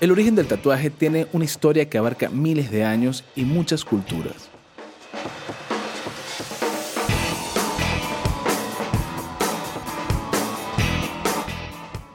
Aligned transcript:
El 0.00 0.10
origen 0.10 0.34
del 0.34 0.46
tatuaje 0.46 0.88
tiene 0.88 1.26
una 1.34 1.44
historia 1.44 1.90
que 1.90 1.98
abarca 1.98 2.30
miles 2.30 2.70
de 2.70 2.84
años 2.84 3.22
y 3.36 3.44
muchas 3.44 3.84
culturas. 3.84 4.48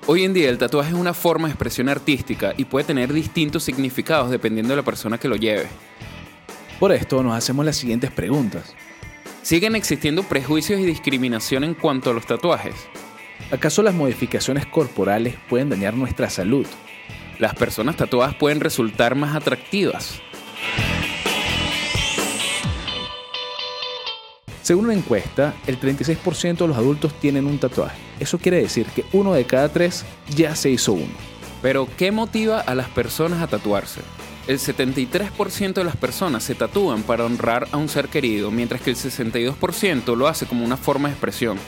Hoy 0.08 0.24
en 0.24 0.34
día 0.34 0.50
el 0.50 0.58
tatuaje 0.58 0.90
es 0.90 0.96
una 0.96 1.14
forma 1.14 1.48
de 1.48 1.52
expresión 1.54 1.88
artística 1.88 2.56
y 2.58 2.66
puede 2.66 2.86
tener 2.86 3.14
distintos 3.14 3.64
significados 3.64 4.32
dependiendo 4.32 4.72
de 4.72 4.78
la 4.78 4.84
persona 4.84 5.20
que 5.20 5.28
lo 5.28 5.36
lleve. 5.36 5.68
Por 6.80 6.92
esto 6.92 7.22
nos 7.22 7.38
hacemos 7.38 7.68
las 7.68 7.78
siguientes 7.78 8.10
preguntas. 8.10 8.74
¿Siguen 9.44 9.76
existiendo 9.76 10.24
prejuicios 10.24 10.80
y 10.80 10.86
discriminación 10.86 11.64
en 11.64 11.76
cuanto 11.76 12.10
a 12.10 12.14
los 12.14 12.26
tatuajes? 12.26 12.74
¿Acaso 13.52 13.84
las 13.84 13.94
modificaciones 13.94 14.66
corporales 14.66 15.36
pueden 15.48 15.70
dañar 15.70 15.94
nuestra 15.94 16.32
salud? 16.32 16.66
¿Las 17.38 17.54
personas 17.54 17.98
tatuadas 17.98 18.36
pueden 18.36 18.62
resultar 18.62 19.16
más 19.16 19.36
atractivas? 19.36 20.22
Según 24.62 24.86
una 24.86 24.94
encuesta, 24.94 25.54
el 25.68 25.80
36% 25.80 26.58
de 26.58 26.68
los 26.68 26.78
adultos 26.78 27.14
tienen 27.20 27.46
un 27.46 27.60
tatuaje. 27.60 27.98
Eso 28.20 28.38
quiere 28.38 28.62
decir 28.62 28.86
que 28.88 29.06
uno 29.12 29.34
de 29.34 29.46
cada 29.46 29.70
tres 29.70 30.06
ya 30.36 30.56
se 30.56 30.70
hizo 30.70 30.94
uno. 30.94 31.14
Pero, 31.62 31.88
¿qué 31.98 32.12
motiva 32.12 32.62
a 32.62 32.74
las 32.74 32.88
personas 32.90 33.42
a 33.42 33.48
tatuarse? 33.48 34.02
El 34.48 34.58
73% 34.58 35.74
de 35.74 35.84
las 35.84 35.98
personas 35.98 36.44
se 36.44 36.56
tatúan 36.56 37.04
para 37.04 37.26
honrar 37.26 37.68
a 37.72 37.78
un 37.78 37.90
ser 37.90 38.08
querido, 38.08 38.50
mientras 38.50 38.82
que 38.82 38.92
el 38.92 38.96
62% 38.96 40.16
lo 40.16 40.28
hace 40.28 40.46
como 40.46 40.64
una 40.64 40.78
forma 40.78 41.10
de 41.10 41.14
expresión 41.14 41.60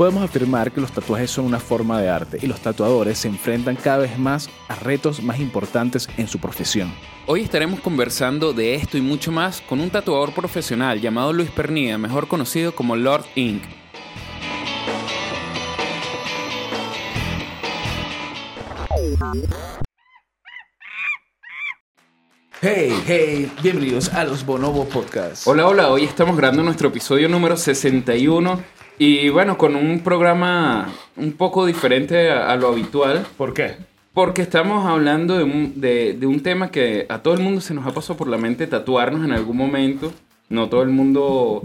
podemos 0.00 0.22
afirmar 0.22 0.72
que 0.72 0.80
los 0.80 0.92
tatuajes 0.92 1.30
son 1.30 1.44
una 1.44 1.60
forma 1.60 2.00
de 2.00 2.08
arte 2.08 2.38
y 2.40 2.46
los 2.46 2.60
tatuadores 2.60 3.18
se 3.18 3.28
enfrentan 3.28 3.76
cada 3.76 3.98
vez 3.98 4.18
más 4.18 4.48
a 4.68 4.74
retos 4.74 5.22
más 5.22 5.38
importantes 5.38 6.08
en 6.16 6.26
su 6.26 6.38
profesión. 6.38 6.90
Hoy 7.26 7.42
estaremos 7.42 7.80
conversando 7.80 8.54
de 8.54 8.76
esto 8.76 8.96
y 8.96 9.02
mucho 9.02 9.30
más 9.30 9.60
con 9.60 9.78
un 9.78 9.90
tatuador 9.90 10.32
profesional 10.32 11.02
llamado 11.02 11.34
Luis 11.34 11.50
Pernilla, 11.50 11.98
mejor 11.98 12.28
conocido 12.28 12.74
como 12.74 12.96
Lord 12.96 13.26
Inc. 13.34 13.62
Hey, 22.62 23.02
hey, 23.06 23.52
bienvenidos 23.62 24.08
a 24.14 24.24
los 24.24 24.46
Bonobo 24.46 24.86
Podcast. 24.86 25.46
Hola, 25.46 25.66
hola, 25.66 25.90
hoy 25.90 26.04
estamos 26.04 26.38
grabando 26.38 26.62
nuestro 26.62 26.88
episodio 26.88 27.28
número 27.28 27.58
61 27.58 28.79
y 29.02 29.30
bueno, 29.30 29.56
con 29.56 29.76
un 29.76 30.00
programa 30.00 30.92
un 31.16 31.32
poco 31.32 31.64
diferente 31.64 32.30
a, 32.30 32.54
lo 32.56 32.68
habitual. 32.68 33.24
¿Por 33.38 33.54
qué? 33.54 33.76
Porque 34.12 34.42
estamos 34.42 34.84
hablando 34.84 35.38
de 35.38 35.44
un, 35.44 35.80
de, 35.80 36.18
un, 36.26 36.40
tema 36.42 36.70
que 36.70 37.06
a 37.08 37.22
todo 37.22 37.32
el 37.32 37.40
mundo 37.40 37.62
se 37.62 37.72
nos 37.72 37.86
ha 37.86 37.92
pasado 37.92 38.18
por 38.18 38.28
la 38.28 38.36
mente 38.36 38.66
tatuarnos 38.66 39.24
en 39.24 39.32
algún 39.32 39.56
momento. 39.56 40.12
No 40.50 40.68
todo 40.68 40.82
el 40.82 40.90
mundo 40.90 41.62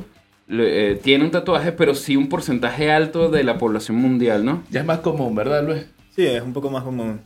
eh, 0.48 0.98
tiene 1.04 1.26
un 1.26 1.32
tatuaje, 1.32 1.74
pero 1.74 1.94
sí 1.94 2.16
un 2.16 2.30
porcentaje 2.30 2.90
alto 2.90 3.30
de 3.30 3.44
la 3.44 3.58
población 3.58 3.98
mundial, 3.98 4.46
¿no? 4.46 4.64
Ya 4.72 4.80
es 4.80 4.86
más 4.86 5.00
común, 5.00 5.36
¿verdad, 5.36 5.62
Luis? 5.62 5.86
Sí, 6.16 6.26
es 6.26 6.42
un 6.42 6.54
poco 6.54 6.70
más 6.70 6.86
común. 6.86 7.20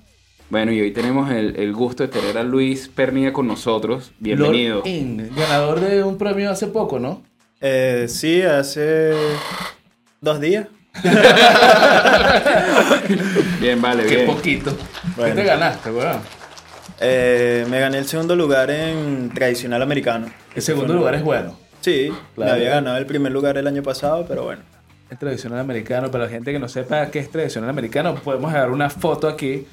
Bueno, 0.50 0.72
y 0.72 0.82
hoy 0.82 0.90
tenemos 0.90 1.30
el, 1.32 1.72
gusto 1.72 2.02
de 2.02 2.10
tener 2.10 2.36
a 2.36 2.44
Luis 2.44 2.88
Pernia 2.88 3.32
con 3.32 3.46
nosotros. 3.46 4.12
Bienvenido. 4.18 4.82
ganador 5.38 5.82
de 5.82 6.04
un 6.04 6.18
premio 6.18 6.50
hace 6.50 6.66
poco, 6.66 6.98
¿no? 6.98 7.22
Eh, 7.62 8.06
sí, 8.08 8.42
hace 8.42 9.14
dos 10.22 10.40
días. 10.40 10.68
bien, 13.62 13.82
vale, 13.82 14.06
Qué 14.06 14.20
poquito. 14.26 14.76
¿Qué 15.16 15.32
te 15.32 15.44
ganaste, 15.44 15.92
weón? 15.92 16.20
Eh, 17.00 17.66
me 17.70 17.80
gané 17.80 18.00
el 18.00 18.06
segundo 18.06 18.36
lugar 18.36 18.70
en 18.72 19.30
tradicional 19.34 19.82
americano. 19.82 20.28
El 20.54 20.62
segundo 20.62 20.94
lugar 20.94 21.16
es 21.16 21.24
bueno. 21.24 21.58
Sí, 21.82 22.12
me 22.36 22.50
había 22.50 22.72
ganado 22.72 22.98
el 22.98 23.06
primer 23.06 23.32
lugar 23.32 23.58
el 23.58 23.68
año 23.68 23.82
pasado, 23.84 24.26
pero 24.28 24.44
bueno. 24.44 24.64
Es 25.10 25.18
tradicional 25.18 25.60
americano, 25.60 26.12
para 26.12 26.26
la 26.26 26.30
gente 26.30 26.52
que 26.52 26.60
no 26.60 26.68
sepa 26.68 27.10
qué 27.10 27.20
es 27.20 27.32
tradicional 27.32 27.70
americano, 27.70 28.16
podemos 28.16 28.54
dar 28.54 28.70
una 28.70 28.90
foto 28.90 29.28
aquí, 29.28 29.66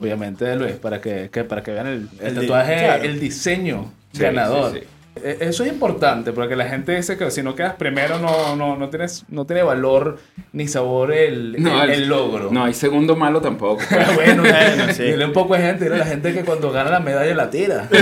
obviamente 0.00 0.44
de 0.44 0.56
Luis, 0.56 0.76
para 0.76 1.00
que, 1.00 1.28
para 1.28 1.62
que 1.62 1.72
vean 1.72 2.08
el, 2.20 2.34
tatuaje, 2.34 3.04
el 3.04 3.20
diseño 3.20 3.92
ganador. 4.14 4.78
E, 4.78 4.86
eso 5.24 5.64
es 5.64 5.72
importante 5.72 6.32
porque 6.32 6.56
la 6.56 6.66
gente 6.66 6.94
dice 6.94 7.16
que 7.16 7.30
si 7.30 7.42
no 7.42 7.54
quedas 7.54 7.74
primero 7.74 8.18
no, 8.18 8.56
no, 8.56 8.76
no, 8.76 8.88
tienes, 8.88 9.24
no 9.28 9.46
tiene 9.46 9.62
valor 9.62 10.18
ni 10.52 10.68
sabor 10.68 11.12
el, 11.12 11.56
el, 11.56 12.08
logro. 12.08 12.50
No, 12.50 12.64
hay 12.64 12.74
segundo 12.74 13.16
malo 13.16 13.40
tampoco. 13.40 13.82
bueno, 14.14 14.42
bueno 14.76 14.92
sí. 14.92 15.12
un 15.12 15.32
poco 15.32 15.54
de 15.54 15.60
gente, 15.60 15.88
la 15.88 16.04
gente 16.04 16.32
que 16.32 16.44
cuando 16.44 16.70
gana 16.70 16.90
la 16.90 17.00
medalla 17.00 17.34
la 17.34 17.50
tira. 17.50 17.88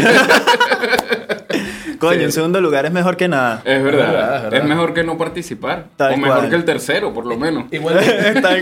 Coño, 1.99 2.21
en 2.21 2.33
segundo 2.33 2.61
lugar 2.61 2.85
es 2.85 2.93
mejor 2.93 3.17
que 3.17 3.27
nada. 3.27 3.63
Es 3.65 3.83
verdad. 3.83 4.53
Es, 4.53 4.65
mejor 4.65 4.93
que 4.93 5.03
no 5.03 5.17
participar. 5.17 5.87
o 5.99 6.17
mejor 6.17 6.51
que 6.51 6.57
el 6.57 6.65
tercero, 6.65 7.15
por 7.15 7.25
lo 7.25 7.39
menos. 7.39 7.65
Igual, 7.73 7.99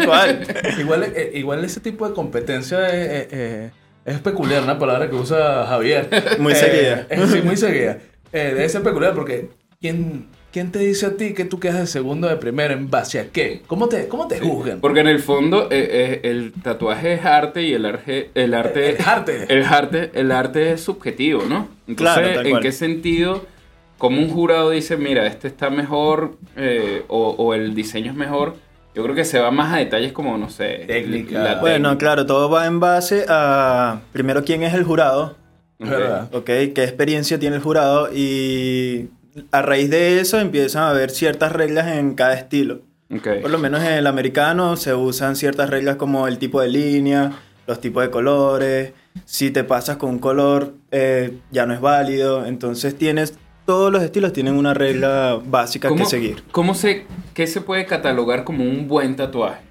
igual. 0.00 0.46
igual, 0.78 1.04
eh, 1.14 1.32
igual 1.34 1.64
ese 1.64 1.80
tipo 1.80 2.08
de 2.08 2.14
competencia 2.14 2.88
es, 2.88 3.72
es, 4.04 4.20
peculiar, 4.20 4.62
una 4.62 4.78
palabra 4.78 5.10
que 5.10 5.16
usa 5.16 5.66
Javier. 5.66 6.08
Muy 6.38 6.54
seguida. 6.54 7.06
Eh, 7.10 7.26
sí, 7.26 7.42
muy 7.42 7.56
seguida. 7.56 7.98
Eh, 8.34 8.52
debe 8.52 8.68
ser 8.68 8.82
peculiar 8.82 9.14
porque 9.14 9.48
¿quién, 9.80 10.26
¿quién 10.52 10.72
te 10.72 10.80
dice 10.80 11.06
a 11.06 11.16
ti 11.16 11.34
que 11.34 11.44
tú 11.44 11.60
quedas 11.60 11.78
de 11.78 11.86
segundo 11.86 12.26
de 12.28 12.36
primero 12.36 12.74
en 12.74 12.90
base 12.90 13.20
a 13.20 13.28
qué? 13.28 13.62
¿Cómo 13.68 13.88
te, 13.88 14.08
cómo 14.08 14.26
te 14.26 14.40
juzgan? 14.40 14.80
Porque 14.80 15.00
en 15.00 15.06
el 15.06 15.20
fondo 15.20 15.68
eh, 15.70 15.88
eh, 15.88 16.20
el 16.24 16.52
tatuaje 16.52 17.14
es 17.14 17.24
arte 17.24 17.62
y 17.62 17.72
el 17.72 17.86
arte... 17.86 18.30
El 18.34 18.54
arte, 18.54 18.90
el 18.90 18.96
arte. 19.00 19.46
El 19.48 19.64
arte, 19.64 20.10
el 20.14 20.32
arte 20.32 20.72
es 20.72 20.80
subjetivo, 20.80 21.44
¿no? 21.48 21.68
Entonces, 21.86 22.38
¿en 22.44 22.58
qué 22.58 22.72
sentido? 22.72 23.46
Como 23.98 24.20
un 24.20 24.28
jurado 24.28 24.70
dice, 24.70 24.96
mira, 24.96 25.26
este 25.28 25.46
está 25.46 25.70
mejor 25.70 26.36
o, 27.06 27.28
o 27.30 27.54
el 27.54 27.74
diseño 27.76 28.10
es 28.10 28.16
mejor, 28.16 28.56
yo 28.94 29.02
creo 29.02 29.14
que 29.14 29.24
se 29.24 29.40
va 29.40 29.50
más 29.50 29.72
a 29.72 29.78
detalles 29.78 30.12
como, 30.12 30.38
no 30.38 30.50
sé, 30.50 30.84
técnica. 30.86 31.58
Bueno, 31.60 31.98
claro, 31.98 32.26
todo 32.26 32.48
va 32.48 32.66
en 32.66 32.80
base 32.80 33.26
a, 33.28 34.00
primero, 34.12 34.44
quién 34.44 34.62
es 34.62 34.74
el 34.74 34.84
jurado, 34.84 35.36
Ok, 36.32 36.46
¿qué 36.46 36.84
experiencia 36.84 37.38
tiene 37.38 37.56
el 37.56 37.62
jurado? 37.62 38.08
Y 38.12 39.10
a 39.50 39.62
raíz 39.62 39.90
de 39.90 40.20
eso 40.20 40.38
empiezan 40.38 40.84
a 40.84 40.90
haber 40.90 41.10
ciertas 41.10 41.52
reglas 41.52 41.88
en 41.88 42.14
cada 42.14 42.34
estilo. 42.34 42.80
Okay. 43.14 43.42
Por 43.42 43.50
lo 43.50 43.58
menos 43.58 43.82
en 43.82 43.92
el 43.92 44.06
americano 44.06 44.76
se 44.76 44.94
usan 44.94 45.36
ciertas 45.36 45.70
reglas 45.70 45.96
como 45.96 46.26
el 46.26 46.38
tipo 46.38 46.60
de 46.60 46.68
línea, 46.68 47.32
los 47.66 47.80
tipos 47.80 48.02
de 48.02 48.10
colores. 48.10 48.92
Si 49.24 49.50
te 49.50 49.62
pasas 49.62 49.96
con 49.96 50.10
un 50.10 50.18
color, 50.18 50.74
eh, 50.90 51.38
ya 51.50 51.66
no 51.66 51.74
es 51.74 51.80
válido. 51.80 52.46
Entonces 52.46 52.96
tienes 52.96 53.34
todos 53.64 53.90
los 53.90 54.02
estilos 54.02 54.32
tienen 54.32 54.56
una 54.56 54.74
regla 54.74 55.40
básica 55.44 55.94
que 55.94 56.04
seguir. 56.04 56.42
¿Cómo 56.52 56.74
se, 56.74 57.06
qué 57.32 57.46
se 57.46 57.60
puede 57.60 57.86
catalogar 57.86 58.44
como 58.44 58.64
un 58.64 58.88
buen 58.88 59.16
tatuaje? 59.16 59.62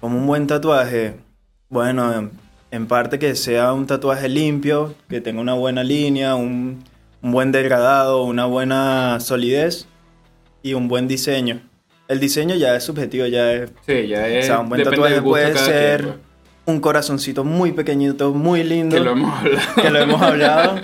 Como 0.00 0.18
un 0.18 0.26
buen 0.26 0.46
tatuaje. 0.46 1.14
Bueno, 1.68 2.30
en 2.74 2.88
parte 2.88 3.20
que 3.20 3.36
sea 3.36 3.72
un 3.72 3.86
tatuaje 3.86 4.28
limpio, 4.28 4.96
que 5.08 5.20
tenga 5.20 5.40
una 5.40 5.54
buena 5.54 5.84
línea, 5.84 6.34
un, 6.34 6.82
buen 7.22 7.52
degradado, 7.52 8.24
una 8.24 8.46
buena 8.46 9.20
solidez 9.20 9.86
y 10.60 10.74
un 10.74 10.88
buen 10.88 11.06
diseño. 11.06 11.60
El 12.08 12.18
diseño 12.18 12.56
ya 12.56 12.74
es 12.74 12.82
subjetivo, 12.82 13.26
ya 13.26 13.52
es... 13.52 13.70
Sí, 13.86 14.08
ya 14.08 14.26
es... 14.26 14.44
O 14.44 14.46
sea, 14.48 14.58
un 14.58 14.68
buen 14.68 14.82
tatuaje 14.82 15.22
puede 15.22 15.56
ser 15.56 16.18
un 16.66 16.80
corazoncito 16.80 17.44
muy 17.44 17.70
pequeñito, 17.70 18.32
muy 18.32 18.64
lindo. 18.64 18.96
Que 18.96 19.02
lo 19.04 19.12
hemos 19.12 19.32
hablado. 19.38 19.74
Que 19.80 19.90
lo 19.90 19.98
hemos 20.00 20.22
hablado. 20.22 20.80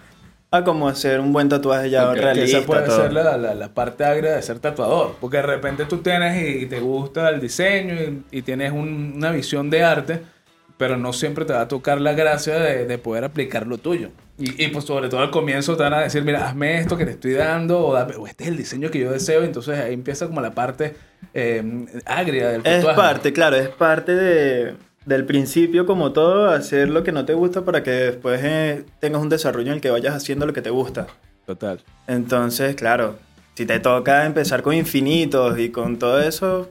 a 0.50 0.64
como 0.64 0.88
hacer 0.88 1.20
un 1.20 1.32
buen 1.32 1.50
tatuaje 1.50 1.90
ya 1.90 2.14
realista. 2.14 2.58
esa 2.58 2.66
puede 2.66 2.90
ser 2.90 3.12
la, 3.12 3.36
la, 3.36 3.68
parte 3.68 4.04
agria 4.04 4.32
de 4.32 4.40
ser 4.40 4.60
tatuador. 4.60 5.16
Porque 5.20 5.36
de 5.36 5.42
repente 5.42 5.84
tú 5.84 5.98
tienes 5.98 6.62
y, 6.62 6.64
te 6.66 6.80
gusta 6.80 7.28
el 7.28 7.40
diseño 7.40 8.22
y, 8.30 8.40
tienes 8.40 8.72
una 8.72 9.30
visión 9.30 9.68
de 9.68 9.84
arte 9.84 10.33
pero 10.76 10.96
no 10.96 11.12
siempre 11.12 11.44
te 11.44 11.52
va 11.52 11.62
a 11.62 11.68
tocar 11.68 12.00
la 12.00 12.12
gracia 12.12 12.58
de, 12.58 12.98
poder 12.98 13.24
aplicar 13.24 13.66
lo 13.66 13.78
tuyo. 13.78 14.10
Y, 14.36 14.68
pues 14.68 14.84
sobre 14.84 15.08
todo 15.08 15.20
al 15.20 15.30
comienzo 15.30 15.76
te 15.76 15.84
van 15.84 15.94
a 15.94 16.00
decir, 16.00 16.24
mira, 16.24 16.48
hazme 16.48 16.80
esto 16.80 16.96
que 16.96 17.04
te 17.04 17.12
estoy 17.12 17.34
dando, 17.34 17.80
o, 17.80 18.26
este 18.26 18.44
es 18.44 18.50
el 18.50 18.56
diseño 18.56 18.90
que 18.90 18.98
yo 18.98 19.12
deseo, 19.12 19.44
entonces 19.44 19.78
ahí 19.78 19.94
empieza 19.94 20.26
como 20.26 20.40
la 20.40 20.52
parte 20.52 20.96
eh, 21.32 21.86
agria 22.04 22.48
del. 22.48 22.66
Es 22.66 22.84
parte, 22.84 23.32
claro, 23.32 23.56
es 23.56 23.68
parte 23.68 24.12
de, 24.12 24.74
del 25.06 25.24
principio 25.24 25.86
como 25.86 26.12
todo, 26.12 26.50
hacer 26.50 26.88
lo 26.88 27.04
que 27.04 27.12
no 27.12 27.24
te 27.24 27.34
gusta 27.34 27.64
para 27.64 27.82
que 27.82 27.90
después 27.90 28.40
eh, 28.42 28.84
tengas 28.98 29.22
un 29.22 29.28
desarrollo 29.28 29.68
en 29.68 29.74
el 29.74 29.80
que 29.80 29.90
vayas 29.90 30.14
haciendo 30.14 30.46
lo 30.46 30.52
que 30.52 30.62
te 30.62 30.70
gusta. 30.70 31.06
Total. 31.46 31.80
Entonces, 32.08 32.74
claro, 32.74 33.16
si 33.54 33.66
te 33.66 33.78
toca 33.78 34.26
empezar 34.26 34.62
con 34.62 34.74
infinitos 34.74 35.58
y 35.58 35.70
con 35.70 35.98
todo 35.98 36.20
eso, 36.20 36.70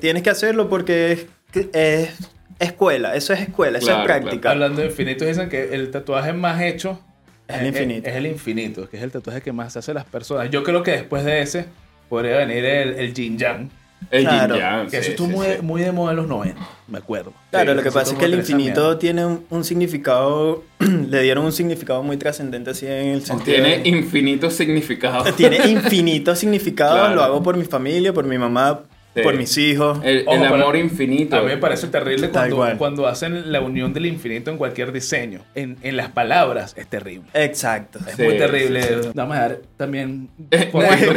tienes 0.00 0.22
que 0.22 0.30
hacerlo 0.30 0.68
porque 0.68 1.26
es 1.72 2.10
escuela, 2.66 3.14
eso 3.14 3.32
es 3.32 3.40
escuela, 3.40 3.78
eso 3.78 3.90
es 3.98 4.04
práctica. 4.04 4.50
Hablando 4.50 4.80
de 4.80 4.88
infinitos, 4.88 5.26
dicen 5.26 5.48
que 5.48 5.74
el 5.74 5.90
tatuaje 5.90 6.32
más 6.32 6.60
hecho 6.62 7.00
es 7.48 7.58
el 7.60 7.66
infinito. 7.66 8.08
Es, 8.08 8.16
el 8.16 8.26
infinito, 8.26 8.88
que 8.88 8.96
es 8.98 9.02
el 9.02 9.10
tatuaje 9.10 9.40
que 9.42 9.52
más 9.52 9.76
hace 9.76 9.92
las 9.94 10.04
personas. 10.04 10.50
Yo 10.50 10.62
creo 10.62 10.82
que 10.82 10.92
después 10.92 11.24
de 11.24 11.42
ese 11.42 11.66
podría 12.08 12.36
venir 12.38 12.64
el, 12.64 12.94
el 12.94 13.14
Jin 13.14 13.36
Yang. 13.38 13.70
El 14.10 14.22
Claro. 14.24 14.54
yin 14.54 14.62
yang, 14.64 14.84
Que 14.86 14.90
sí, 14.90 14.96
eso 14.96 15.10
estuvo 15.10 15.26
sí, 15.28 15.34
muy, 15.34 15.46
sí. 15.46 15.62
muy 15.62 15.82
de 15.82 15.92
moda 15.92 16.12
en 16.12 16.16
los 16.16 16.26
90, 16.26 16.58
me 16.88 16.96
acuerdo. 16.98 17.34
Claro, 17.50 17.72
Sí, 17.72 17.76
lo 17.76 17.82
que 17.82 17.90
pasa 17.92 18.12
es 18.14 18.18
que 18.18 18.24
el 18.24 18.32
infinito 18.34 18.80
mierda. 18.80 18.98
tiene 18.98 19.26
un, 19.26 19.44
un 19.50 19.62
significado, 19.62 20.64
le 20.78 21.22
dieron 21.22 21.44
un 21.44 21.52
significado 21.52 22.02
muy 22.02 22.16
trascendente 22.16 22.70
así 22.70 22.86
en 22.86 23.08
el 23.08 23.22
sentido 23.26 23.56
Tiene 23.56 23.78
de- 23.80 23.88
infinitos 23.90 24.54
significados. 24.54 25.36
tiene 25.36 25.58
infinito 25.68 26.34
significado, 26.34 26.94
Claro. 26.96 27.14
lo 27.14 27.22
hago 27.22 27.42
por 27.42 27.58
mi 27.58 27.64
familia, 27.64 28.14
por 28.14 28.24
mi 28.24 28.38
mamá, 28.38 28.84
Sí. 29.14 29.22
por 29.22 29.36
mis 29.36 29.56
hijos. 29.58 29.98
El, 30.04 30.22
Ojo, 30.26 30.44
amor 30.44 30.76
infinito. 30.76 31.36
A 31.36 31.40
mí 31.40 31.46
me 31.48 31.56
parece 31.56 31.88
terrible 31.88 32.30
cuando, 32.30 32.64
cuando 32.78 33.08
hacen 33.08 33.50
la 33.50 33.60
unión 33.60 33.92
del 33.92 34.06
infinito 34.06 34.50
en 34.52 34.56
cualquier 34.56 34.92
diseño. 34.92 35.40
En, 35.56 35.76
en 35.82 35.96
las 35.96 36.10
palabras 36.10 36.74
es 36.78 36.86
terrible. 36.86 37.24
Exacto. 37.34 37.98
Es 38.06 38.14
Sí, 38.14 38.22
muy 38.22 38.38
terrible. 38.38 38.82
sí, 38.82 38.94
Vamos 39.14 39.36
a 39.36 39.40
dar 39.40 39.58
también. 39.76 40.28
Por. 40.72 40.84
Este 40.84 41.12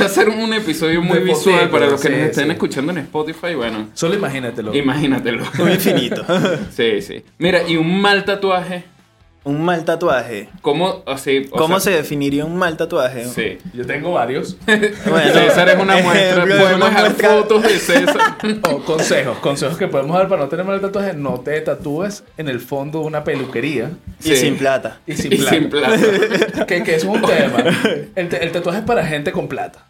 va 0.00 0.06
a 0.06 0.08
ser 0.08 0.28
un 0.30 0.52
episodio 0.54 1.02
muy 1.02 1.18
De 1.18 1.24
visual 1.24 1.68
para 1.70 1.86
los 1.86 2.00
que 2.00 2.08
sí, 2.08 2.14
nos 2.14 2.28
estén 2.30 2.46
sí. 2.46 2.50
escuchando 2.52 2.92
en 2.92 2.98
Spotify. 2.98 3.54
Bueno, 3.54 3.88
Solo 3.94 4.14
imagínatelo. 4.14 4.74
imagínatelo. 4.74 5.44
Un 5.58 5.70
infinito. 5.70 6.24
Sí, 6.74 7.00
sí. 7.02 7.22
Mira, 7.38 7.68
y 7.68 7.76
un 7.76 8.00
mal 8.00 8.24
tatuaje. 8.24 8.84
Un 9.44 9.62
mal 9.62 9.84
tatuaje. 9.84 10.48
¿Cómo, 10.62 11.02
así, 11.06 11.48
o 11.52 11.56
¿Cómo 11.56 11.78
sea, 11.78 11.92
se 11.92 11.98
definiría 11.98 12.44
un 12.46 12.56
mal 12.56 12.76
tatuaje? 12.78 13.26
Sí. 13.26 13.58
Yo 13.74 13.84
tengo 13.86 14.12
varios. 14.12 14.56
Bueno, 14.66 15.32
César 15.34 15.68
es 15.68 15.78
una 15.78 15.98
muestra. 15.98 16.44
Podemos 16.46 16.88
dejar 16.88 17.04
muestra- 17.10 17.28
fotos 17.30 17.62
de 17.62 17.78
César. 17.78 18.36
O 18.72 18.78
consejos. 18.84 19.38
Consejos 19.38 19.76
que 19.76 19.86
podemos 19.88 20.16
dar 20.16 20.28
para 20.28 20.42
no 20.42 20.48
tener 20.48 20.64
mal 20.64 20.80
tatuaje. 20.80 21.12
No 21.14 21.40
te 21.40 21.60
tatúes 21.60 22.24
en 22.38 22.48
el 22.48 22.60
fondo 22.60 23.00
de 23.00 23.06
una 23.06 23.22
peluquería. 23.24 23.90
Y 24.20 24.24
Sí. 24.28 24.36
sin 24.36 24.56
plata. 24.56 25.00
Y 25.06 25.14
sin 25.14 25.32
Y 25.32 25.36
plata. 25.36 25.50
sin 25.56 25.68
plata. 25.70 25.96
Que, 26.66 26.82
que 26.82 26.94
eso 26.94 27.10
es 27.14 27.20
un 27.20 27.22
tema. 27.22 27.64
El, 28.14 28.34
el 28.34 28.52
tatuaje 28.52 28.78
es 28.78 28.84
para 28.84 29.04
gente 29.06 29.30
con 29.32 29.46
plata. 29.48 29.84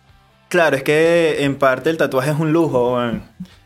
Claro, 0.49 0.77
es 0.77 0.83
que 0.83 1.45
en 1.45 1.57
parte 1.57 1.91
el 1.91 1.97
tatuaje 1.97 2.31
es 2.31 2.39
un 2.39 2.53
lujo. 2.53 2.97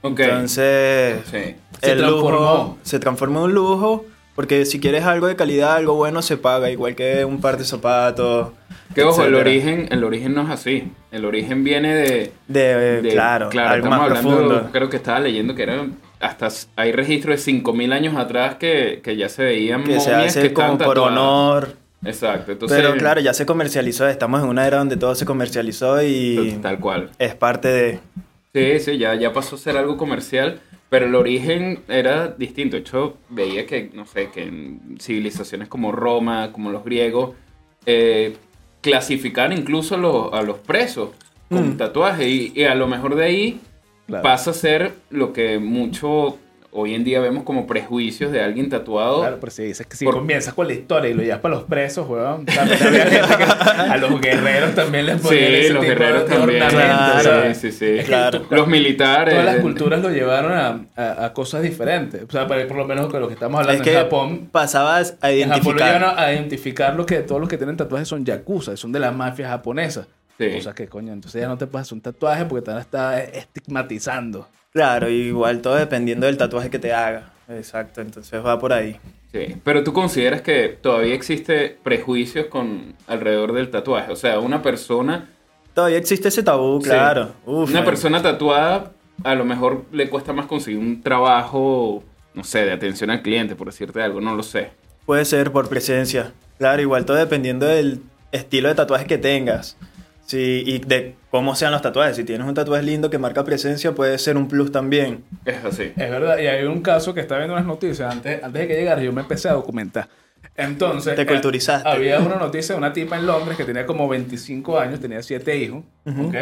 Entonces, 0.02 1.20
Sí. 1.31 1.55
Se 1.81 1.93
el 1.93 1.99
transformó. 1.99 2.31
lujo 2.41 2.79
se 2.82 2.99
transforma 2.99 3.38
en 3.41 3.44
un 3.46 3.55
lujo. 3.55 4.05
Porque 4.38 4.64
si 4.67 4.79
quieres 4.79 5.02
algo 5.02 5.26
de 5.26 5.35
calidad, 5.35 5.75
algo 5.75 5.94
bueno, 5.94 6.23
se 6.23 6.37
paga. 6.37 6.70
Igual 6.70 6.94
que 6.94 7.25
un 7.25 7.40
par 7.40 7.58
de 7.58 7.64
zapatos. 7.64 8.50
Que 8.94 9.02
ojo, 9.02 9.25
el 9.25 9.35
origen, 9.35 9.88
el 9.90 10.05
origen 10.05 10.32
no 10.32 10.43
es 10.43 10.50
así. 10.50 10.93
El 11.11 11.25
origen 11.25 11.64
viene 11.64 11.93
de. 11.93 12.32
De, 12.46 13.02
de- 13.02 13.08
claro, 13.08 13.50
algo 13.50 13.58
estamos 13.58 13.88
más 13.88 14.00
hablando, 14.02 14.31
profundo. 14.37 14.69
Creo 14.70 14.88
que 14.88 14.96
estaba 14.96 15.19
leyendo 15.19 15.56
que 15.56 15.64
eran. 15.64 15.96
Hasta 16.20 16.46
hay 16.76 16.93
registros 16.93 17.35
de 17.35 17.43
5000 17.43 17.93
años 17.93 18.17
atrás 18.17 18.55
que, 18.61 19.00
que 19.02 19.17
ya 19.17 19.29
se 19.29 19.43
veían 19.43 19.82
Que 19.82 19.99
se 19.99 20.14
hace 20.14 20.41
que 20.43 20.52
como 20.52 20.79
por 20.79 21.00
honor. 21.00 21.75
Exacto. 22.05 22.52
Entonces, 22.52 22.79
Pero 22.81 22.96
claro, 22.96 23.20
ya 23.20 23.34
se 23.34 23.44
comercializó. 23.44 24.06
Estamos 24.06 24.41
en 24.41 24.49
una 24.49 24.64
era 24.69 24.79
donde 24.79 24.96
todo 24.96 25.17
se 25.17 25.25
comercializó 25.25 26.00
y 26.00 26.61
Tal 26.62 26.79
cual. 26.79 27.11
es 27.19 27.34
parte 27.34 27.67
de... 27.67 27.99
Sí, 28.55 28.79
sí, 28.79 28.99
ya, 28.99 29.14
ya 29.17 29.32
pasó 29.32 29.56
a 29.56 29.58
ser 29.58 29.76
algo 29.76 29.96
comercial, 29.96 30.61
pero 30.88 31.06
el 31.06 31.14
origen 31.14 31.81
era 31.88 32.29
distinto. 32.29 32.76
De 32.76 32.81
hecho, 32.82 33.17
veía 33.29 33.67
que, 33.67 33.90
no 33.93 34.06
sé, 34.06 34.31
que 34.31 34.44
en 34.44 34.96
civilizaciones 35.00 35.69
como 35.69 35.93
Roma, 35.93 36.50
como 36.52 36.70
los 36.70 36.85
griegos, 36.85 37.35
eh, 37.87 38.37
clasificaban 38.81 39.52
incluso 39.52 39.96
a 39.96 39.99
los, 39.99 40.32
a 40.32 40.43
los 40.43 40.58
presos 40.58 41.11
con 41.49 41.70
Mm. 41.75 41.76
tatuaje 41.79 42.29
y, 42.29 42.52
y 42.55 42.64
a 42.64 42.75
lo 42.75 42.87
mejor 42.87 43.14
de 43.14 43.25
ahí 43.25 43.61
Claro. 44.06 44.23
pasa 44.23 44.50
a 44.52 44.55
ser 44.55 44.93
lo 45.11 45.32
que 45.32 45.58
mucho 45.58 46.38
hoy 46.70 46.94
en 46.94 47.03
día 47.03 47.20
vemos 47.20 47.44
como 47.44 47.67
prejuicios 47.67 48.31
de 48.31 48.43
alguien 48.43 48.69
tatuado. 48.69 49.20
Claro, 49.20 49.38
pero 49.41 49.50
si 49.50 49.62
dices 49.65 49.87
que 49.87 49.97
si 49.97 50.05
Por- 50.05 50.15
comienzas 50.15 50.53
con 50.55 50.67
la 50.67 50.75
historia 50.75 51.11
y 51.11 51.15
lo 51.15 51.23
llevas 51.23 51.41
para 51.41 51.55
los 51.55 51.65
presos, 51.65 52.09
weón. 52.09 52.44
También 52.47 52.82
había 52.87 53.06
gente 53.06 53.37
que 53.37 53.44
a 53.44 53.97
los 53.97 54.20
guerreros 54.20 54.75
también 54.75 55.06
les 55.06 55.20
ponían 55.20 55.44
Sí, 55.49 55.55
ese 55.55 55.73
los 55.73 55.82
tipo 55.82 55.94
guerreros 55.94 56.29
de 56.29 56.37
también. 56.37 56.62
ornamentos, 56.62 57.23
Claro. 57.23 57.55
Sí, 57.55 57.61
sí, 57.61 57.73
sí. 57.73 57.85
Es 57.87 58.00
que 58.00 58.05
Claro. 58.06 58.41
tú- 58.43 58.55
Los 58.55 58.67
militares. 58.69 59.35
Todas 59.35 59.47
las 59.47 59.56
culturas 59.62 60.03
lo 60.03 60.11
llevaron 60.11 60.53
a, 60.53 60.87
a- 60.97 61.25
a 61.26 61.32
cosas 61.32 61.62
diferentes. 61.62 62.23
O 62.23 62.31
sea, 62.31 62.47
por 62.47 62.67
por 62.69 62.76
lo 62.76 62.85
menos 62.87 63.06
con 63.09 63.20
lo 63.20 63.29
que 63.29 63.35
estamos 63.35 63.61
hablando 63.61 63.82
Es 63.82 63.88
que 63.88 63.94
en 63.97 64.03
Japón. 64.03 64.49
pasabas 64.53 65.17
a 65.20 65.31
En 65.31 65.49
Japón 65.49 65.62
identificar. 65.79 66.05
a, 66.05 66.20
a 66.23 66.32
identificar 66.32 66.94
lo 66.94 67.06
que 67.06 67.17
todos 67.20 67.41
los 67.41 67.49
que 67.49 67.56
tienen 67.56 67.76
tatuajes 67.76 68.09
son 68.09 68.25
yakuza, 68.25 68.76
son 68.76 68.93
de 68.93 69.00
la 69.00 69.11
mafia 69.11 69.49
japonesa. 69.49 70.06
Sí. 70.38 70.50
Cosas 70.55 70.75
que, 70.75 70.87
coño, 70.87 71.12
entonces 71.12 71.41
ya 71.41 71.49
no 71.49 71.59
te 71.59 71.67
puedes 71.67 71.88
hacer 71.88 71.97
un 71.97 72.00
tatuaje 72.03 72.44
porque 72.44 72.62
te 72.65 72.70
van 72.70 72.79
a 72.79 72.82
estar 72.82 73.19
estigmatizando. 73.19 74.47
Claro, 74.73 75.09
igual 75.09 75.61
todo 75.62 75.75
dependiendo 75.76 76.26
del 76.26 76.37
tatuaje 76.37 76.70
que 76.70 76.79
te 76.79 76.93
haga. 76.93 77.31
Exacto, 77.49 78.00
entonces 78.00 78.44
va 78.44 78.59
por 78.59 78.73
ahí. 78.73 78.97
Sí, 79.32 79.56
pero 79.65 79.82
tú 79.85 79.93
consideras 79.93 80.43
que 80.43 80.69
todavía 80.81 81.15
existe 81.15 81.76
prejuicios 81.82 82.47
con 82.47 82.94
alrededor 83.06 83.53
del 83.53 83.70
tatuaje, 83.70 84.12
o 84.12 84.17
sea, 84.17 84.38
una 84.41 84.62
persona, 84.62 85.31
Todavía 85.75 85.99
existe 85.99 86.29
ese 86.29 86.43
tabú, 86.43 86.81
Sí. 86.82 86.88
claro. 86.88 87.35
Uf, 87.47 87.70
una 87.70 87.81
man. 87.81 87.85
persona 87.85 88.20
tatuada 88.20 88.93
a 89.23 89.35
lo 89.37 89.44
mejor 89.44 89.85
le 89.93 90.09
cuesta 90.09 90.32
más 90.32 90.47
conseguir 90.47 90.81
un 90.81 91.03
trabajo, 91.03 92.03
no 92.35 92.43
sé, 92.43 92.65
de 92.65 92.73
atención 92.73 93.11
al 93.11 93.23
cliente, 93.23 93.55
por 93.55 93.69
decirte 93.69 94.03
algo, 94.03 94.20
no 94.20 94.35
lo 94.35 94.43
sé. 94.43 94.70
Puede 95.06 95.25
ser 95.25 95.53
por 95.53 95.69
presencia. 95.69 96.32
Claro, 96.59 96.82
igual 96.82 97.05
todo 97.05 97.17
dependiendo 97.17 97.67
del 97.67 98.00
estilo 98.32 98.69
de 98.69 98.75
tatuaje 98.75 99.06
que 99.06 99.19
tengas. 99.19 99.76
Sí, 100.26 100.62
y 100.67 100.79
de 100.81 101.15
cómo 101.30 101.54
sean 101.54 101.72
los 101.72 101.82
tatuajes. 101.82 102.16
Si 102.16 102.25
tienes 102.25 102.46
un 102.46 102.54
tatuaje 102.54 102.82
lindo 102.82 103.10
que 103.10 103.19
marca 103.19 103.44
presencia, 103.44 103.92
puede 103.94 104.19
ser 104.19 104.36
un 104.36 104.48
plus 104.48 104.72
también. 104.72 105.25
Es 105.44 105.64
así. 105.64 105.84
Es 105.96 106.10
verdad, 106.10 106.38
y 106.38 106.46
hay 106.46 106.64
un 106.64 106.80
caso 106.82 107.14
que 107.14 107.20
estaba 107.20 107.38
viendo 107.40 107.54
en 107.56 107.60
las 107.64 107.66
noticias 107.66 108.12
antes, 108.12 108.42
antes 108.42 108.62
de 108.62 108.69
que 108.69 108.75
llegara, 108.75 109.02
yo 109.02 109.12
me 109.12 109.20
empecé 109.22 109.48
a 109.48 109.52
documentar. 109.54 110.08
Entonces, 110.56 111.14
Te 111.14 111.22
eh, 111.22 111.26
culturizaste. 111.26 111.88
había 111.88 112.19
una 112.20 112.36
noticia 112.36 112.75
de 112.75 112.78
una 112.78 112.92
tipa 112.92 113.16
en 113.16 113.26
Londres 113.26 113.56
que 113.56 113.64
tenía 113.64 113.86
como 113.86 114.08
25 114.08 114.78
años, 114.78 115.00
tenía 115.00 115.22
7 115.22 115.56
hijos, 115.56 115.82
Ujú. 116.04 116.28
¿ok? 116.28 116.34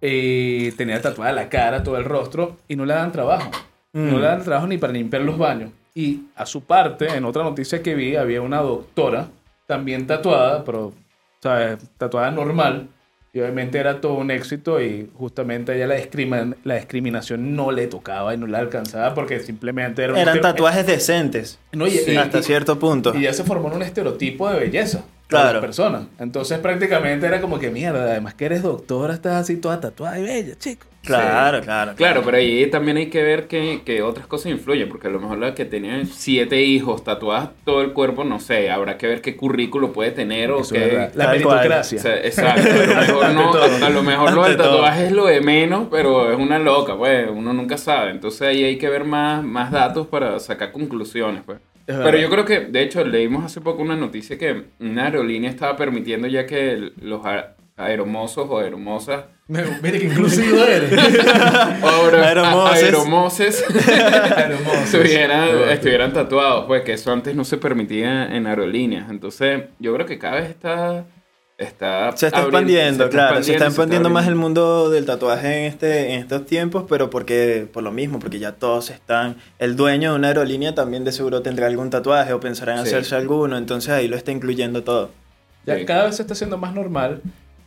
Y 0.00 0.72
tenía 0.72 1.00
tatuada 1.02 1.32
la 1.32 1.48
cara, 1.48 1.82
todo 1.82 1.96
el 1.98 2.04
rostro, 2.04 2.56
y 2.68 2.76
no 2.76 2.86
le 2.86 2.94
dan 2.94 3.12
trabajo. 3.12 3.50
No 3.92 4.16
Mm. 4.16 4.20
le 4.20 4.26
dan 4.26 4.42
trabajo 4.44 4.66
ni 4.66 4.78
para 4.78 4.92
limpiar 4.92 5.22
los 5.22 5.36
baños. 5.36 5.72
Y 5.94 6.22
a 6.36 6.46
su 6.46 6.62
parte, 6.62 7.08
en 7.08 7.24
otra 7.24 7.42
noticia 7.42 7.82
que 7.82 7.94
vi, 7.94 8.16
había 8.16 8.40
una 8.40 8.58
doctora 8.60 9.28
también 9.66 10.06
tatuada, 10.06 10.64
pero, 10.64 10.92
¿sabes? 11.42 11.78
Tatuada 11.98 12.30
normal. 12.30 12.88
Y 13.32 13.38
obviamente 13.38 13.78
era 13.78 14.00
todo 14.00 14.14
un 14.14 14.32
éxito 14.32 14.80
y 14.82 15.08
justamente 15.14 15.70
a 15.70 15.76
ella 15.76 15.86
la, 15.86 15.96
discrimin- 15.98 16.56
la 16.64 16.74
discriminación 16.76 17.54
no 17.54 17.70
le 17.70 17.86
tocaba 17.86 18.34
y 18.34 18.36
no 18.36 18.48
la 18.48 18.58
alcanzaba 18.58 19.14
porque 19.14 19.38
simplemente 19.38 20.02
era 20.02 20.14
un 20.14 20.18
Eran 20.18 20.40
tatuajes 20.40 20.84
decentes. 20.86 21.58
No, 21.70 21.86
y- 21.86 21.90
Sí. 21.92 22.10
y- 22.12 22.16
hasta 22.16 22.38
y- 22.40 22.42
cierto 22.42 22.78
punto. 22.80 23.14
y 23.14 23.22
ya 23.22 23.32
se 23.32 23.44
formó 23.44 23.68
un 23.68 23.82
estereotipo 23.82 24.50
de 24.50 24.58
belleza 24.58 25.04
Claro. 25.30 25.54
las 25.54 25.60
personas. 25.60 26.02
Entonces 26.18 26.58
prácticamente 26.58 27.26
era 27.26 27.40
como 27.40 27.58
que 27.58 27.70
mierda, 27.70 28.02
además 28.02 28.34
que 28.34 28.44
eres 28.46 28.62
doctora, 28.62 29.14
estás 29.14 29.34
así 29.34 29.56
toda 29.56 29.80
tatuada 29.80 30.18
y 30.18 30.22
bella, 30.22 30.58
chico. 30.58 30.86
Claro, 31.02 31.62
claro. 31.62 31.94
Claro, 31.96 32.22
pero 32.22 32.36
ahí 32.36 32.68
también 32.70 32.98
hay 32.98 33.06
que 33.06 33.22
ver 33.22 33.48
que, 33.48 33.80
que 33.86 34.02
otras 34.02 34.26
cosas 34.26 34.52
influyen, 34.52 34.88
porque 34.88 35.08
a 35.08 35.10
lo 35.10 35.18
mejor 35.18 35.38
la 35.38 35.54
que 35.54 35.64
tenía 35.64 36.04
siete 36.04 36.60
hijos 36.62 37.04
tatuadas 37.04 37.50
todo 37.64 37.80
el 37.80 37.92
cuerpo, 37.92 38.24
no 38.24 38.38
sé, 38.38 38.70
habrá 38.70 38.98
que 38.98 39.06
ver 39.06 39.22
qué 39.22 39.34
currículo 39.34 39.92
puede 39.92 40.10
tener 40.10 40.50
o 40.50 40.60
Eso 40.60 40.74
qué... 40.74 41.10
La 41.14 41.28
meritocracia. 41.28 41.98
O 41.98 42.02
sea, 42.02 42.16
exacto, 42.18 42.68
a 42.68 42.86
lo 42.86 43.00
mejor, 43.00 43.30
no, 43.34 43.54
a, 43.54 43.86
a 43.86 43.90
lo 43.90 44.02
mejor 44.02 44.32
lo 44.34 44.44
del 44.44 44.56
tatuaje 44.58 45.06
es 45.06 45.12
lo 45.12 45.24
de 45.26 45.40
menos, 45.40 45.88
pero 45.90 46.30
es 46.32 46.38
una 46.38 46.58
loca, 46.58 46.96
pues, 46.96 47.28
uno 47.30 47.54
nunca 47.54 47.78
sabe. 47.78 48.10
Entonces 48.10 48.42
ahí 48.42 48.62
hay 48.64 48.76
que 48.76 48.90
ver 48.90 49.04
más, 49.04 49.42
más 49.42 49.70
datos 49.70 50.06
para 50.06 50.38
sacar 50.38 50.70
conclusiones, 50.70 51.42
pues. 51.46 51.60
Pero 51.98 52.18
yo 52.18 52.30
creo 52.30 52.44
que, 52.44 52.60
de 52.60 52.82
hecho, 52.82 53.04
leímos 53.04 53.44
hace 53.44 53.60
poco 53.60 53.82
una 53.82 53.96
noticia 53.96 54.38
que 54.38 54.64
una 54.80 55.04
aerolínea 55.06 55.50
estaba 55.50 55.76
permitiendo 55.76 56.26
ya 56.28 56.46
que 56.46 56.72
el- 56.72 56.92
los 57.00 57.24
a- 57.26 57.54
aeromosos 57.76 58.46
o 58.50 58.58
aeromosas 58.58 59.24
Mira 59.48 59.64
que 59.98 60.04
inclusivo 60.04 60.62
eres. 60.62 60.92
Ahora, 61.82 62.28
Aeromoses. 62.28 62.82
aeromoses 62.84 63.64
estuvieran, 64.84 65.48
estuvieran 65.70 66.12
tatuados, 66.12 66.66
pues 66.66 66.82
que 66.82 66.92
eso 66.92 67.12
antes 67.12 67.34
no 67.34 67.44
se 67.44 67.56
permitía 67.56 68.26
en 68.34 68.46
aerolíneas. 68.46 69.10
Entonces, 69.10 69.62
yo 69.78 69.92
creo 69.94 70.06
que 70.06 70.18
cada 70.18 70.36
vez 70.40 70.50
está. 70.50 71.04
Está 71.60 72.16
Se 72.16 72.26
está 72.26 72.38
abriendo- 72.38 72.58
expandiendo, 72.58 73.04
se 73.04 73.10
está 73.10 73.28
claro. 73.28 73.42
Se 73.44 73.52
está 73.52 73.66
expandiendo 73.66 74.10
más 74.10 74.26
el 74.26 74.34
mundo 74.34 74.90
del 74.90 75.04
tatuaje 75.06 75.58
en, 75.58 75.64
este, 75.66 76.14
en 76.14 76.20
estos 76.20 76.46
tiempos, 76.46 76.84
pero 76.88 77.10
porque 77.10 77.68
por 77.72 77.82
lo 77.82 77.92
mismo, 77.92 78.18
porque 78.18 78.38
ya 78.38 78.52
todos 78.52 78.90
están. 78.90 79.36
El 79.58 79.76
dueño 79.76 80.10
de 80.12 80.16
una 80.18 80.28
aerolínea 80.28 80.74
también 80.74 81.04
de 81.04 81.12
seguro 81.12 81.42
tendrá 81.42 81.66
algún 81.66 81.90
tatuaje 81.90 82.32
o 82.32 82.40
pensará 82.40 82.72
en 82.78 82.82
Sí. 82.82 82.88
hacerse 82.88 83.14
alguno, 83.14 83.56
entonces 83.58 83.90
ahí 83.90 84.08
lo 84.08 84.16
está 84.16 84.32
incluyendo 84.32 84.82
todo. 84.84 85.10
Ya 85.66 85.76
Sí. 85.76 85.84
cada 85.84 86.04
vez 86.06 86.16
se 86.16 86.22
está 86.22 86.32
haciendo 86.34 86.56
más 86.58 86.74
normal. 86.74 87.20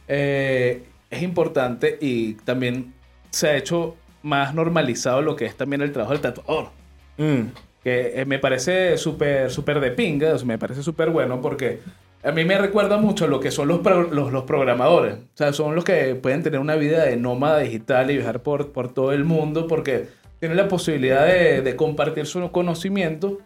eh, 0.07 0.83
es 1.09 1.21
importante 1.21 1.97
y 2.01 2.33
también 2.33 2.93
se 3.29 3.47
ha 3.47 3.55
hecho 3.55 3.95
más 4.21 4.53
normalizado 4.53 5.21
lo 5.21 5.35
que 5.38 5.45
es 5.45 5.55
también 5.55 5.81
el 5.81 5.91
trabajo 5.93 6.12
del 6.13 6.21
tatuador. 6.21 6.69
Mm, 7.17 7.41
Que 7.83 8.21
eh, 8.21 8.25
me 8.25 8.39
parece 8.39 8.97
súper, 8.97 9.51
súper 9.51 9.79
de 9.81 9.91
pinga, 9.91 10.33
o 10.33 10.38
sea, 10.38 10.45
me 10.47 10.57
parece 10.57 10.81
súper 10.83 11.09
bueno 11.09 11.41
porque 11.41 11.79
a 12.23 12.31
mí 12.31 12.45
me 12.45 12.57
recuerda 12.57 12.97
mucho 12.97 13.27
lo 13.27 13.39
que 13.39 13.51
son 13.51 13.67
los, 13.67 13.79
pro- 13.79 14.09
los, 14.11 14.31
los 14.31 14.43
programadores. 14.43 15.15
O 15.15 15.19
sea, 15.37 15.51
son 15.53 15.75
los 15.75 15.83
que 15.83 16.15
pueden 16.15 16.41
tener 16.43 16.59
una 16.59 16.75
vida 16.75 17.03
de 17.05 17.17
nómada 17.17 17.59
digital 17.59 18.09
y 18.11 18.15
viajar 18.17 18.41
por, 18.41 18.71
por 18.71 18.93
todo 18.93 19.11
el 19.11 19.25
mundo 19.25 19.67
porque 19.67 20.07
tienen 20.39 20.57
la 20.57 20.67
posibilidad 20.67 21.25
de, 21.25 21.61
de 21.61 21.75
compartir 21.75 22.25
su 22.25 22.49
conocimiento 22.51 23.39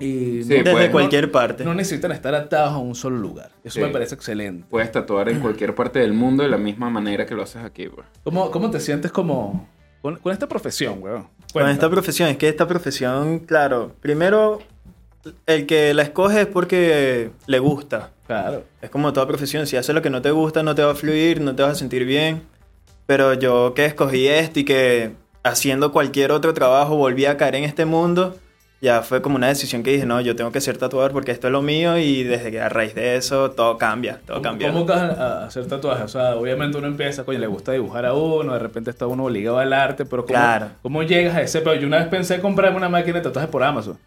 Y 0.00 0.42
Sí, 0.42 0.48
no- 0.48 0.54
Desde 0.64 0.72
pues, 0.72 0.90
cualquier 0.90 1.30
parte. 1.30 1.64
no 1.64 1.72
necesitan 1.74 2.10
estar 2.12 2.34
atados 2.34 2.72
a 2.72 2.78
un 2.78 2.94
solo 2.96 3.16
lugar. 3.16 3.50
Eso 3.62 3.74
Sí. 3.74 3.80
me 3.80 3.88
parece 3.88 4.14
excelente. 4.16 4.66
Puedes 4.68 4.90
tatuar 4.90 5.28
en 5.28 5.38
cualquier 5.40 5.74
parte 5.74 6.00
del 6.00 6.12
mundo 6.12 6.42
de 6.42 6.48
la 6.48 6.58
misma 6.58 6.90
manera 6.90 7.24
que 7.26 7.34
lo 7.36 7.42
haces 7.44 7.62
aquí, 7.62 7.88
pues. 7.88 8.04
¿Cómo, 8.24 8.50
cómo 8.50 8.70
te 8.70 8.80
sientes 8.80 9.12
como 9.12 9.68
con, 10.02 10.16
con 10.16 10.32
esta 10.32 10.48
profesión, 10.48 11.00
weón? 11.00 11.28
Con 11.52 11.68
esta 11.68 11.88
profesión, 11.88 12.28
es 12.28 12.36
que 12.36 12.48
esta 12.48 12.66
profesión, 12.66 13.38
claro, 13.38 13.92
primero, 14.00 14.58
el 15.46 15.66
que 15.66 15.94
la 15.94 16.02
escoge 16.02 16.42
es 16.42 16.46
porque 16.46 17.30
le 17.46 17.58
gusta. 17.58 18.10
Claro. 18.26 18.64
Es 18.80 18.90
como 18.90 19.12
toda 19.12 19.26
profesión, 19.26 19.66
si 19.66 19.76
haces 19.76 19.94
lo 19.94 20.02
que 20.02 20.10
no 20.10 20.22
te 20.22 20.30
gusta, 20.30 20.62
no 20.62 20.74
te 20.74 20.82
va 20.82 20.92
a 20.92 20.94
fluir, 20.94 21.40
no 21.40 21.54
te 21.54 21.62
vas 21.62 21.72
a 21.72 21.74
sentir 21.74 22.04
bien. 22.04 22.42
Pero 23.06 23.34
yo 23.34 23.74
que 23.74 23.84
escogí 23.84 24.26
esto 24.28 24.60
y 24.60 24.64
que 24.64 25.12
haciendo 25.42 25.92
cualquier 25.92 26.32
otro 26.32 26.54
trabajo 26.54 26.96
volví 26.96 27.26
a 27.26 27.36
caer 27.36 27.56
en 27.56 27.64
este 27.64 27.84
mundo, 27.84 28.36
ya 28.80 29.02
fue 29.02 29.20
como 29.22 29.36
una 29.36 29.48
decisión 29.48 29.82
que 29.82 29.90
dije, 29.92 30.06
no, 30.06 30.20
yo 30.22 30.34
tengo 30.36 30.52
que 30.52 30.60
ser 30.60 30.78
tatuador 30.78 31.12
porque 31.12 31.30
esto 31.32 31.46
es 31.48 31.52
lo 31.52 31.60
mío 31.62 31.98
y 31.98 32.22
desde 32.22 32.50
que 32.50 32.60
a 32.60 32.68
raíz 32.70 32.94
de 32.94 33.16
eso 33.16 33.50
todo 33.50 33.76
cambia, 33.78 34.20
todo 34.26 34.38
¿Cómo, 34.38 34.42
cambia. 34.42 34.72
cómo 34.72 34.90
a 34.90 34.94
a 35.42 35.46
hacer 35.46 35.66
tatuajes? 35.66 36.04
O 36.04 36.08
sea, 36.08 36.36
obviamente 36.36 36.78
uno 36.78 36.86
empieza, 36.86 37.24
coño, 37.24 37.38
le 37.38 37.46
gusta 37.46 37.72
dibujar 37.72 38.06
a 38.06 38.14
uno, 38.14 38.52
de 38.54 38.58
repente 38.58 38.90
está 38.90 39.06
uno 39.06 39.24
obligado 39.24 39.58
al 39.58 39.72
arte, 39.74 40.04
pero 40.06 40.24
¿cómo, 40.24 40.34
Claro. 40.38 40.68
¿cómo 40.82 41.02
llegas 41.02 41.34
a 41.34 41.42
ese? 41.42 41.60
Pero 41.60 41.76
yo 41.80 41.86
una 41.86 41.98
vez 41.98 42.08
pensé 42.08 42.40
comprarme 42.40 42.76
una 42.78 42.88
máquina 42.88 43.18
de 43.18 43.22
tatuajes 43.24 43.50
por 43.50 43.62
Amazon. 43.62 43.98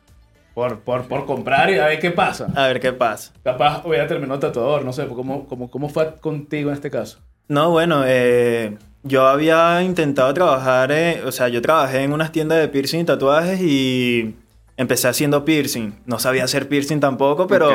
Por, 0.57 0.79
por, 0.79 1.07
por 1.07 1.27
comprar 1.27 1.69
y 1.69 1.77
a 1.77 1.85
ver 1.85 1.99
qué 1.99 2.09
pasa. 2.09 2.47
A 2.55 2.65
ver 2.65 2.79
qué 2.79 2.91
pasa. 2.91 3.31
Capaz 3.43 3.85
hubiera 3.85 4.07
terminado 4.07 4.39
tatuador, 4.39 4.83
no 4.83 4.91
sé, 4.91 5.05
¿cómo, 5.05 5.47
cómo, 5.47 5.69
cómo 5.69 5.87
fue 5.87 6.15
contigo 6.15 6.71
en 6.71 6.75
este 6.75 6.89
caso? 6.89 7.19
No, 7.47 7.69
bueno, 7.69 8.01
eh, 8.07 8.75
yo 9.03 9.27
había 9.27 9.83
intentado 9.83 10.33
trabajar, 10.33 10.91
eh, 10.91 11.21
o 11.23 11.31
sea, 11.31 11.47
yo 11.49 11.61
trabajé 11.61 12.01
en 12.01 12.11
unas 12.11 12.31
tiendas 12.31 12.57
de 12.57 12.69
piercing 12.69 13.01
y 13.01 13.03
tatuajes 13.03 13.61
y 13.61 14.33
empecé 14.77 15.07
haciendo 15.07 15.45
piercing. 15.45 15.91
No 16.07 16.17
sabía 16.17 16.45
hacer 16.45 16.67
piercing 16.67 16.99
tampoco, 16.99 17.45
pero 17.45 17.69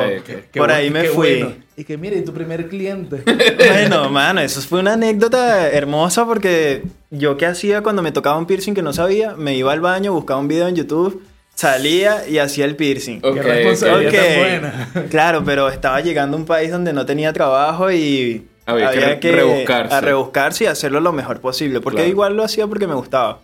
por 0.53 0.69
ahí 0.69 0.89
me 0.89 1.05
fui. 1.05 1.39
bueno. 1.39 1.55
Y 1.77 1.85
que 1.85 1.97
mire, 1.97 2.21
tu 2.23 2.33
primer 2.33 2.67
cliente. 2.67 3.23
Bueno, 3.57 4.09
mano, 4.09 4.41
eso 4.41 4.59
fue 4.59 4.81
una 4.81 4.93
anécdota 4.95 5.69
hermosa 5.69 6.25
porque 6.25 6.83
yo 7.11 7.37
qué 7.37 7.45
hacía 7.45 7.81
cuando 7.81 8.01
me 8.01 8.11
tocaba 8.11 8.37
un 8.37 8.45
piercing 8.45 8.73
que 8.73 8.81
no 8.81 8.91
sabía, 8.91 9.35
me 9.37 9.55
iba 9.55 9.71
al 9.71 9.79
baño, 9.79 10.11
buscaba 10.11 10.41
un 10.41 10.49
video 10.49 10.67
en 10.67 10.75
YouTube, 10.75 11.23
salía 11.55 12.27
y 12.27 12.37
hacía 12.39 12.65
el 12.65 12.75
piercing. 12.75 13.19
Ok, 13.23 13.35
Qué 13.35 13.41
responsabilidad 13.43 14.11
Ok. 14.13 14.19
tan 14.27 14.39
buena. 14.39 14.89
Claro, 15.09 15.43
pero 15.45 15.69
estaba 15.69 16.01
llegando 16.01 16.35
a 16.37 16.39
un 16.39 16.45
país 16.45 16.71
donde 16.71 16.93
no 16.93 17.05
tenía 17.05 17.31
trabajo 17.33 17.91
y 17.91 18.47
Había 18.65 19.19
que 19.19 19.31
re- 19.31 19.35
rebuscarse. 19.37 19.93
a 19.95 20.01
rebuscarse 20.01 20.63
y 20.63 20.67
hacerlo 20.67 20.99
lo 20.99 21.11
mejor 21.13 21.39
posible, 21.41 21.79
porque 21.81 21.97
Claro. 21.97 22.09
igual 22.09 22.35
lo 22.37 22.43
hacía 22.43 22.65
porque 22.67 22.87
me 22.87 22.95
gustaba. 22.95 23.41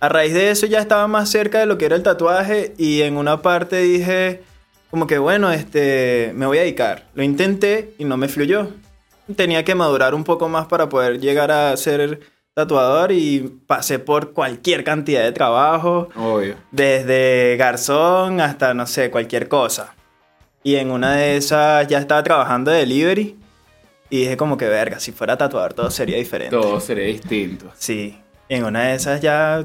A 0.00 0.08
raíz 0.08 0.32
de 0.34 0.50
eso 0.50 0.66
ya 0.66 0.80
estaba 0.80 1.06
más 1.08 1.30
cerca 1.30 1.58
de 1.60 1.66
lo 1.66 1.78
que 1.78 1.84
era 1.86 1.96
el 1.96 2.02
tatuaje 2.02 2.74
y 2.78 3.02
en 3.02 3.16
una 3.16 3.42
parte 3.42 3.76
dije 3.80 4.42
como 4.90 5.06
que 5.06 5.18
bueno, 5.18 5.52
este, 5.52 6.32
me 6.34 6.46
voy 6.46 6.58
a 6.58 6.62
dedicar. 6.62 7.04
Lo 7.14 7.22
intenté 7.22 7.92
y 7.98 8.04
no 8.04 8.16
me 8.16 8.28
fluyó. 8.28 8.70
Tenía 9.36 9.62
que 9.64 9.74
madurar 9.76 10.14
un 10.14 10.24
poco 10.24 10.48
más 10.48 10.66
para 10.66 10.88
poder 10.88 11.20
llegar 11.20 11.52
a 11.52 11.76
ser 11.76 12.20
tatuador 12.54 13.12
y 13.12 13.60
pasé 13.66 13.98
por 13.98 14.32
cualquier 14.32 14.84
cantidad 14.84 15.22
de 15.22 15.32
trabajo. 15.32 16.08
Obvio. 16.16 16.56
Desde 16.70 17.56
garzón 17.56 18.40
hasta, 18.40 18.74
no 18.74 18.86
sé, 18.86 19.10
cualquier 19.10 19.48
cosa. 19.48 19.94
Y 20.62 20.76
en 20.76 20.90
una 20.90 21.14
de 21.16 21.36
esas 21.36 21.86
ya 21.88 21.98
estaba 21.98 22.22
trabajando 22.22 22.70
de 22.70 22.78
delivery. 22.78 23.36
Y 24.10 24.20
dije 24.20 24.36
como 24.36 24.56
que, 24.56 24.66
verga, 24.66 24.98
si 24.98 25.12
fuera 25.12 25.38
tatuador 25.38 25.72
todo 25.72 25.90
sería 25.90 26.16
diferente. 26.16 26.54
Todo 26.54 26.80
sería 26.80 27.06
distinto. 27.06 27.66
Sí. 27.78 28.18
Y 28.48 28.54
en 28.54 28.64
una 28.64 28.88
de 28.88 28.94
esas 28.96 29.20
ya 29.20 29.64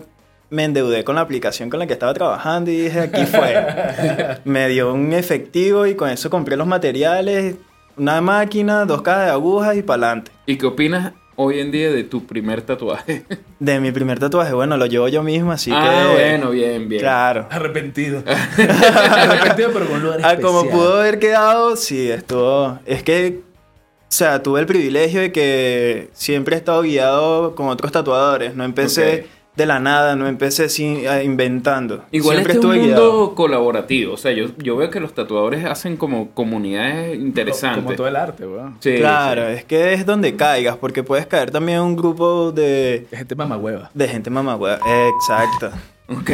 me 0.52 0.64
endeudé 0.64 1.04
con 1.04 1.16
la 1.16 1.22
aplicación 1.22 1.72
con 1.72 1.80
la 1.80 1.88
que 1.88 1.94
estaba 1.94 2.14
trabajando 2.14 2.70
y 2.70 2.78
dije, 2.78 3.00
aquí 3.00 3.26
fue. 3.26 4.38
me 4.46 4.68
dio 4.70 4.94
un 4.94 5.12
efectivo 5.14 5.88
y 5.88 5.96
con 5.96 6.10
eso 6.10 6.30
compré 6.30 6.56
los 6.56 6.68
materiales, 6.68 7.56
una 7.98 8.22
máquina, 8.22 8.86
dos 8.86 9.02
cajas 9.02 9.26
de 9.26 9.32
agujas 9.32 9.76
y 9.76 9.82
para 9.82 10.08
adelante. 10.08 10.32
¿Y 10.46 10.58
qué 10.58 10.68
opinas 10.68 11.14
hoy 11.36 11.60
en 11.60 11.72
día 11.72 11.92
de 11.92 12.04
tu 12.04 12.26
primer 12.26 12.62
tatuaje? 12.62 13.26
De 13.60 13.80
mi 13.80 13.92
primer 13.92 14.20
tatuaje, 14.20 14.54
bueno, 14.54 14.78
lo 14.78 14.86
llevo 14.86 15.08
yo 15.08 15.24
mismo, 15.24 15.52
así 15.52 15.72
ah, 15.74 16.08
que... 16.10 16.14
bueno, 16.14 16.52
bien, 16.52 16.90
bien. 16.90 17.02
Claro. 17.02 17.48
Arrepentido. 17.50 18.24
Arrepentido, 18.58 19.70
pero 19.74 19.88
con 19.88 20.02
lugar 20.04 20.20
Ah, 20.24 20.36
como 20.38 20.60
especial. 20.60 20.80
pudo 20.80 21.00
haber 21.00 21.20
quedado, 21.20 21.76
sí, 21.76 22.10
estuvo. 22.12 22.80
Es 22.86 23.04
que, 23.04 23.40
o 23.42 24.12
sea, 24.12 24.44
tuve 24.44 24.60
el 24.60 24.66
privilegio 24.66 25.22
de 25.22 25.32
que 25.32 26.10
siempre 26.14 26.56
he 26.56 26.60
estado 26.60 26.82
guiado 26.82 27.56
con 27.56 27.68
otros 27.70 27.92
tatuadores. 27.92 28.56
No 28.56 28.64
empecé. 28.64 29.28
De 29.56 29.66
la 29.66 29.80
nada, 29.80 30.16
no 30.16 30.28
empecé 30.28 30.68
sin, 30.70 31.06
eh, 31.06 31.24
inventando. 31.24 32.04
Igual 32.12 32.38
siempre 32.38 32.54
este 32.54 32.68
es 32.68 32.74
un 32.74 32.80
mundo 32.80 32.86
guiado. 32.96 33.36
colaborativo. 33.36 34.14
O 34.14 34.18
sea, 34.18 34.32
yo, 34.32 34.48
yo 34.58 34.76
veo 34.76 34.90
que 34.90 35.00
los 35.00 35.14
tatuadores 35.14 35.64
hacen 35.66 35.96
como 35.98 36.32
comunidades 36.32 37.18
interesantes. 37.18 37.84
Como 37.84 37.96
todo 37.96 38.08
el 38.08 38.16
arte, 38.16 38.46
weón. 38.46 38.76
Sí, 38.80 38.96
Claro, 38.98 39.48
sí. 39.48 39.54
es 39.54 39.64
que 39.66 39.94
es 39.94 40.06
donde 40.06 40.36
caigas, 40.36 40.76
porque 40.78 41.04
puedes 41.04 41.26
caer 41.26 41.52
también 41.52 41.78
en 41.80 41.84
un 41.86 41.96
grupo 41.96 42.52
de, 42.52 43.08
Es 43.12 43.18
gente 43.18 43.36
mamagüeva. 43.36 43.90
de 43.94 44.08
gente 44.08 44.30
mamagüeva. 44.30 44.80
Exacto. 45.10 45.72
Ok. 46.10 46.30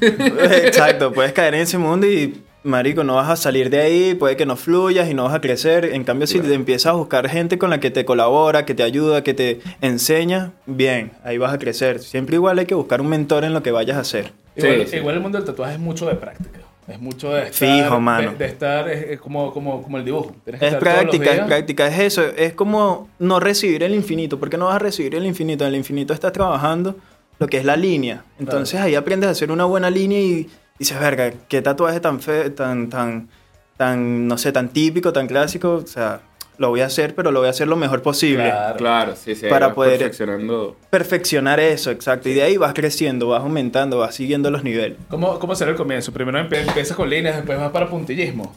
Exacto, 0.00 1.12
puedes 1.12 1.32
caer 1.32 1.54
en 1.54 1.60
ese 1.62 1.78
mundo 1.78 2.06
y, 2.06 2.42
marico, 2.66 3.04
no 3.04 3.14
vas 3.14 3.30
a 3.30 3.36
salir 3.36 3.70
de 3.70 3.80
ahí, 3.80 4.14
puede 4.14 4.36
que 4.36 4.44
no 4.46 4.56
fluyas 4.56 5.08
y 5.10 5.14
no 5.14 5.24
vas 5.24 5.34
a 5.34 5.40
crecer. 5.40 5.86
En 5.94 6.04
cambio, 6.04 6.26
si 6.26 6.34
Claro. 6.34 6.48
te 6.50 6.54
empiezas 6.54 6.86
a 6.92 6.96
buscar 6.96 7.28
gente 7.28 7.58
con 7.58 7.70
la 7.70 7.80
que 7.80 7.90
te 7.90 8.04
colabora, 8.04 8.64
que 8.66 8.74
te 8.74 8.82
ayuda, 8.82 9.22
que 9.22 9.34
te 9.34 9.60
enseña, 9.80 10.52
bien, 10.66 11.12
ahí 11.24 11.38
vas 11.38 11.54
a 11.54 11.58
crecer. 11.58 12.00
Siempre 12.00 12.36
igual 12.36 12.58
hay 12.58 12.66
que 12.66 12.74
buscar 12.74 13.00
un 13.00 13.08
mentor 13.08 13.44
en 13.44 13.52
lo 13.54 13.62
que 13.62 13.70
vayas 13.70 13.96
a 13.96 14.00
hacer. 14.00 14.32
Igual, 14.56 14.82
Sí, 14.82 14.86
sí. 14.90 14.96
igual 14.96 15.14
el 15.16 15.20
mundo 15.20 15.38
del 15.38 15.46
tatuaje 15.46 15.74
es 15.74 15.80
mucho 15.80 16.06
de 16.06 16.14
práctica. 16.16 16.60
Es 16.88 17.00
mucho 17.00 17.30
de 17.32 17.48
estar... 17.48 17.52
Fijo, 17.68 17.98
mano. 18.00 18.30
De, 18.32 18.36
de 18.38 18.46
estar, 18.46 18.88
es, 18.88 19.10
es 19.10 19.20
como, 19.20 19.52
como, 19.52 19.82
como 19.82 19.98
el 19.98 20.04
dibujo. 20.04 20.36
Tienes 20.44 20.60
que 20.60 20.66
Es 20.68 20.72
estar 20.74 20.78
práctica, 20.80 21.32
es 21.34 21.40
práctica, 21.40 21.86
es 21.88 21.98
eso. 21.98 22.22
Es 22.36 22.52
como 22.52 23.08
no 23.18 23.40
recibir 23.40 23.82
el 23.82 23.92
infinito. 23.94 24.38
¿Por 24.38 24.50
qué 24.50 24.56
no 24.56 24.66
vas 24.66 24.76
a 24.76 24.78
recibir 24.78 25.14
el 25.16 25.26
infinito? 25.26 25.64
En 25.64 25.68
el 25.70 25.76
infinito 25.76 26.14
estás 26.14 26.30
trabajando 26.32 26.94
lo 27.40 27.48
que 27.48 27.56
es 27.58 27.64
la 27.64 27.76
línea. 27.76 28.22
Entonces 28.38 28.80
ahí 28.80 28.94
aprendes 28.94 29.26
a 29.28 29.32
hacer 29.32 29.50
una 29.50 29.64
buena 29.64 29.90
línea 29.90 30.20
y 30.20 30.48
dices, 30.78 30.98
verga, 31.00 31.32
qué 31.48 31.62
tatuaje 31.62 32.00
tan 32.00 32.20
fe 32.20 32.50
tan, 32.50 32.88
tan, 32.88 33.28
tan, 33.76 34.26
no 34.28 34.38
sé, 34.38 34.52
tan 34.52 34.68
típico, 34.68 35.12
tan 35.12 35.26
clásico. 35.26 35.74
O 35.84 35.86
sea, 35.86 36.20
lo 36.58 36.70
voy 36.70 36.80
a 36.80 36.86
hacer, 36.86 37.14
pero 37.14 37.30
lo 37.30 37.40
voy 37.40 37.48
a 37.48 37.50
hacer 37.50 37.68
lo 37.68 37.76
mejor 37.76 38.00
posible. 38.02 38.44
Claro. 38.50 38.76
Claro, 38.76 39.14
sí, 39.16 39.34
sí. 39.34 39.46
Para 39.48 39.74
poder- 39.74 39.98
perfeccionando. 39.98 40.76
Perfeccionar 40.90 41.60
eso, 41.60 41.90
exacto. 41.90 42.28
Y 42.28 42.34
de 42.34 42.42
ahí 42.42 42.56
vas 42.56 42.72
creciendo, 42.74 43.28
vas 43.28 43.42
aumentando, 43.42 43.98
vas 43.98 44.14
siguiendo 44.14 44.50
los 44.50 44.64
niveles. 44.64 44.96
¿Cómo, 45.08 45.38
¿Cómo 45.38 45.54
será 45.54 45.70
el 45.72 45.76
comienzo? 45.76 46.12
Primero 46.12 46.38
empiezas 46.38 46.96
con 46.96 47.10
líneas, 47.10 47.36
después 47.36 47.58
vas 47.58 47.70
para 47.70 47.88
puntillismo. 47.88 48.54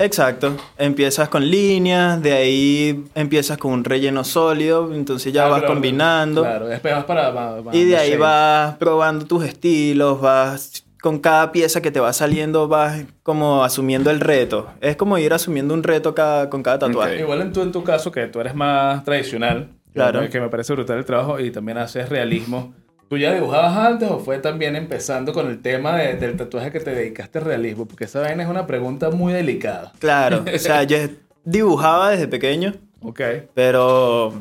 Exacto. 0.00 0.56
Empiezas 0.76 1.28
con 1.28 1.50
líneas, 1.50 2.22
de 2.22 2.32
ahí 2.32 3.04
empiezas 3.16 3.58
con 3.58 3.72
un 3.72 3.82
relleno 3.82 4.22
sólido, 4.22 4.94
entonces 4.94 5.32
ya 5.32 5.46
Ah, 5.46 5.48
vas 5.48 5.58
claro, 5.60 5.74
combinando. 5.74 6.42
Claro, 6.42 6.66
después 6.68 6.94
vas 6.94 7.04
para... 7.04 7.32
Y 7.72 7.84
de 7.84 7.96
ahí 7.96 8.10
shape. 8.10 8.20
vas 8.20 8.76
probando 8.76 9.24
tus 9.26 9.44
estilos, 9.44 10.20
vas 10.20 10.84
con 11.02 11.18
cada 11.20 11.52
pieza 11.52 11.80
que 11.80 11.90
te 11.90 12.00
va 12.00 12.12
saliendo, 12.12 12.66
vas 12.68 13.04
como 13.22 13.62
asumiendo 13.64 14.10
el 14.10 14.20
reto. 14.20 14.68
Es 14.80 14.96
como 14.96 15.16
ir 15.18 15.32
asumiendo 15.32 15.74
un 15.74 15.82
reto 15.82 16.14
cada, 16.14 16.50
con 16.50 16.62
cada 16.62 16.78
tatuaje. 16.80 17.14
Ok. 17.14 17.20
Igual 17.20 17.40
en 17.42 17.52
tu, 17.52 17.62
en 17.62 17.72
tu 17.72 17.84
caso, 17.84 18.10
que 18.10 18.26
tú 18.26 18.40
eres 18.40 18.54
más 18.54 19.04
tradicional, 19.04 19.68
Claro. 19.94 20.28
que 20.28 20.40
me 20.40 20.48
parece 20.48 20.72
brutal 20.74 20.98
el 20.98 21.04
trabajo 21.04 21.40
y 21.40 21.50
también 21.50 21.78
haces 21.78 22.08
realismo. 22.08 22.72
¿Tú 23.08 23.16
ya 23.16 23.32
dibujabas 23.32 23.74
antes 23.76 24.10
o 24.10 24.18
fue 24.18 24.38
también 24.38 24.76
empezando 24.76 25.32
con 25.32 25.46
el 25.48 25.60
tema 25.62 25.96
de- 25.96 26.14
del 26.16 26.36
tatuaje 26.36 26.70
que 26.70 26.80
te 26.80 26.90
dedicaste 26.94 27.38
al 27.38 27.44
realismo? 27.46 27.86
Porque 27.88 28.04
esa 28.04 28.20
vaina 28.20 28.42
es 28.42 28.48
una 28.50 28.66
pregunta 28.66 29.10
muy 29.10 29.32
delicada. 29.32 29.92
Claro, 29.98 30.44
o 30.54 30.58
sea, 30.58 30.82
yo 30.82 30.98
dibujaba 31.44 32.10
desde 32.10 32.28
pequeño, 32.28 32.74
Ok. 33.02 33.20
pero 33.54 34.26
o 34.26 34.34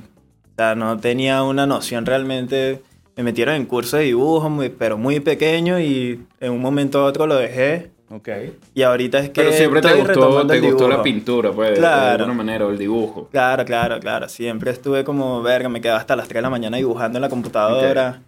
sea, 0.57 0.75
no 0.75 0.97
tenía 0.97 1.43
una 1.43 1.65
noción 1.65 2.05
realmente. 2.05 2.81
Me 3.17 3.23
metieron 3.23 3.55
en 3.55 3.65
curso 3.65 3.97
de 3.97 4.03
dibujo, 4.03 4.49
muy- 4.49 4.69
pero 4.69 4.97
muy 4.97 5.19
pequeño 5.19 5.79
y 5.79 6.23
en 6.39 6.51
un 6.51 6.61
momento 6.61 6.99
a 6.99 7.05
otro 7.05 7.25
lo 7.27 7.35
dejé. 7.35 7.89
Ok. 8.09 8.29
Y 8.73 8.83
ahorita 8.83 9.19
es 9.19 9.29
que 9.31 9.41
Pero 9.41 9.51
siempre 9.51 9.81
te 9.81 9.93
gustó, 9.95 10.47
te 10.47 10.59
gustó 10.61 10.87
la 10.87 11.01
pintura, 11.03 11.51
pues, 11.51 11.71
de 11.71 11.75
Claro. 11.77 12.23
alguna 12.23 12.33
manera, 12.37 12.65
o 12.65 12.69
el 12.69 12.77
dibujo. 12.77 13.27
Claro, 13.31 13.65
claro, 13.65 13.99
claro. 13.99 14.29
Siempre 14.29 14.71
estuve 14.71 15.03
como, 15.03 15.41
verga, 15.41 15.67
me 15.67 15.81
quedaba 15.81 15.99
hasta 15.99 16.15
las 16.15 16.27
3 16.27 16.37
de 16.37 16.41
la 16.43 16.49
mañana 16.49 16.77
dibujando 16.77 17.17
en 17.17 17.21
la 17.23 17.29
computadora. 17.29 18.21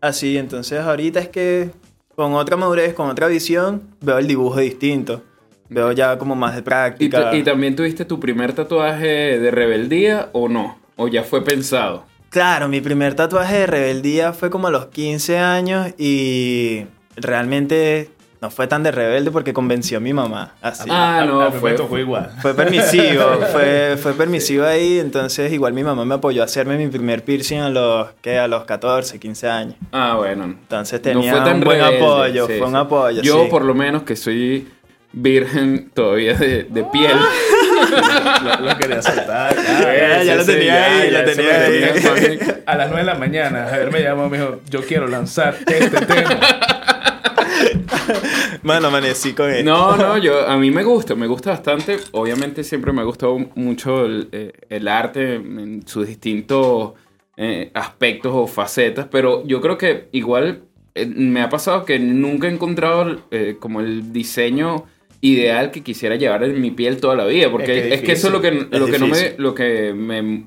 Así, 0.00 0.38
entonces 0.38 0.80
ahorita 0.80 1.18
es 1.20 1.28
que 1.28 1.70
con 2.14 2.32
otra 2.34 2.56
madurez, 2.56 2.94
con 2.94 3.10
otra 3.10 3.26
visión, 3.26 3.82
veo 4.00 4.18
el 4.18 4.26
dibujo 4.28 4.60
distinto. 4.60 5.22
Veo 5.68 5.92
ya 5.92 6.16
como 6.16 6.34
más 6.34 6.54
de 6.54 6.60
¿Y, 6.60 6.62
práctica. 6.62 7.36
y 7.36 7.42
también 7.42 7.76
tuviste 7.76 8.04
tu 8.06 8.18
primer 8.18 8.54
tatuaje 8.54 9.38
de 9.38 9.50
rebeldía 9.50 10.30
o 10.32 10.48
no? 10.48 10.78
¿O 10.96 11.08
ya 11.08 11.22
fue 11.22 11.44
pensado? 11.44 12.04
Claro, 12.30 12.68
mi 12.68 12.80
primer 12.80 13.14
tatuaje 13.14 13.58
de 13.60 13.66
rebeldía 13.66 14.32
fue 14.32 14.50
como 14.50 14.68
a 14.68 14.70
los 14.70 14.86
15 14.86 15.38
años 15.38 15.88
y 15.98 16.84
realmente 17.16 18.10
no 18.40 18.50
fue 18.50 18.66
tan 18.68 18.82
de 18.84 18.92
rebelde 18.92 19.30
porque 19.32 19.52
convenció 19.52 19.98
a 19.98 20.00
mi 20.00 20.12
mamá. 20.12 20.54
Así. 20.62 20.88
Ah, 20.92 21.24
no, 21.26 21.40
a 21.40 21.50
fue- 21.50 21.74
igual. 22.00 22.30
Fue 22.40 22.54
permisivo, 22.54 23.24
fue, 23.52 23.96
fue 24.00 24.12
permisivo 24.12 24.64
ahí, 24.64 24.98
entonces 25.00 25.52
igual 25.52 25.72
mi 25.72 25.82
mamá 25.82 26.04
me 26.04 26.14
apoyó 26.14 26.42
a 26.42 26.44
hacerme 26.44 26.76
mi 26.76 26.86
primer 26.88 27.24
piercing 27.24 27.58
a 27.58 27.70
los, 27.70 28.08
¿qué? 28.22 28.38
A 28.38 28.46
los 28.46 28.64
14, 28.64 29.18
15 29.18 29.48
años. 29.48 29.74
Ah, 29.90 30.14
bueno. 30.16 30.44
Entonces 30.44 31.00
No 31.00 31.02
tenía 31.02 31.32
fue 31.32 31.40
tan 31.44 31.54
un 31.56 31.64
buen 31.64 31.80
rebelde, 31.80 31.96
apoyo, 32.04 32.46
sí, 32.46 32.52
fue 32.58 32.66
un 32.66 32.72
sí. 32.74 32.78
apoyo. 32.78 33.22
Yo, 33.22 33.42
sí. 33.44 33.50
por 33.50 33.64
lo 33.64 33.74
menos, 33.74 34.02
que 34.04 34.14
soy 34.14 34.68
virgen 35.12 35.90
todavía 35.94 36.34
de, 36.34 36.64
de 36.64 36.84
piel. 36.84 37.16
Lo, 38.42 38.66
lo 38.66 38.78
quería 38.78 39.02
soltar. 39.02 39.56
Ya, 39.56 40.22
ya 40.22 40.36
lo 40.36 40.44
tenía 40.44 40.84
ahí, 40.84 41.10
ya 41.10 41.22
lo 41.22 41.30
eso 41.30 41.36
tenía 41.42 41.64
ahí. 41.64 42.38
A 42.66 42.76
las 42.76 42.88
9 42.90 43.04
de 43.04 43.12
la 43.12 43.18
mañana, 43.18 43.66
Javier 43.68 43.92
me 43.92 44.02
llamó 44.02 44.26
y 44.26 44.30
me 44.30 44.38
dijo, 44.38 44.60
yo 44.68 44.82
quiero 44.82 45.06
lanzar 45.06 45.56
este 45.66 46.06
tema. 46.06 46.40
Mano, 48.62 48.88
amanecí 48.88 49.32
con 49.32 49.50
él. 49.50 49.64
No, 49.64 49.96
no, 49.96 50.18
yo, 50.18 50.46
a 50.46 50.56
mí 50.56 50.70
me 50.70 50.82
gusta, 50.82 51.14
me 51.14 51.26
gusta 51.26 51.50
bastante. 51.50 51.98
Obviamente 52.12 52.64
siempre 52.64 52.92
me 52.92 53.00
ha 53.00 53.04
gustado 53.04 53.38
mucho 53.54 54.04
el, 54.04 54.28
eh, 54.32 54.52
el 54.68 54.88
arte 54.88 55.36
en 55.36 55.86
sus 55.86 56.06
distintos 56.06 56.92
eh, 57.40 57.70
aspectos 57.72 58.32
o 58.34 58.48
facetas, 58.48 59.06
pero 59.08 59.46
yo 59.46 59.60
creo 59.60 59.78
que 59.78 60.08
igual 60.10 60.62
eh, 60.96 61.06
me 61.06 61.40
ha 61.40 61.48
pasado 61.48 61.84
que 61.84 62.00
nunca 62.00 62.48
he 62.48 62.50
encontrado 62.52 63.22
eh, 63.30 63.56
como 63.60 63.80
el 63.80 64.12
diseño 64.12 64.86
ideal 65.20 65.70
que 65.70 65.82
quisiera 65.82 66.16
llevar 66.16 66.44
en 66.44 66.60
mi 66.60 66.70
piel 66.70 66.98
toda 67.00 67.16
la 67.16 67.24
vida, 67.24 67.50
porque 67.50 67.78
Es 67.78 67.92
es 67.94 68.00
que 68.00 68.06
que, 68.06 68.12
es 68.12 68.18
eso 68.18 68.28
es 68.28 68.32
lo 68.32 68.40
que, 68.40 68.50
lo 68.52 68.86
que 68.86 68.98
no 68.98 69.06
me... 69.08 69.34
Lo 69.36 69.54
que 69.54 69.92
me 69.94 70.44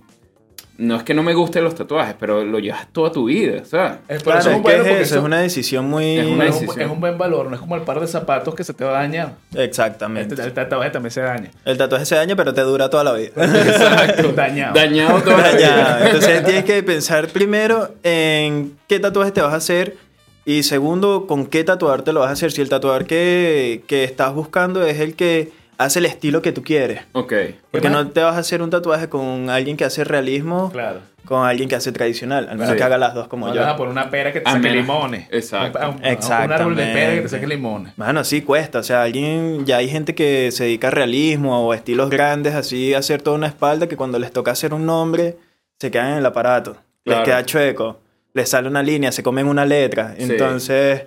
no 0.77 0.95
es 0.95 1.03
que 1.03 1.13
no 1.13 1.21
me 1.21 1.35
gusten 1.35 1.63
los 1.63 1.75
tatuajes, 1.75 2.15
pero 2.19 2.43
lo 2.43 2.57
llevas 2.57 2.91
toda 2.91 3.11
tu 3.11 3.25
vida, 3.25 3.63
¿sabes? 3.65 3.99
Es, 4.07 4.23
Claro, 4.23 4.39
es 4.39 4.45
es 4.47 4.51
que 4.51 4.55
es 4.57 4.61
porque 4.63 4.77
eso, 4.93 4.99
eso 5.01 5.17
es 5.19 5.23
una 5.23 5.39
decisión 5.39 5.85
muy... 5.85 6.17
Es 6.17 6.25
una 6.25 6.33
un- 6.33 6.39
decisión. 6.51 6.81
es 6.81 6.89
un 6.89 6.99
buen 6.99 7.19
valor, 7.19 7.45
no 7.49 7.53
es 7.53 7.59
como 7.59 7.75
el 7.75 7.83
par 7.83 7.99
de 7.99 8.07
zapatos 8.07 8.55
que 8.55 8.63
se 8.63 8.73
te 8.73 8.83
va 8.83 8.97
a 8.97 9.01
dañar. 9.03 9.35
Exactamente. 9.53 10.33
Este- 10.33 10.47
el 10.47 10.53
tatuaje 10.53 10.89
también 10.89 11.11
se 11.11 11.21
daña. 11.21 11.51
El 11.65 11.77
tatuaje 11.77 12.05
se 12.05 12.15
daña, 12.15 12.35
pero 12.35 12.51
te 12.55 12.61
dura 12.61 12.89
toda 12.89 13.03
la 13.03 13.13
vida. 13.13 13.29
Exacto. 13.35 14.31
Dañado. 14.31 14.73
Dañado 14.73 15.21
toda 15.21 15.37
la 15.37 15.51
vida. 15.51 15.59
Ya, 15.59 16.05
Entonces 16.07 16.43
tienes 16.45 16.63
que 16.65 16.81
pensar 16.81 17.27
primero 17.27 17.93
en 18.01 18.75
qué 18.87 18.99
tatuaje 18.99 19.31
te 19.31 19.41
vas 19.41 19.53
a 19.53 19.57
hacer 19.57 19.97
y 20.45 20.63
segundo, 20.63 21.27
con 21.27 21.45
qué 21.45 21.63
tatuador 21.63 22.01
te 22.03 22.13
lo 22.13 22.21
vas 22.21 22.29
a 22.29 22.33
hacer. 22.33 22.51
Si 22.51 22.61
el 22.61 22.69
tatuador 22.69 23.05
que, 23.05 23.83
que 23.87 24.03
estás 24.03 24.33
buscando 24.33 24.83
es 24.85 24.99
el 24.99 25.15
que 25.15 25.51
hace 25.77 25.99
el 25.99 26.05
estilo 26.05 26.41
que 26.41 26.51
tú 26.51 26.63
quieres. 26.63 27.01
Ok. 27.13 27.33
Porque 27.71 27.89
no 27.89 28.07
te 28.09 28.21
vas 28.21 28.35
a 28.35 28.39
hacer 28.39 28.61
un 28.61 28.69
tatuaje 28.69 29.09
con 29.09 29.49
alguien 29.49 29.77
que 29.77 29.83
hace 29.85 30.03
realismo, 30.03 30.69
Claro. 30.71 30.99
con 31.25 31.43
alguien 31.45 31.67
que 31.69 31.75
hace 31.75 31.91
tradicional. 31.91 32.47
Al 32.49 32.57
menos 32.57 32.71
Sí. 32.73 32.77
que 32.77 32.83
haga 32.83 32.99
las 32.99 33.15
dos 33.15 33.27
como 33.27 33.47
No 33.47 33.55
yo. 33.55 33.61
vas 33.61 33.69
a 33.71 33.75
poner 33.77 33.91
una 33.91 34.09
pera 34.11 34.31
que 34.31 34.41
te 34.41 34.47
A 34.49 34.53
saque 34.53 34.63
menos- 34.69 34.77
limones. 34.87 35.27
Exacto. 35.31 35.79
Un, 35.79 35.85
un- 35.85 35.93
un 35.95 36.51
árbol 36.51 36.75
de 36.75 36.83
pera 36.85 36.93
que 37.15 37.21
te 37.21 37.29
saque 37.29 37.45
Exactamente. 37.45 37.49
limones. 37.55 37.97
Mano, 37.97 38.23
sí 38.23 38.41
cuesta. 38.43 38.79
O 38.79 38.83
sea, 38.83 39.01
alguien, 39.03 39.65
ya 39.65 39.77
hay 39.77 39.89
gente 39.89 40.13
que 40.13 40.51
se 40.51 40.65
dedica 40.65 40.89
a 40.89 40.91
realismo 40.91 41.65
o 41.67 41.73
estilos 41.73 42.09
grandes, 42.11 42.53
así, 42.53 42.93
a 42.93 42.99
hacer 42.99 43.21
toda 43.23 43.35
una 43.37 43.47
espalda 43.47 43.87
que 43.87 43.97
cuando 43.97 44.19
les 44.19 44.31
toca 44.31 44.51
hacer 44.51 44.73
un 44.75 44.85
nombre, 44.85 45.37
se 45.79 45.89
quedan 45.89 46.11
en 46.11 46.17
el 46.19 46.25
aparato. 46.27 46.77
Claro. 47.03 47.21
Les 47.21 47.25
queda 47.27 47.43
chueco. 47.45 47.99
Les 48.33 48.49
sale 48.49 48.67
una 48.67 48.81
línea, 48.83 49.11
se 49.11 49.23
comen 49.23 49.47
una 49.47 49.65
letra. 49.65 50.13
Sí. 50.17 50.23
Entonces, 50.23 51.03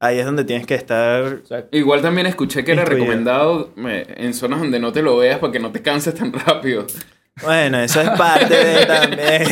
ahí 0.00 0.18
es 0.18 0.24
donde 0.24 0.44
tienes 0.44 0.66
que 0.66 0.74
estar. 0.74 1.22
O 1.42 1.46
sea, 1.46 1.64
Igual 1.72 2.00
también 2.02 2.26
escuché 2.26 2.64
que 2.64 2.72
era 2.72 2.82
Incluido. 2.82 3.04
recomendado 3.06 3.70
en 3.76 4.34
zonas 4.34 4.60
donde 4.60 4.78
no 4.80 4.92
te 4.92 5.02
lo 5.02 5.16
veas 5.18 5.38
para 5.38 5.52
que 5.52 5.58
no 5.58 5.70
te 5.70 5.82
canses 5.82 6.14
tan 6.14 6.32
rápido. 6.32 6.86
Bueno, 7.42 7.78
eso 7.80 8.00
es 8.00 8.10
parte 8.10 8.54
de 8.54 8.86
también. 8.86 9.42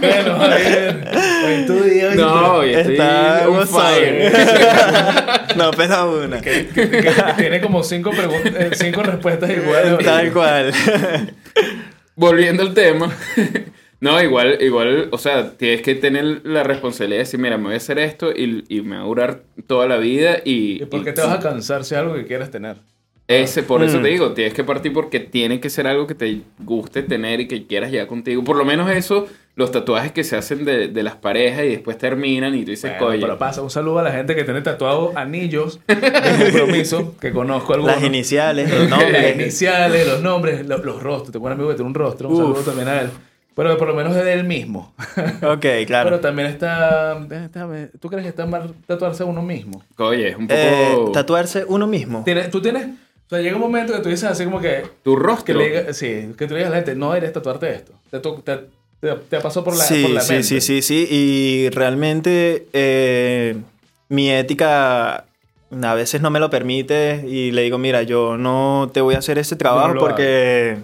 bueno, 0.00 0.38
Javier. 0.38 1.08
Hoy 1.44 1.66
tu 1.66 1.80
día, 1.82 2.06
¿viste? 2.08 2.22
No, 2.22 2.54
hoy 2.56 2.74
estoy 2.74 2.92
Está 2.94 3.48
on 3.48 3.66
fire. 3.68 4.32
no, 5.56 5.70
pesa 5.72 6.04
una. 6.06 6.40
Que, 6.40 6.68
que- 6.68 6.88
que 6.90 7.12
tiene 7.36 7.60
como 7.60 7.82
cinco, 7.82 8.10
eh, 8.12 8.70
cinco 8.74 9.02
respuestas 9.02 9.50
iguales. 9.50 10.04
Tal 10.04 10.32
cual. 10.32 10.72
Volviendo 12.14 12.62
al 12.62 12.74
tema. 12.74 13.10
No, 14.02 14.20
igual, 14.20 14.58
igual, 14.60 15.08
o 15.12 15.16
sea, 15.18 15.52
tienes 15.56 15.80
que 15.80 15.94
tener 15.94 16.40
la 16.44 16.64
responsabilidad 16.64 17.18
de 17.20 17.24
decir, 17.24 17.38
mira, 17.38 17.56
me 17.56 17.64
voy 17.66 17.74
a 17.74 17.76
hacer 17.76 17.98
esto 18.00 18.32
y, 18.32 18.64
y 18.68 18.82
me 18.82 18.96
va 18.96 19.02
a 19.02 19.06
durar 19.06 19.42
toda 19.68 19.86
la 19.86 19.96
vida 19.96 20.38
y... 20.44 20.82
¿Y 20.82 20.86
por 20.86 21.04
qué 21.04 21.10
y- 21.10 21.14
te 21.14 21.20
vas 21.20 21.36
a 21.36 21.38
cansar 21.38 21.84
si 21.84 21.94
es 21.94 22.00
algo 22.00 22.14
que 22.14 22.26
quieres 22.26 22.50
tener? 22.50 22.78
Ese, 23.28 23.62
por 23.62 23.82
eso 23.84 24.00
Mm. 24.00 24.02
te 24.02 24.08
digo, 24.08 24.32
tienes 24.32 24.52
que 24.54 24.64
partir 24.64 24.92
porque 24.92 25.20
tiene 25.20 25.60
que 25.60 25.70
ser 25.70 25.86
algo 25.86 26.08
que 26.08 26.16
te 26.16 26.40
guste 26.58 27.04
tener 27.04 27.40
y 27.40 27.46
que 27.48 27.64
quieras 27.66 27.92
llevar 27.92 28.08
contigo. 28.08 28.42
Por 28.42 28.56
lo 28.56 28.64
menos 28.64 28.90
eso, 28.90 29.28
los 29.54 29.70
tatuajes 29.70 30.10
que 30.10 30.24
se 30.24 30.36
hacen 30.36 30.64
de, 30.64 30.88
de 30.88 31.02
las 31.04 31.14
parejas 31.14 31.64
y 31.64 31.68
después 31.68 31.96
terminan 31.96 32.56
y 32.56 32.64
tú 32.64 32.72
dices, 32.72 32.90
Bueno, 32.90 33.06
coño. 33.06 33.20
pero 33.20 33.38
pasa, 33.38 33.62
un 33.62 33.70
saludo 33.70 34.00
a 34.00 34.02
la 34.02 34.10
gente 34.12 34.34
que 34.34 34.42
tiene 34.42 34.60
tatuados 34.62 35.14
anillos 35.14 35.78
de 35.86 36.44
compromiso, 36.50 37.14
que 37.20 37.30
conozco 37.30 37.74
algunos. 37.74 37.94
Las 37.94 38.04
iniciales, 38.04 38.68
los 38.68 38.80
Las 38.90 38.98
nombres. 39.00 39.34
iniciales, 39.36 40.06
los 40.08 40.20
nombres, 40.22 40.66
lo- 40.66 40.78
los, 40.78 41.00
rostros. 41.00 41.30
Tengo 41.30 41.46
un 41.46 41.52
amigo 41.52 41.68
que 41.68 41.76
tiene 41.76 41.88
un 41.88 41.94
rostro, 41.94 42.28
un 42.28 42.34
Uf. 42.34 42.40
saludo 42.42 42.60
también 42.62 42.88
a 42.88 43.00
él. 43.02 43.10
Pero 43.54 43.76
por 43.76 43.88
lo 43.88 43.94
menos 43.94 44.16
es 44.16 44.24
de 44.24 44.32
él 44.32 44.44
mismo. 44.44 44.94
Ok, 45.42 45.66
claro. 45.86 46.08
Pero 46.10 46.20
también 46.20 46.48
está, 46.48 47.18
déjame- 47.20 47.90
¿Tú 48.00 48.08
crees 48.08 48.22
que 48.24 48.28
está 48.30 48.46
mal 48.46 48.74
tatuarse 48.86 49.24
uno 49.24 49.42
mismo? 49.42 49.82
Oye, 49.98 50.28
es 50.30 50.36
un 50.36 50.46
poco... 50.48 50.60
Eh, 50.60 51.10
tatuarse 51.12 51.64
uno 51.68 51.86
mismo. 51.86 52.22
Tienes- 52.24 52.50
Tú 52.50 52.60
tienes... 52.62 52.86
O 52.86 53.28
sea, 53.34 53.40
llega 53.40 53.54
un 53.56 53.62
momento 53.62 53.92
que 53.94 54.00
tú 54.00 54.08
dices 54.08 54.24
así 54.24 54.44
como 54.44 54.60
que... 54.60 54.82
tu 55.02 55.14
Que 55.16 55.22
rostro. 55.22 55.60
diga- 55.60 55.92
sí, 55.92 56.32
que 56.36 56.46
tú 56.46 56.54
le 56.54 56.60
digas 56.60 56.66
a 56.68 56.70
la 56.70 56.76
gente, 56.76 56.94
no 56.94 57.08
deberías 57.08 57.32
tatuarte 57.32 57.70
esto. 57.74 57.92
Te, 58.10 58.20
to- 58.20 58.42
te, 58.44 58.58
te, 59.00 59.14
te 59.28 59.40
pasó 59.40 59.62
por 59.64 59.76
la, 59.76 59.84
sí, 59.84 60.02
por 60.02 60.10
la 60.12 60.20
sí, 60.20 60.32
mente. 60.34 60.46
sí, 60.48 60.60
sí, 60.60 60.82
sí. 60.82 61.06
Y 61.10 61.68
realmente 61.70 62.66
eh, 62.72 63.56
mi 64.08 64.30
ética 64.30 65.24
a 65.82 65.94
veces 65.94 66.20
no 66.20 66.30
me 66.30 66.40
lo 66.40 66.50
permite 66.50 67.24
y 67.26 67.50
le 67.52 67.62
digo, 67.62 67.78
mira, 67.78 68.02
yo 68.02 68.36
no 68.36 68.90
te 68.92 69.00
voy 69.00 69.14
a 69.14 69.18
hacer 69.18 69.38
ese 69.38 69.56
trabajo 69.56 69.94
porque, 69.98 70.76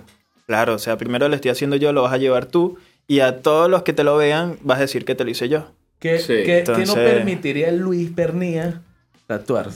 claro, 0.48 0.74
o 0.74 0.78
sea, 0.78 0.96
primero 0.96 1.28
lo 1.28 1.34
estoy 1.36 1.50
haciendo 1.52 1.76
yo, 1.76 1.92
lo 1.92 2.02
vas 2.02 2.12
a 2.14 2.16
llevar 2.16 2.46
tú 2.46 2.78
y 3.06 3.20
a 3.20 3.42
todos 3.42 3.70
los 3.70 3.82
que 3.82 3.92
te 3.92 4.02
lo 4.02 4.16
vean 4.16 4.56
vas 4.62 4.78
a 4.78 4.82
decir 4.82 5.04
que 5.04 5.14
te 5.14 5.22
lo 5.24 5.30
hice 5.30 5.48
yo. 5.48 5.66
¿Qué, 6.00 6.18
Sí. 6.18 6.42
qué- 6.44 6.64
qué 6.64 6.84
no 6.86 6.94
permitiría 6.94 7.70
Luis 7.70 8.10
Pernía 8.10 8.80
tatuar? 9.26 9.68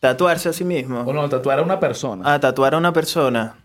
Tatuarse 0.00 0.48
a 0.48 0.52
sí 0.52 0.64
mismo. 0.64 1.00
O 1.02 1.12
no, 1.12 1.28
tatuar 1.28 1.60
a 1.60 1.62
una 1.62 1.78
persona. 1.80 2.32
A 2.34 2.40
tatuar 2.40 2.74
a 2.74 2.78
una 2.78 2.92
persona. 2.92 3.56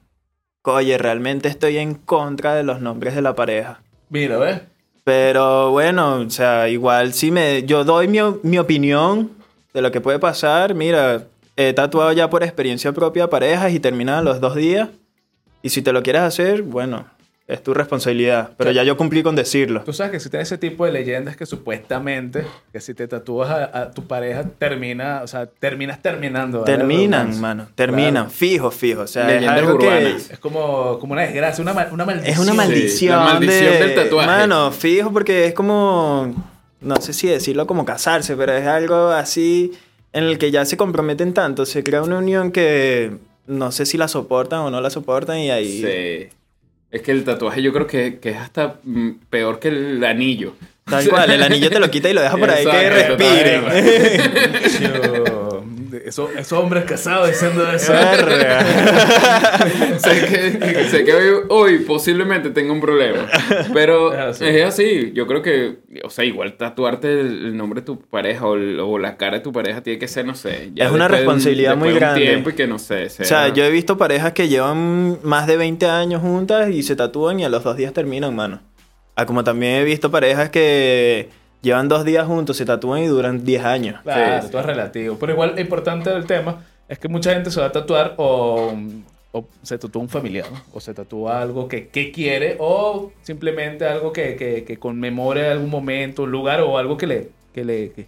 Oye, 0.64 0.98
realmente 0.98 1.48
estoy 1.50 1.78
en 1.78 1.96
contra 1.96 2.54
de 2.54 2.64
los 2.64 2.80
nombres 2.82 3.16
de 3.16 3.22
la 3.24 3.34
pareja. 3.36 3.82
Mira, 4.10 4.38
¿ves? 4.38 4.62
Pero 5.04 5.72
bueno, 5.72 6.16
o 6.18 6.30
sea, 6.30 6.70
igual 6.70 7.14
si 7.14 7.32
me, 7.32 7.64
yo 7.64 7.84
doy 7.84 8.08
mi, 8.08 8.20
mi 8.44 8.60
opinión 8.60 9.32
de 9.74 9.82
lo 9.82 9.92
que 9.92 10.02
puede 10.02 10.20
pasar. 10.20 10.76
Mira, 10.76 11.24
he 11.56 11.74
tatuado 11.74 12.12
ya 12.12 12.30
por 12.30 12.44
experiencia 12.44 12.92
propia 12.92 13.28
parejas 13.30 13.72
y 13.74 13.80
terminan 13.80 14.24
los 14.26 14.40
dos 14.40 14.56
días. 14.56 14.90
Y 15.62 15.70
si 15.70 15.82
te 15.82 15.92
lo 15.94 16.02
quieres 16.04 16.22
hacer, 16.24 16.62
bueno, 16.64 17.06
es 17.48 17.62
tu 17.62 17.74
responsabilidad. 17.74 18.52
Pero 18.58 18.72
ya 18.72 18.84
yo 18.84 18.96
cumplí 18.98 19.24
con 19.24 19.36
decirlo. 19.36 19.82
Tú 19.84 19.92
sabes 19.94 20.12
que 20.12 20.18
existen 20.18 20.40
ese 20.42 20.58
tipo 20.58 20.86
de 20.86 20.92
leyendas 20.94 21.36
que 21.36 21.46
supuestamente, 21.46 22.46
que 22.72 22.80
si 22.80 22.94
te 22.94 23.08
tatúas 23.08 23.50
a, 23.50 23.82
a 23.82 23.92
tu 23.92 24.08
pareja, 24.08 24.44
termina, 24.58 25.22
o 25.24 25.28
sea, 25.28 25.48
terminas 25.48 26.02
terminando. 26.02 26.62
¿vale? 26.62 26.78
Terminan, 26.78 27.40
mano. 27.42 27.68
Terminan, 27.76 28.12
Claro. 28.26 28.30
fijo, 28.30 28.72
fijo. 28.72 29.02
O 29.02 29.08
sea, 29.08 29.24
es 29.28 29.42
Leyendas 29.42 29.58
algo 29.60 29.78
que... 29.78 30.08
Es 30.16 30.40
como, 30.40 30.98
como 31.00 31.14
una 31.14 31.24
desgracia, 31.24 31.62
una, 31.62 31.74
una 31.92 32.06
maldición. 32.06 32.34
Es 32.34 32.40
una 32.40 32.54
maldición. 32.54 33.16
la 33.18 33.24
maldición 33.26 33.72
de- 33.74 33.80
del 33.80 33.96
tatuaje. 33.96 34.28
Mano, 34.28 34.72
fijo, 34.72 35.12
porque 35.12 35.46
es 35.48 35.54
como. 35.54 36.34
No 36.80 36.96
sé 36.96 37.14
si 37.14 37.28
decirlo 37.28 37.68
como 37.68 37.86
casarse, 37.86 38.36
pero 38.36 38.54
es 38.54 38.66
algo 38.66 39.10
así 39.10 39.72
en 40.14 40.24
el 40.24 40.38
que 40.40 40.50
ya 40.50 40.66
se 40.66 40.78
comprometen 40.78 41.34
tanto. 41.34 41.66
Se 41.68 41.84
crea 41.84 42.02
una 42.02 42.18
unión 42.18 42.52
que 42.52 43.18
no 43.52 43.72
sé 43.72 43.86
si 43.86 43.98
la 43.98 44.08
soportan 44.08 44.62
o 44.62 44.72
no 44.72 44.82
la 44.82 44.90
soportan 44.90 45.40
y 45.40 45.52
ahí. 45.52 45.82
Sí. 45.82 46.30
Es 46.90 47.02
que 47.02 47.12
el 47.12 47.24
tatuaje 47.24 47.62
yo 47.62 47.72
creo 47.74 47.88
que, 47.88 48.20
que 48.20 48.32
es 48.32 48.38
hasta 48.38 48.80
mm, 48.84 49.12
peor 49.30 49.60
que 49.60 49.68
el 49.70 50.04
anillo. 50.04 50.54
Tal 50.86 51.08
cual, 51.08 51.32
el 51.32 51.44
anillo 51.44 51.70
te 51.70 51.80
lo 51.80 51.90
quita 51.92 52.10
y 52.10 52.14
lo 52.14 52.22
deja 52.22 52.38
por 52.38 52.50
ahí 52.50 52.66
que 52.66 52.88
Exacto, 52.88 53.18
respire. 53.18 53.62
Yo- 55.92 56.30
Esos, 56.38 56.52
hombres 56.54 56.86
casados 56.86 57.30
diciendo 57.30 57.70
eso. 57.72 57.94
Sé 60.00 60.26
que, 60.28 60.86
sé 60.90 61.04
que 61.04 61.14
hoy, 61.14 61.36
hoy 61.50 61.78
posiblemente 61.80 62.50
tenga 62.50 62.72
un 62.74 62.82
problema. 62.82 63.28
Pero 63.74 64.14
Es 64.14 64.20
así. 64.20 64.46
es 64.46 64.66
así. 64.66 65.12
Yo 65.14 65.28
creo 65.28 65.42
que, 65.42 65.78
o 66.04 66.10
sea, 66.10 66.26
igual 66.26 66.54
tatuarte 66.58 67.12
el, 67.22 67.28
el 67.48 67.58
nombre 67.58 67.82
de 67.82 67.86
tu 67.86 68.00
pareja 68.00 68.46
o, 68.48 68.56
el- 68.56 68.80
o 68.80 68.98
la 68.98 69.18
cara 69.18 69.38
de 69.38 69.44
tu 69.44 69.52
pareja 69.52 69.82
tiene 69.82 70.00
que 70.00 70.08
ser, 70.08 70.26
no 70.26 70.36
sé. 70.36 70.72
ya 70.74 70.86
Es 70.86 70.92
una 70.92 71.08
después 71.08 71.20
de 71.20 71.24
un- 71.24 71.28
responsabilidad 71.28 71.76
muy 71.78 71.90
después 71.90 71.94
de 71.94 71.94
un 71.94 72.00
grande. 72.00 72.22
tiempo 72.32 72.50
y 72.50 72.54
que 72.54 72.68
no 72.68 72.80
sé. 72.80 73.06
O 73.06 73.10
sea, 73.10 73.26
sea- 73.26 73.48
yo 73.54 73.64
he 73.64 73.70
visto 73.72 73.98
parejas 73.98 74.32
que 74.34 74.48
llevan 74.48 75.20
más 75.24 75.48
de 75.48 75.58
20 75.58 75.86
años 75.88 76.22
juntas 76.22 76.70
y 76.72 76.84
se 76.84 76.96
tatúan 76.96 77.40
y 77.40 77.46
a 77.46 77.50
los 77.50 77.64
dos 77.64 77.78
días 77.78 77.94
terminan, 77.94 78.36
mano. 78.36 78.62
Ah, 79.16 79.26
como 79.26 79.44
también 79.44 79.74
he 79.76 79.84
visto 79.84 80.10
parejas 80.10 80.50
que 80.50 81.30
llevan 81.62 81.88
dos 81.88 82.06
días 82.06 82.26
juntos, 82.28 82.58
se 82.58 82.66
tatúan 82.66 83.02
y 83.04 83.08
duran 83.08 83.44
10 83.44 83.64
años. 83.64 84.02
Claro, 84.04 84.44
Sí, 84.44 84.52
todo 84.52 84.62
es 84.62 84.68
relativo. 84.68 85.18
Pero 85.20 85.34
igual, 85.34 85.54
lo 85.56 85.62
importante 85.62 86.10
del 86.10 86.26
tema 86.26 86.64
es 86.88 87.00
que 87.00 87.08
mucha 87.08 87.34
gente 87.34 87.52
se 87.52 87.60
va 87.60 87.68
a 87.68 87.72
tatuar 87.72 88.16
o, 88.18 88.74
o 89.32 89.46
se 89.62 89.78
tatúa 89.78 90.02
un 90.02 90.10
familiar, 90.10 90.46
¿no? 90.52 90.62
o 90.74 90.80
se 90.80 90.94
tatúa 90.94 91.42
algo 91.42 91.68
que, 91.68 91.88
que 91.88 92.12
quiere, 92.12 92.58
o 92.60 93.12
simplemente 93.22 93.86
algo 93.86 94.12
que, 94.12 94.36
que, 94.36 94.64
que 94.64 94.78
conmemore 94.78 95.50
algún 95.50 95.70
momento, 95.70 96.24
un 96.24 96.32
lugar, 96.32 96.62
o 96.62 96.78
algo 96.78 96.98
que 96.98 97.08
le, 97.08 97.30
que 97.54 97.64
le 97.64 97.92
que, 97.92 98.08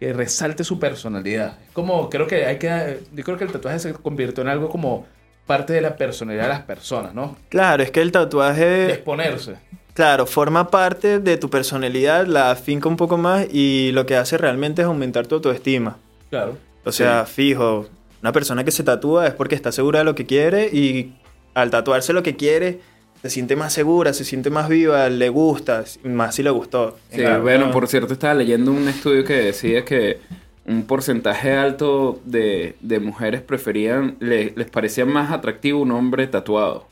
que 0.00 0.12
resalte 0.12 0.64
su 0.64 0.78
personalidad. 0.78 1.58
Es 1.66 1.72
como, 1.72 2.10
creo 2.10 2.26
que 2.26 2.46
hay 2.46 2.58
que, 2.58 3.00
yo 3.12 3.24
creo 3.24 3.36
que 3.38 3.44
el 3.44 3.52
tatuaje 3.52 3.78
se 3.78 3.92
convirtió 3.94 4.42
en 4.42 4.48
algo 4.48 4.68
como 4.68 5.06
parte 5.46 5.72
de 5.72 5.80
la 5.80 5.96
personalidad 5.96 6.44
de 6.44 6.48
las 6.48 6.62
personas, 6.62 7.14
¿no? 7.14 7.36
Claro, 7.50 7.82
es 7.82 7.90
que 7.90 8.00
el 8.00 8.08
De 8.08 8.12
tatuaje, 8.12 8.92
exponerse. 8.92 9.56
Claro, 9.94 10.26
forma 10.26 10.70
parte 10.70 11.18
de 11.20 11.36
tu 11.38 11.48
personalidad, 11.48 12.26
la 12.26 12.50
afinca 12.50 12.88
un 12.88 12.96
poco 12.96 13.16
más 13.16 13.46
y 13.52 13.90
lo 13.92 14.04
que 14.06 14.16
hace 14.16 14.36
realmente 14.36 14.82
es 14.82 14.86
aumentar 14.86 15.26
tu 15.26 15.36
autoestima. 15.36 15.96
Claro. 16.30 16.58
O 16.84 16.92
sea, 16.92 17.24
fijo, 17.24 17.86
Una 18.20 18.32
persona 18.32 18.64
que 18.64 18.70
se 18.70 18.82
tatúa 18.82 19.26
es 19.26 19.34
porque 19.34 19.54
está 19.54 19.70
segura 19.72 20.00
de 20.00 20.04
lo 20.04 20.14
que 20.14 20.26
quiere 20.26 20.66
y 20.66 21.14
al 21.54 21.70
tatuarse 21.70 22.12
lo 22.12 22.22
que 22.22 22.36
quiere 22.36 22.80
se 23.22 23.30
siente 23.30 23.54
más 23.56 23.72
segura, 23.72 24.12
se 24.12 24.24
siente 24.24 24.50
más 24.50 24.68
viva, 24.68 25.08
le 25.08 25.28
gusta, 25.30 25.84
más 26.04 26.34
si 26.34 26.42
le 26.42 26.50
gustó. 26.50 26.98
Sí, 27.10 27.22
bueno, 27.42 27.70
por 27.70 27.86
cierto, 27.88 28.12
estaba 28.12 28.34
leyendo 28.34 28.70
un 28.72 28.86
estudio 28.88 29.24
que 29.24 29.34
decía 29.34 29.84
que 29.84 30.20
un 30.66 30.84
porcentaje 30.84 31.54
alto 31.54 32.20
de, 32.24 32.76
de 32.80 33.00
mujeres 33.00 33.40
preferían, 33.42 34.16
le- 34.20 34.52
les 34.56 34.68
parecía 34.70 35.04
más 35.06 35.30
atractivo 35.30 35.80
un 35.80 35.92
hombre 35.92 36.26
tatuado. 36.26 36.86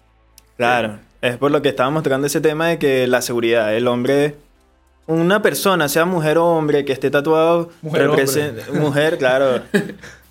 Claro, 0.57 0.99
es 1.23 1.37
por 1.39 1.51
lo 1.51 1.63
que 1.63 1.71
estábamos 1.71 2.03
tocando 2.03 2.27
ese 2.27 2.41
tema 2.43 2.69
de 2.69 2.79
que 2.79 3.07
la 3.07 3.23
seguridad, 3.23 3.75
el 3.75 3.89
hombre, 3.89 4.35
una 5.07 5.41
persona, 5.43 5.89
sea 5.89 6.05
mujer 6.05 6.37
o 6.39 6.47
hombre, 6.47 6.85
que 6.85 6.93
esté 6.93 7.11
tatuado, 7.11 7.71
Mujer, 7.81 8.09
mujer, 8.75 9.17
claro, 9.19 9.63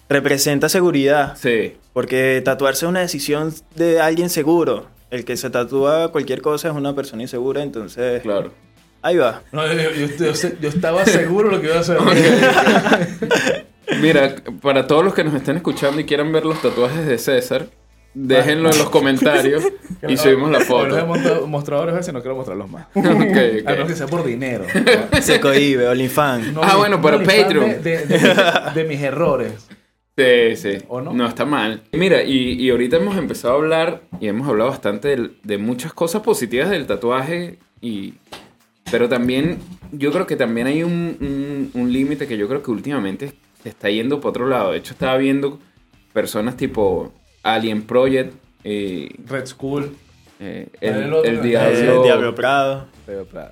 representa 0.10 0.70
seguridad, 0.70 1.36
Sí, 1.38 1.76
porque 1.94 2.42
tatuarse 2.46 2.86
es 2.86 2.90
una 2.90 3.00
decisión 3.02 3.54
de 3.76 4.00
alguien 4.00 4.30
seguro. 4.30 4.86
El 5.10 5.26
que 5.26 5.36
se 5.36 5.50
tatúa 5.50 6.10
cualquier 6.14 6.42
cosa 6.42 6.70
es 6.70 6.74
una 6.74 6.96
persona 6.96 7.24
insegura, 7.24 7.62
entonces 7.64 8.22
claro. 8.22 8.54
ahí 9.02 9.18
va. 9.18 9.42
No, 9.52 9.68
yo, 9.68 9.74
yo- 9.74 9.92
yo- 10.08 10.32
yo- 10.34 10.50
yo 10.62 10.70
estaba 10.70 11.06
seguro 11.06 11.50
lo 11.52 11.60
que 11.60 11.68
iba 11.68 11.76
a 11.76 11.80
hacer. 11.80 11.98
Mira, 14.02 14.36
para 14.62 14.88
todos 14.88 15.04
los 15.04 15.14
que 15.14 15.26
nos 15.26 15.34
estén 15.34 15.58
escuchando 15.58 16.00
y 16.00 16.06
quieran 16.06 16.32
ver 16.32 16.46
los 16.46 16.62
tatuajes 16.62 17.06
de 17.06 17.18
César, 17.18 17.66
déjenlo 18.14 18.70
en 18.72 18.78
los 18.78 18.90
comentarios 18.90 19.64
y 20.08 20.18
subimos 20.18 20.52
la 20.52 20.60
Los 20.60 20.68
he 20.68 20.72
foto. 20.72 21.06
mostrado, 21.08 21.48
mostrado 21.48 21.82
varias 21.82 21.98
veces 21.98 22.12
y 22.12 22.14
no 22.16 22.22
quiero 22.22 22.36
mostrarlos 22.36 22.70
más. 22.70 22.88
Ok, 22.96 23.06
A 23.66 23.76
no 23.76 23.82
ok. 23.84 23.88
que 23.88 23.96
sea 23.96 24.08
por 24.08 24.24
dinero. 24.26 24.66
Se 25.22 25.40
cohibe, 25.40 25.88
OnlyFans. 25.88 26.54
No, 26.54 26.62
Ah, 26.64 26.76
bueno, 26.78 27.02
para 27.02 27.18
no, 27.18 27.24
Patreon. 27.26 27.82
De, 27.84 28.06
de- 28.06 28.06
de- 28.06 28.36
de 28.76 28.84
mis 28.84 29.02
errores. 29.02 29.68
Sí, 30.18 30.56
sí. 30.58 30.78
¿O 30.90 31.00
no? 31.02 31.26
está 31.26 31.46
mal. 31.46 31.84
Mira, 31.94 32.22
y, 32.24 32.54
y 32.62 32.70
ahorita 32.70 32.98
hemos 32.98 33.16
empezado 33.18 33.54
a 33.54 33.58
hablar 33.58 34.02
y 34.20 34.28
hemos 34.28 34.48
hablado 34.48 34.70
bastante 34.70 35.08
del- 35.08 35.38
de, 35.44 35.58
muchas 35.58 35.94
cosas 35.94 36.22
positivas 36.22 36.70
del 36.70 36.86
tatuaje 36.86 37.58
y... 37.82 38.16
Pero 38.92 39.08
también, 39.08 39.58
yo 39.94 40.12
creo 40.12 40.28
que 40.28 40.36
también 40.36 40.68
hay 40.68 40.84
un, 40.84 41.18
un- 41.22 41.72
un 41.82 41.94
límite 41.94 42.28
que 42.28 42.36
yo 42.38 42.48
creo 42.50 42.62
que 42.62 42.72
últimamente 42.72 43.32
se 43.64 43.70
está 43.70 43.90
yendo 43.90 44.20
para 44.20 44.30
otro 44.32 44.48
lado. 44.48 44.72
De 44.74 44.80
hecho, 44.80 44.92
estaba 44.94 45.16
viendo 45.18 45.60
personas 46.12 46.58
tipo 46.58 47.14
Alien 47.44 47.84
Project, 47.84 48.34
eh, 48.64 49.10
Red 49.28 49.46
School. 49.48 49.96
eh, 50.40 50.68
El 50.82 51.42
Diablo, 51.42 52.04
Diablo 52.04 52.36
Prado. 52.36 52.88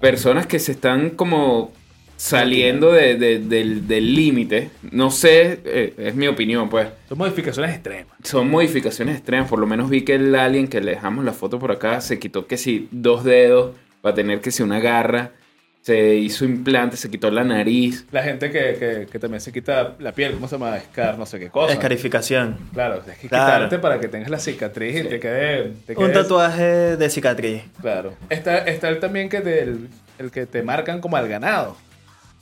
personas 0.01 0.47
que 0.47 0.57
se 0.59 0.71
están 0.71 1.11
como 1.11 1.71
saliendo 2.17 2.91
de- 2.91 3.15
de- 3.15 3.39
del 3.39 3.87
del 3.87 4.13
límite. 4.15 4.69
No 4.91 5.09
sé, 5.11 5.59
eh, 5.65 5.93
es 5.97 6.15
mi 6.15 6.27
opinión, 6.27 6.67
pues. 6.69 6.87
Son 7.07 7.17
modificaciones 7.17 7.73
extremas. 7.75 8.13
Son 8.23 8.49
modificaciones 8.49 9.15
extremas. 9.17 9.47
Por 9.49 9.59
lo 9.59 9.67
menos 9.67 9.89
vi 9.89 10.01
que 10.01 10.15
el 10.15 10.33
alien 10.35 10.67
que 10.67 10.81
le 10.81 10.91
dejamos 10.91 11.23
la 11.23 11.31
foto 11.33 11.59
por 11.59 11.71
acá 11.71 12.01
se 12.01 12.19
quitó 12.19 12.45
que 12.47 12.57
si 12.57 12.87
dos 12.91 13.23
dedos 13.23 13.71
para 14.01 14.15
tener 14.15 14.41
que 14.41 14.51
si 14.51 14.63
una 14.63 14.79
garra. 14.79 15.31
Se 15.81 16.15
hizo 16.15 16.43
implante, 16.45 16.97
se 16.97 17.09
quitó 17.09 17.31
la 17.31 17.43
nariz. 17.43 18.05
La 18.11 18.21
gente 18.21 18.51
que, 18.51 18.75
que, 18.77 19.07
que 19.11 19.17
también 19.19 19.39
se 19.41 19.51
quita 19.51 19.95
la 19.99 20.11
piel, 20.11 20.33
¿cómo 20.33 20.47
se 20.47 20.55
llama? 20.57 20.77
Scar, 20.79 21.17
no 21.17 21.25
sé 21.25 21.39
qué 21.39 21.49
cosa. 21.49 21.73
Escarificación. 21.73 22.57
Claro, 22.73 23.01
es 23.07 23.17
que 23.17 23.27
Claro. 23.29 23.53
quitarte 23.65 23.79
para 23.79 23.99
que 23.99 24.07
tengas 24.09 24.29
la 24.29 24.39
cicatriz 24.39 25.05
y 25.05 25.07
te 25.07 25.19
quede. 25.19 25.71
Te 25.87 25.93
Un 25.95 26.05
quedes- 26.07 26.13
tatuaje 26.13 26.63
de 26.97 27.09
cicatriz. 27.09 27.63
Claro. 27.81 28.13
Está, 28.29 28.57
está 28.59 28.89
el 28.89 28.99
también 28.99 29.29
que 29.29 29.39
te, 29.41 29.63
el, 29.63 29.87
el 30.19 30.31
que 30.31 30.45
te 30.45 30.61
marcan 30.63 30.99
como 31.01 31.15
al 31.17 31.27
ganado. 31.29 31.77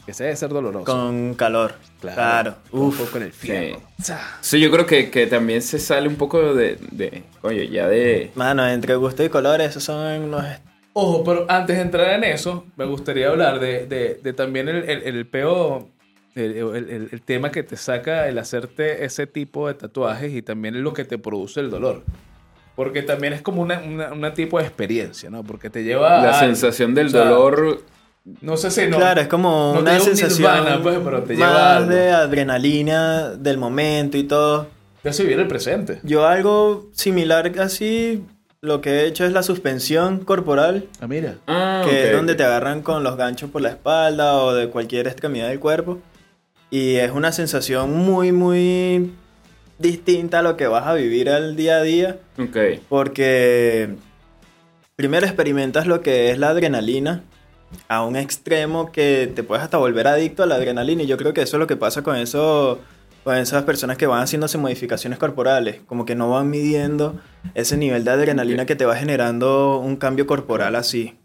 Que 0.05 0.11
ese 0.11 0.23
debe 0.23 0.35
ser 0.35 0.49
doloroso. 0.49 0.85
Con 0.85 1.33
calor. 1.35 1.75
Claro. 2.01 2.55
Un 2.71 2.87
Uf. 2.87 2.99
poco 2.99 3.17
en 3.17 3.23
el 3.23 3.33
fierro. 3.33 3.81
Cha. 4.01 4.19
Sí, 4.41 4.59
yo 4.59 4.71
creo 4.71 4.85
que, 4.85 5.11
que 5.11 5.27
también 5.27 5.61
se 5.61 5.79
sale 5.79 6.07
un 6.07 6.15
poco 6.15 6.53
de, 6.55 6.77
de 6.91 7.23
coño, 7.41 7.61
ya 7.63 7.87
de... 7.87 8.31
Mano, 8.35 8.67
entre 8.67 8.95
gusto 8.95 9.23
y 9.23 9.29
colores, 9.29 9.69
esos 9.69 9.83
son 9.83 10.23
unos... 10.23 10.43
Ojo, 10.99 11.23
pero 11.23 11.45
antes 11.47 11.75
de 11.75 11.81
entrar 11.83 12.09
en 12.15 12.23
eso, 12.23 12.65
me 12.75 12.85
gustaría 12.85 13.29
hablar 13.29 13.59
de, 13.59 13.85
de, 13.85 14.19
de 14.23 14.33
también 14.33 14.67
el, 14.67 14.77
el, 14.89 15.03
el 15.03 15.27
peo, 15.27 15.89
el, 16.33 17.09
el- 17.11 17.21
tema 17.21 17.51
que 17.51 17.61
te 17.61 17.77
saca 17.77 18.27
el 18.27 18.39
hacerte 18.39 19.05
ese 19.05 19.27
tipo 19.27 19.67
de 19.67 19.75
tatuajes 19.75 20.33
y 20.33 20.41
también 20.41 20.81
lo 20.83 20.93
que 20.93 21.05
te 21.05 21.19
produce 21.19 21.59
el 21.59 21.69
dolor. 21.69 22.01
Porque 22.75 23.03
también 23.03 23.33
es 23.33 23.41
como 23.43 23.61
una, 23.61 23.79
una, 23.79 24.11
una 24.11 24.33
tipo 24.33 24.57
de 24.57 24.65
experiencia, 24.65 25.29
¿no? 25.29 25.43
Porque 25.43 25.69
te 25.69 25.83
lleva 25.83 26.19
La 26.21 26.31
a- 26.31 26.39
sensación 26.39 26.95
del 26.95 27.07
o 27.07 27.09
sea, 27.09 27.25
dolor... 27.25 27.81
No 28.41 28.57
sé 28.57 28.71
si 28.71 28.87
no. 28.87 28.97
claro, 28.97 29.21
es 29.21 29.27
como 29.27 29.73
no 29.75 29.75
te 29.75 29.79
una 29.83 29.91
lleva 29.99 30.03
un 30.03 30.17
sensación 30.17 30.51
nirvana, 30.65 30.83
pues, 30.83 30.99
pero 31.03 31.23
te 31.23 31.35
lleva 31.35 31.47
más 31.49 31.77
algo. 31.77 31.89
de 31.91 32.09
adrenalina 32.11 33.29
del 33.35 33.57
momento 33.57 34.17
y 34.17 34.23
todo. 34.23 34.67
Te 35.01 35.09
hace 35.09 35.23
vivir 35.23 35.39
el 35.39 35.47
presente. 35.47 35.99
Yo 36.03 36.25
algo 36.25 36.89
similar 36.91 37.51
así, 37.59 38.21
lo 38.61 38.81
que 38.81 38.89
he 39.01 39.05
hecho 39.07 39.25
es 39.25 39.31
la 39.31 39.43
suspensión 39.43 40.19
corporal, 40.25 40.85
Ah, 40.99 41.07
mira. 41.07 41.35
Ah, 41.47 41.83
que 41.87 42.07
es 42.09 42.15
donde 42.15 42.35
te 42.35 42.43
agarran 42.43 42.81
con 42.81 43.03
los 43.03 43.15
ganchos 43.17 43.49
por 43.49 43.61
la 43.61 43.69
espalda 43.69 44.35
o 44.37 44.53
de 44.53 44.69
cualquier 44.69 45.07
extremidad 45.07 45.49
del 45.49 45.59
cuerpo. 45.59 45.99
Y 46.69 46.95
es 46.95 47.11
una 47.11 47.31
sensación 47.31 47.93
muy, 47.95 48.31
muy 48.31 49.13
distinta 49.79 50.39
a 50.39 50.41
lo 50.41 50.57
que 50.57 50.67
vas 50.67 50.85
a 50.87 50.93
vivir 50.95 51.29
al 51.29 51.55
día 51.55 51.77
a 51.77 51.81
día. 51.83 52.17
Ok. 52.39 52.57
Porque 52.89 53.89
primero 54.95 55.25
experimentas 55.25 55.87
lo 55.87 56.01
que 56.01 56.31
es 56.31 56.39
la 56.39 56.49
adrenalina 56.49 57.23
a 57.87 58.03
un 58.05 58.15
extremo 58.15 58.91
que 58.91 59.31
te 59.33 59.43
puedes 59.43 59.63
hasta 59.63 59.77
volver 59.77 60.07
adicto 60.07 60.43
a 60.43 60.45
la 60.45 60.55
adrenalina. 60.55 61.03
Y 61.03 61.07
yo 61.07 61.17
creo 61.17 61.33
que 61.33 61.41
eso 61.43 61.57
es 61.57 61.59
lo 61.59 61.67
que 61.67 61.75
pasa 61.77 62.01
con 62.01 62.15
eso, 62.17 62.79
con 63.27 63.37
esas 63.37 63.63
personas 63.63 63.97
que 63.97 64.07
van 64.07 64.21
haciéndose 64.23 64.57
modificaciones 64.57 65.19
corporales. 65.19 65.81
Como 65.85 66.05
que 66.05 66.15
no 66.15 66.29
van 66.29 66.49
midiendo 66.49 67.19
ese 67.55 67.75
nivel 67.77 68.03
de 68.05 68.11
adrenalina 68.11 68.65
que 68.65 68.75
te 68.77 68.85
va 68.85 68.95
generando 68.95 69.79
un 69.79 69.97
cambio 69.97 70.25
corporal 70.27 70.75
así. 70.77 71.17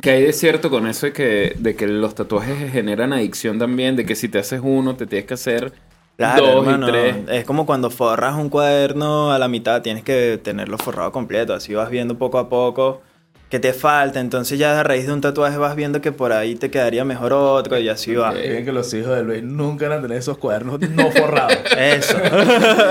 Que 0.00 0.10
hay 0.10 0.22
de 0.22 0.32
cierto 0.32 0.70
con 0.70 0.86
eso 0.86 1.06
de 1.06 1.12
que, 1.12 1.54
de 1.58 1.74
que 1.76 1.88
los 1.88 2.14
tatuajes 2.14 2.70
generan 2.72 3.12
adicción 3.12 3.58
también, 3.58 3.96
de 3.96 4.06
que 4.06 4.14
si 4.14 4.28
te 4.28 4.38
haces 4.38 4.60
uno, 4.62 4.96
te 4.96 5.06
tienes 5.06 5.26
que 5.26 5.34
hacer 5.34 5.72
Claro, 6.16 6.46
dos 6.48 6.66
hermano, 6.66 6.88
y 6.88 6.92
tres. 6.92 7.16
es 7.28 7.44
como 7.44 7.64
cuando 7.64 7.90
forras 7.90 8.34
un 8.36 8.48
cuaderno 8.50 9.32
a 9.32 9.38
la 9.38 9.46
mitad, 9.48 9.82
tienes 9.82 10.02
que 10.02 10.38
tenerlo 10.42 10.76
forrado 10.78 11.12
completo, 11.12 11.54
así 11.54 11.74
vas 11.74 11.90
viendo 11.90 12.18
poco 12.18 12.38
a 12.38 12.48
poco 12.48 13.02
que 13.48 13.58
te 13.58 13.72
falta, 13.72 14.20
entonces 14.20 14.58
ya 14.58 14.78
a 14.78 14.82
raíz 14.82 15.06
de 15.06 15.12
un 15.14 15.22
tatuaje 15.22 15.56
vas 15.56 15.74
viendo 15.74 16.02
que 16.02 16.12
por 16.12 16.32
ahí 16.32 16.54
te 16.54 16.70
quedaría 16.70 17.04
mejor 17.06 17.32
otro 17.32 17.78
y 17.78 17.88
así 17.88 18.14
va. 18.14 18.32
Bien 18.32 18.62
que 18.64 18.72
los 18.72 18.92
hijos 18.92 19.16
de 19.16 19.22
Luis 19.22 19.42
nunca 19.42 19.88
van 19.88 20.00
a 20.00 20.02
tener 20.02 20.18
esos 20.18 20.36
cuadernos 20.36 20.78
no 20.90 21.10
forrados. 21.10 21.56
Eso. 21.78 22.16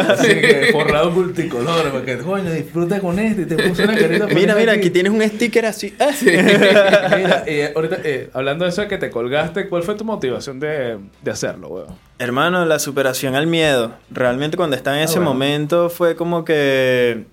Así 0.09 0.27
que 0.41 0.69
forrados 0.71 1.13
multicolores, 1.13 1.91
porque 1.91 2.17
coño, 2.17 2.51
disfruta 2.51 2.99
con 2.99 3.19
este 3.19 3.43
y 3.43 3.45
te 3.45 3.55
puse 3.69 3.83
una 3.83 3.95
carita 3.95 4.25
mira, 4.27 4.53
feliz 4.53 4.55
mira, 4.57 4.73
aquí 4.73 4.89
tienes 4.89 5.11
un 5.11 5.21
sticker 5.21 5.65
así. 5.67 5.93
Ah. 6.07 7.15
Mira, 7.17 7.43
eh, 7.45 7.71
ahorita, 7.75 7.97
eh, 8.03 8.29
hablando 8.33 8.63
de 8.65 8.69
eso 8.69 8.81
de 8.81 8.87
que 8.87 8.97
te 8.97 9.09
colgaste, 9.09 9.67
¿cuál 9.69 9.83
fue 9.83 9.95
tu 9.95 10.05
motivación 10.05 10.59
de, 10.59 10.97
de 11.21 11.31
hacerlo, 11.31 11.67
weón? 11.67 11.95
Hermano, 12.19 12.65
la 12.65 12.79
superación 12.79 13.35
al 13.35 13.45
miedo. 13.47 13.93
Realmente 14.09 14.57
cuando 14.57 14.75
estaba 14.75 14.95
en 14.97 15.01
Ah, 15.03 15.05
ese 15.05 15.19
bueno. 15.19 15.31
momento 15.33 15.89
fue 15.89 16.15
como 16.15 16.43
que, 16.43 17.25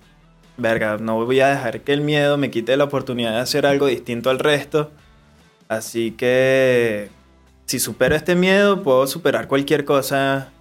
verga, 0.57 0.97
no 0.97 1.23
voy 1.25 1.39
a 1.39 1.49
dejar 1.49 1.81
que 1.81 1.93
el 1.93 2.01
miedo 2.01 2.37
me 2.37 2.51
quite 2.51 2.77
la 2.77 2.85
oportunidad 2.85 3.31
de 3.31 3.39
hacer 3.39 3.65
algo 3.65 3.87
distinto 3.87 4.29
al 4.29 4.39
resto. 4.39 4.91
Así 5.67 6.11
que, 6.11 7.09
si 7.65 7.79
supero 7.79 8.15
este 8.15 8.35
miedo, 8.35 8.83
puedo 8.83 9.07
superar 9.07 9.47
cualquier 9.47 9.85
cosa 9.85 10.51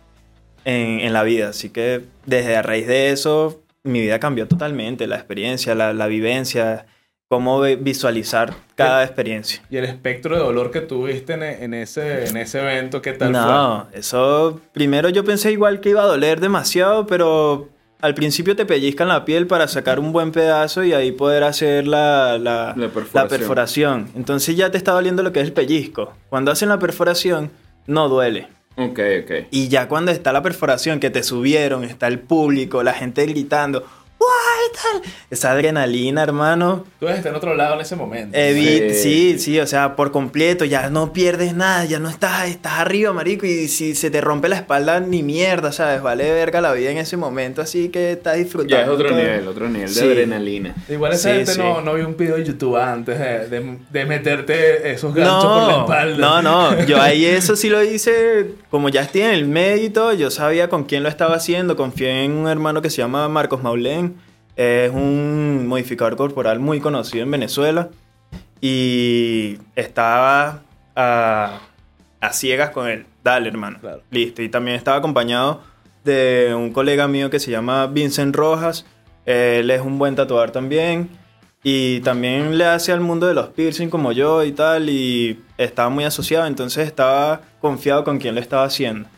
en, 0.65 1.01
en 1.01 1.13
la 1.13 1.23
vida. 1.23 1.51
Así 1.51 1.71
que 1.71 2.03
desde 2.27 2.57
a 2.57 2.63
raíz 2.63 2.87
de 2.87 3.11
eso, 3.11 3.63
mi 3.83 4.01
vida 4.01 4.19
cambió 4.19 4.49
totalmente. 4.49 5.07
La 5.07 5.17
experiencia, 5.17 5.75
la, 5.75 5.93
la 5.93 6.07
vivencia, 6.07 6.87
cómo 7.29 7.61
visualizar 7.61 8.55
cada 8.75 9.05
experiencia. 9.05 9.63
Y 9.69 9.77
el 9.77 9.85
espectro 9.85 10.37
de 10.37 10.43
dolor 10.43 10.71
que 10.71 10.81
tuviste 10.81 11.35
en, 11.35 11.43
en 11.43 11.75
ese, 11.75 12.27
en 12.27 12.37
ese 12.37 12.61
evento, 12.61 13.03
¿qué 13.03 13.13
tal 13.13 13.33
No, 13.33 13.89
eso 13.93 14.61
primero 14.73 15.09
yo 15.09 15.25
pensé 15.25 15.53
igual 15.53 15.81
que 15.81 15.91
iba 15.91 16.03
a 16.03 16.07
doler 16.07 16.41
demasiado, 16.41 17.07
pero 17.07 17.69
al 18.05 18.15
principio 18.15 18.55
te 18.55 18.67
pellizcan 18.67 19.09
la 19.09 19.25
piel 19.25 19.47
para 19.47 19.67
sacar 19.67 19.99
un 19.99 20.13
buen 20.13 20.31
pedazo 20.31 20.85
y 20.85 20.93
ahí 20.93 21.11
poder 21.11 21.43
hacer 21.43 21.87
la, 21.87 22.37
la, 22.39 22.75
La 22.77 22.87
la 22.87 22.89
perforación. 22.89 23.29
perforación. 23.29 24.09
Entonces 24.15 24.57
ya 24.57 24.71
te 24.71 24.77
está 24.77 24.93
doliendo 24.93 25.23
lo 25.23 25.33
que 25.33 25.41
es 25.41 25.47
el 25.47 25.53
pellizco. 25.55 26.13
Cuando 26.29 26.51
hacen 26.51 26.69
la 26.69 26.79
perforación, 26.79 27.51
no 27.87 28.11
duele. 28.11 28.49
Ok, 28.77 29.01
ok. 29.23 29.31
Y 29.51 29.69
ya 29.69 29.89
cuando 29.89 30.11
está 30.11 30.33
la 30.35 30.43
perforación, 30.43 31.01
que 31.01 31.09
te 31.09 31.23
subieron, 31.23 31.83
está 31.85 32.07
el 32.07 32.19
público, 32.19 32.83
la 32.83 32.93
gente 32.93 33.25
gritando, 33.25 33.87
Esa 35.31 35.53
adrenalina, 35.53 36.23
hermano. 36.23 36.85
Tú 36.99 37.07
debes 37.07 37.19
estar 37.19 37.33
en 37.33 37.37
otro 37.37 37.55
lado 37.55 37.75
en 37.75 37.81
ese 37.81 37.97
momento. 37.97 38.37
Evi- 38.39 38.91
Sí. 38.93 39.35
sí, 39.35 39.39
sí, 39.39 39.61
o 39.61 39.67
sea, 39.67 39.97
por 39.97 40.13
completo, 40.13 40.65
ya 40.65 40.89
no 40.91 41.13
pierdes 41.13 41.55
nada, 41.55 41.85
ya 41.85 41.99
no 41.99 42.09
estás, 42.09 42.49
estás 42.49 42.75
arriba, 42.79 43.13
marico, 43.13 43.45
y 43.47 43.69
si 43.69 43.95
se 43.95 44.11
te 44.11 44.21
rompe 44.21 44.49
la 44.49 44.57
espalda, 44.57 45.01
ni 45.01 45.23
mierda, 45.23 45.73
¿sabes? 45.73 46.03
Vale 46.03 46.33
verga 46.33 46.61
la 46.61 46.73
vida 46.73 46.91
en 46.91 46.99
ese 46.99 47.17
momento, 47.17 47.63
así 47.63 47.89
que 47.91 48.13
estás 48.13 48.37
disfrutando. 48.37 48.75
Ya 48.77 48.83
es 48.83 48.89
otro 48.89 49.09
todo. 49.09 49.19
nivel, 49.19 49.49
otro 49.49 49.69
nivel 49.69 49.89
de 49.89 50.01
Sí. 50.01 50.07
adrenalina. 50.07 50.75
Igual 50.89 51.13
esa 51.13 51.31
Sí, 51.31 51.37
gente 51.37 51.53
sí. 51.53 51.59
No, 51.61 51.81
no 51.81 51.95
vio 51.95 52.07
un 52.07 52.17
video 52.17 52.37
de 52.37 52.45
YouTube 52.45 52.77
antes 52.77 53.19
de, 53.19 53.49
de- 53.49 53.79
de 53.91 54.05
meterte 54.07 54.91
esos 54.93 55.15
ganchos 55.15 55.45
por 55.45 55.69
la 55.69 55.79
espalda. 55.81 56.17
no, 56.19 56.43
no, 56.43 56.85
yo 56.87 57.01
ahí 57.01 57.25
eso 57.27 57.57
sí 57.57 57.69
lo 57.69 57.83
hice, 57.83 58.53
como 58.71 58.89
ya 58.89 59.03
estoy 59.03 59.23
en 59.23 59.31
el 59.31 59.47
medio 59.47 59.85
y 59.85 59.91
todo, 59.91 60.13
yo 60.13 60.31
sabía 60.31 60.69
con 60.69 60.85
quién 60.85 61.03
lo 61.03 61.09
estaba 61.09 61.37
haciendo, 61.37 61.77
confié 61.77 62.25
en 62.25 62.33
un 62.33 62.49
hermano 62.49 62.81
que 62.83 62.91
se 62.91 62.99
llama 62.99 63.29
Marcos 63.29 63.63
Maulén, 63.63 64.14
es 64.57 64.91
un 64.93 65.67
modificador 65.67 66.17
corporal 66.17 66.61
muy 66.61 66.81
conocido 66.81 67.25
en 67.25 67.31
Venezuela 67.31 67.89
y 68.61 69.59
estaba 69.77 70.63
a, 70.97 71.61
a 72.21 72.33
ciegas 72.33 72.71
con 72.71 72.89
él, 72.89 73.07
dale 73.23 73.49
hermano, 73.49 73.79
Claro. 73.81 74.03
listo, 74.11 74.43
y 74.43 74.49
también 74.49 74.77
estaba 74.77 74.97
acompañado 74.99 75.63
de 76.05 76.55
un 76.57 76.73
colega 76.73 77.09
mío 77.09 77.31
que 77.31 77.41
se 77.41 77.51
llama 77.51 77.87
Vincent 77.87 78.35
Rojas, 78.35 78.87
él 79.27 79.71
es 79.71 79.81
un 79.81 79.99
buen 79.99 80.15
tatuador 80.15 80.51
también. 80.51 81.09
Y 81.67 82.01
también 82.01 82.59
le 82.59 82.67
hace 82.67 82.93
al 82.93 83.01
mundo 83.01 83.27
de 83.27 83.33
los 83.33 83.49
piercing 83.49 83.89
como 83.89 84.13
yo 84.13 84.45
y 84.45 84.53
tal. 84.53 84.91
Y 84.91 85.41
estaba 85.57 85.89
muy 85.89 86.05
asociado, 86.05 86.47
entonces 86.47 86.87
estaba 86.87 87.41
confiado 87.59 88.05
con 88.05 88.19
quien 88.19 88.35
lo 88.35 88.43
estaba 88.43 88.65
haciendo. 88.65 89.09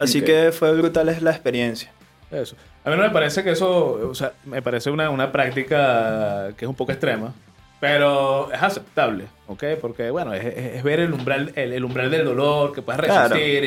Así 0.00 0.20
que 0.20 0.50
fue 0.50 0.72
brutal 0.76 1.08
es 1.08 1.22
la 1.22 1.30
experiencia. 1.30 1.92
Eso. 2.34 2.56
A 2.84 2.90
mí 2.90 2.96
no 2.96 3.02
me 3.02 3.10
parece 3.10 3.42
que 3.42 3.50
eso, 3.52 4.08
o 4.10 4.14
sea, 4.14 4.32
me 4.44 4.60
parece 4.62 4.90
una, 4.90 5.08
una 5.10 5.30
práctica 5.32 6.48
que 6.56 6.64
es 6.64 6.68
un 6.68 6.74
poco 6.74 6.92
extrema, 6.92 7.32
pero 7.80 8.50
es 8.52 8.62
aceptable, 8.62 9.24
¿ok? 9.46 9.64
Porque, 9.80 10.10
bueno, 10.10 10.32
es, 10.34 10.82
ver 10.82 11.00
el 11.00 11.12
umbral, 11.12 11.52
el, 11.54 11.72
el 11.72 11.84
umbral 11.84 12.10
del 12.10 12.24
dolor 12.24 12.72
que 12.72 12.82
puedes 12.82 13.00
Claro. 13.02 13.34
resistir 13.34 13.64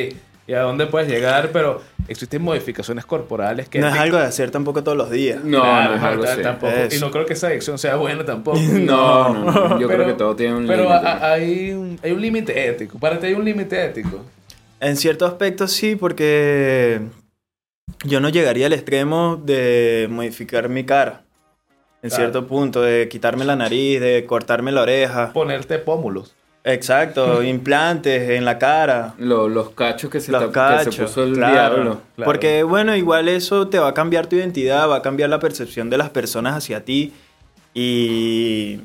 y, 0.47 0.51
y 0.51 0.53
a 0.53 0.61
dónde 0.61 0.87
puedes 0.87 1.09
llegar, 1.09 1.49
pero 1.51 1.81
existen 2.07 2.41
modificaciones 2.41 3.05
corporales 3.05 3.67
que... 3.67 3.79
no 3.79 3.89
es 3.89 3.93
algo 3.95 4.17
de 4.17 4.23
hacer 4.23 4.49
tampoco 4.49 4.81
todos 4.83 4.97
los 4.97 5.09
días. 5.11 5.43
No, 5.43 5.61
Claro, 5.61 5.89
no 5.91 5.95
es 5.97 6.03
algo 6.03 6.23
así. 6.23 6.41
tampoco. 6.41 6.73
Y 6.91 6.99
no 6.99 7.11
creo 7.11 7.25
que 7.25 7.33
esa 7.33 7.47
adicción 7.47 7.77
sea 7.77 7.95
buena 7.97 8.23
tampoco. 8.25 8.57
No, 8.71 9.33
no, 9.33 9.51
no, 9.51 9.69
yo 9.79 9.87
creo 9.87 9.99
Pero- 9.99 10.05
que 10.05 10.13
todo 10.13 10.35
tiene 10.35 10.55
un 10.55 10.67
Pero 10.67 10.83
límite. 10.83 11.07
a- 11.07 11.31
hay 11.33 11.71
un, 11.73 11.99
hay 12.01 12.11
un 12.11 12.21
límite 12.21 12.67
ético. 12.69 12.97
Para 12.99 13.19
ti 13.19 13.27
hay 13.27 13.33
un 13.33 13.43
límite 13.45 13.83
ético. 13.85 14.23
En 14.79 14.95
cierto 14.95 15.25
aspecto 15.25 15.67
sí, 15.67 15.95
porque 15.95 17.01
yo 18.05 18.19
no 18.19 18.29
llegaría 18.29 18.67
al 18.67 18.73
extremo 18.73 19.37
de 19.43 20.07
modificar 20.09 20.69
mi 20.69 20.83
cara. 20.85 21.23
En 22.03 22.09
Claro. 22.09 22.23
cierto 22.23 22.47
punto, 22.47 22.81
de 22.81 23.09
quitarme 23.09 23.43
la 23.43 23.55
nariz, 23.55 23.99
de 23.99 24.25
cortarme 24.25 24.71
la 24.71 24.81
oreja. 24.83 25.33
Ponerte 25.33 25.79
pómulos. 25.79 26.35
Exacto, 26.63 27.41
implantes 27.43 28.29
en 28.29 28.45
la 28.45 28.59
cara. 28.59 29.15
Lo- 29.17 29.49
los 29.49 29.71
cachos 29.71 30.09
que 30.11 30.19
se, 30.19 30.31
Los 30.31 30.43
tap- 30.43 30.47
que 30.47 30.53
cachos, 30.53 30.95
se 30.95 31.03
puso 31.03 31.23
el 31.23 31.33
claro. 31.33 31.53
diablo. 31.53 32.01
Claro. 32.15 32.25
Porque, 32.25 32.63
bueno, 32.63 32.95
igual 32.95 33.29
eso 33.29 33.67
te 33.67 33.79
va 33.79 33.87
a 33.89 33.93
cambiar 33.93 34.27
tu 34.27 34.35
identidad, 34.35 34.87
va 34.89 34.97
a 34.97 35.01
cambiar 35.01 35.29
la 35.29 35.39
percepción 35.39 35.89
de 35.89 35.97
las 35.97 36.09
personas 36.11 36.55
hacia 36.55 36.83
ti. 36.85 37.13
Y. 37.73 38.79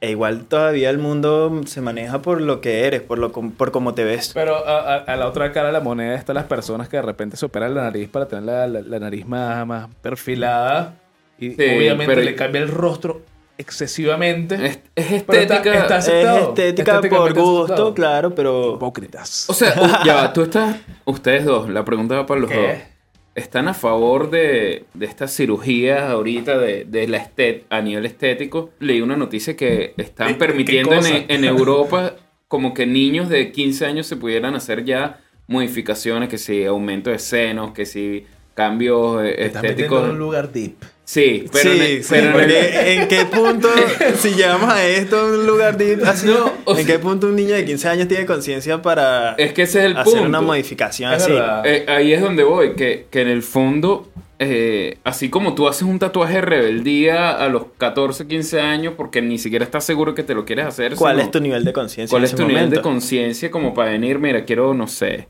E 0.00 0.10
igual 0.10 0.44
todavía 0.44 0.90
el 0.90 0.98
mundo 0.98 1.60
se 1.66 1.80
maneja 1.80 2.22
por 2.22 2.40
lo 2.40 2.60
que 2.60 2.84
eres, 2.86 3.00
por, 3.02 3.18
lo, 3.18 3.32
com- 3.32 3.50
por 3.50 3.72
cómo 3.72 3.94
te 3.94 4.04
ves. 4.04 4.30
Pero 4.32 4.54
a, 4.64 4.78
a- 4.94 4.96
a 4.98 5.16
la 5.16 5.26
otra 5.26 5.50
cara 5.52 5.66
de 5.68 5.72
la 5.72 5.80
moneda 5.80 6.14
están 6.14 6.36
las 6.36 6.44
personas 6.44 6.88
que 6.88 6.96
de 6.98 7.02
repente 7.02 7.36
se 7.36 7.44
operan 7.46 7.74
la 7.74 7.82
nariz 7.82 8.08
para 8.08 8.28
tener 8.28 8.44
la, 8.44 8.66
la- 8.68 8.80
la 8.80 8.98
nariz 9.00 9.26
más, 9.26 9.66
más 9.66 9.88
perfilada. 10.00 10.94
Y 11.38 11.50
Sí, 11.50 11.56
obviamente 11.76 12.06
pero- 12.14 12.22
le 12.22 12.34
cambia 12.36 12.60
el 12.62 12.68
rostro 12.68 13.22
excesivamente. 13.58 14.54
Es, 14.66 14.78
es 14.94 15.12
está- 15.12 15.36
estética. 15.36 15.74
está- 15.74 15.98
Es 15.98 16.08
aceptado. 16.08 16.48
estética 16.48 17.00
por 17.00 17.34
gusto, 17.34 17.64
aceptado. 17.64 17.94
claro, 17.94 18.34
pero. 18.34 18.74
Hipócritas. 18.76 19.50
O 19.50 19.54
sea, 19.54 19.74
ya 20.04 20.14
va, 20.14 20.32
tú 20.32 20.42
estás. 20.42 20.76
Ustedes 21.04 21.44
dos, 21.44 21.68
la 21.68 21.84
pregunta 21.84 22.14
va 22.14 22.26
para 22.26 22.40
los 22.40 22.50
¿Qué? 22.50 22.56
dos. 22.56 22.97
¿Están 23.38 23.68
a 23.68 23.74
favor 23.74 24.30
de, 24.30 24.84
de 24.94 25.06
estas 25.06 25.34
cirugías 25.34 26.02
ahorita 26.02 26.58
de, 26.58 26.84
de 26.84 27.06
la 27.08 27.18
estet 27.18 27.64
a 27.70 27.80
nivel 27.80 28.04
estético? 28.06 28.70
Leí 28.80 29.00
una 29.00 29.16
noticia 29.16 29.56
que 29.56 29.94
¿Qué- 29.96 30.02
están 30.02 30.36
permitiendo 30.38 30.92
en, 31.28 31.44
Europa 31.44 32.14
como 32.48 32.74
que 32.74 32.86
niños 32.86 33.28
de 33.28 33.52
15 33.52 33.86
años 33.86 34.06
se 34.06 34.16
pudieran 34.16 34.54
hacer 34.54 34.84
ya 34.84 35.20
modificaciones, 35.46 36.28
que 36.28 36.38
si 36.38 36.64
aumento 36.64 37.10
de 37.10 37.18
senos, 37.18 37.72
que 37.72 37.86
si 37.86 38.26
cambios 38.54 39.22
eh, 39.24 39.50
Te 39.52 39.60
metiendo 39.60 39.60
en 39.60 39.60
un 39.60 39.66
estéticos. 39.66 40.18
lugar 40.18 40.52
deep. 40.52 40.74
Sí, 41.10 41.46
pero, 41.50 41.72
sí, 41.72 41.80
en 41.80 42.02
sí, 42.02 42.08
pero 42.10 42.22
en 42.22 42.26
el- 42.28 42.32
porque 42.32 42.92
¿en 42.92 43.08
qué 43.08 43.24
punto, 43.24 43.68
si 44.18 44.34
llegamos 44.34 44.68
a 44.70 44.86
esto, 44.86 45.24
un 45.24 45.46
lugar 45.46 45.78
deep 45.78 46.04
así, 46.04 46.26
No, 46.26 46.52
o 46.66 46.72
¿en 46.72 46.84
sea- 46.84 46.86
qué 46.86 46.98
punto 46.98 47.28
un 47.28 47.36
niño 47.36 47.54
de 47.54 47.64
15 47.64 47.88
años 47.88 48.08
tiene 48.08 48.26
conciencia 48.26 48.82
para 48.82 49.32
es 49.38 49.54
que 49.54 49.62
ese 49.62 49.78
es 49.78 49.84
el 49.86 49.96
hacer 49.96 50.12
punto. 50.12 50.28
una 50.28 50.42
modificación 50.42 51.10
Es 51.14 51.22
así? 51.22 51.32
Eh, 51.64 51.86
ahí 51.88 52.12
es 52.12 52.20
donde 52.20 52.42
voy, 52.44 52.74
que, 52.74 53.06
que 53.10 53.22
en 53.22 53.28
el 53.28 53.42
fondo, 53.42 54.06
eh, 54.38 54.98
así 55.02 55.30
como 55.30 55.54
tú 55.54 55.66
haces 55.66 55.84
un 55.84 55.98
tatuaje 55.98 56.34
de 56.34 56.40
rebeldía 56.42 57.30
a 57.30 57.48
los 57.48 57.62
14, 57.78 58.26
15 58.26 58.60
años 58.60 58.92
porque 58.94 59.22
ni 59.22 59.38
siquiera 59.38 59.64
estás 59.64 59.84
seguro 59.84 60.14
que 60.14 60.24
te 60.24 60.34
lo 60.34 60.44
quieres 60.44 60.66
hacer. 60.66 60.94
¿Cuál 60.94 61.14
sino- 61.14 61.24
es 61.24 61.30
tu 61.30 61.40
nivel 61.40 61.64
de 61.64 61.72
conciencia? 61.72 62.12
¿Cuál 62.12 62.20
en 62.20 62.24
es 62.26 62.32
ese 62.34 62.42
tu 62.42 62.46
nivel 62.46 62.68
de 62.68 62.82
conciencia 62.82 63.50
como 63.50 63.72
para 63.72 63.92
venir, 63.92 64.18
mira, 64.18 64.44
quiero, 64.44 64.74
no 64.74 64.86
sé, 64.86 65.26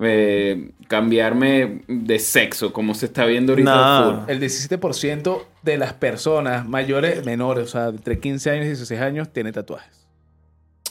eh, 0.00 0.70
cambiarme 0.86 1.82
de 1.88 2.18
sexo, 2.18 2.72
como 2.72 2.94
se 2.94 3.06
está 3.06 3.24
viendo 3.26 3.52
ahorita 3.52 4.00
No. 4.00 4.20
full? 4.22 4.30
El 4.30 4.40
17% 4.40 5.44
de 5.62 5.78
las 5.78 5.92
personas 5.94 6.68
mayores, 6.68 7.24
menores, 7.26 7.64
o 7.64 7.66
sea, 7.68 7.88
entre 7.88 8.18
15 8.18 8.50
años 8.50 8.64
y 8.64 8.68
16 8.68 9.00
años, 9.00 9.32
tiene 9.32 9.52
tatuajes. 9.52 10.06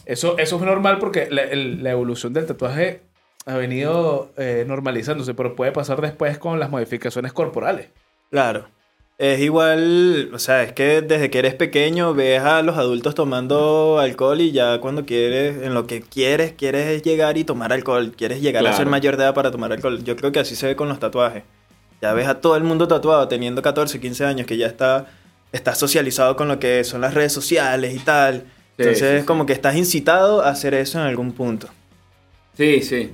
Eso, 0.06 0.38
eso 0.38 0.56
es 0.58 0.62
normal 0.62 1.00
porque 1.00 1.28
la, 1.30 1.42
el- 1.44 1.84
la 1.84 1.92
evolución 1.92 2.34
del 2.34 2.46
tatuaje 2.46 3.02
ha 3.46 3.56
venido 3.56 4.32
eh, 4.38 4.66
normalizándose, 4.68 5.34
pero 5.34 5.56
puede 5.56 5.72
pasar 5.72 6.02
después 6.02 6.38
con 6.38 6.60
las 6.60 6.70
modificaciones 6.70 7.34
corporales. 7.34 7.88
Claro. 8.30 8.68
Es 9.20 9.40
igual, 9.40 10.30
o 10.32 10.38
sea, 10.38 10.62
es 10.62 10.74
que 10.74 11.02
desde 11.02 11.32
que 11.32 11.40
eres 11.40 11.56
pequeño 11.56 12.14
ves 12.14 12.40
a 12.42 12.62
los 12.62 12.78
adultos 12.78 13.16
tomando 13.16 13.98
alcohol 13.98 14.40
y 14.40 14.52
ya 14.52 14.80
cuando 14.80 15.08
quieres, 15.08 15.64
en 15.64 15.74
lo 15.74 15.88
que 15.88 16.02
quieres, 16.02 16.54
quieres 16.54 17.02
llegar 17.02 17.36
y 17.40 17.44
tomar 17.44 17.74
alcohol, 17.74 18.14
quieres 18.16 18.42
llegar 18.42 18.68
a 18.68 18.74
ser 18.74 18.86
mayor 18.86 19.18
de 19.18 19.24
edad 19.24 19.34
para 19.34 19.50
tomar 19.50 19.72
alcohol. 19.72 20.04
Yo 20.04 20.16
creo 20.16 20.32
que 20.32 20.40
así 20.40 20.56
se 20.56 20.68
ve 20.68 20.76
con 20.76 20.88
los 20.88 21.00
tatuajes. 21.00 21.44
Ya 22.00 22.14
ves 22.14 22.28
a 22.28 22.42
todo 22.42 22.56
el 22.58 22.64
mundo 22.64 22.88
tatuado 22.88 23.28
teniendo 23.28 23.64
14, 23.64 24.00
15 24.00 24.24
años 24.24 24.46
que 24.46 24.56
ya 24.56 24.68
está, 24.68 25.08
está 25.52 25.74
socializado 25.74 26.36
con 26.36 26.48
lo 26.48 26.60
que 26.60 26.84
son 26.84 27.02
las 27.02 27.16
redes 27.16 27.34
sociales 27.34 27.96
y 27.96 28.00
tal. 28.00 28.46
Entonces 28.78 29.00
sí, 29.00 29.16
es 29.16 29.22
sí. 29.22 29.26
como 29.26 29.48
que 29.48 29.54
estás 29.54 29.76
incitado 29.76 30.44
a 30.44 30.50
hacer 30.50 30.76
eso 30.76 31.00
en 31.00 31.08
algún 31.08 31.32
punto. 31.32 31.70
Sí, 32.56 32.82
sí. 32.82 33.14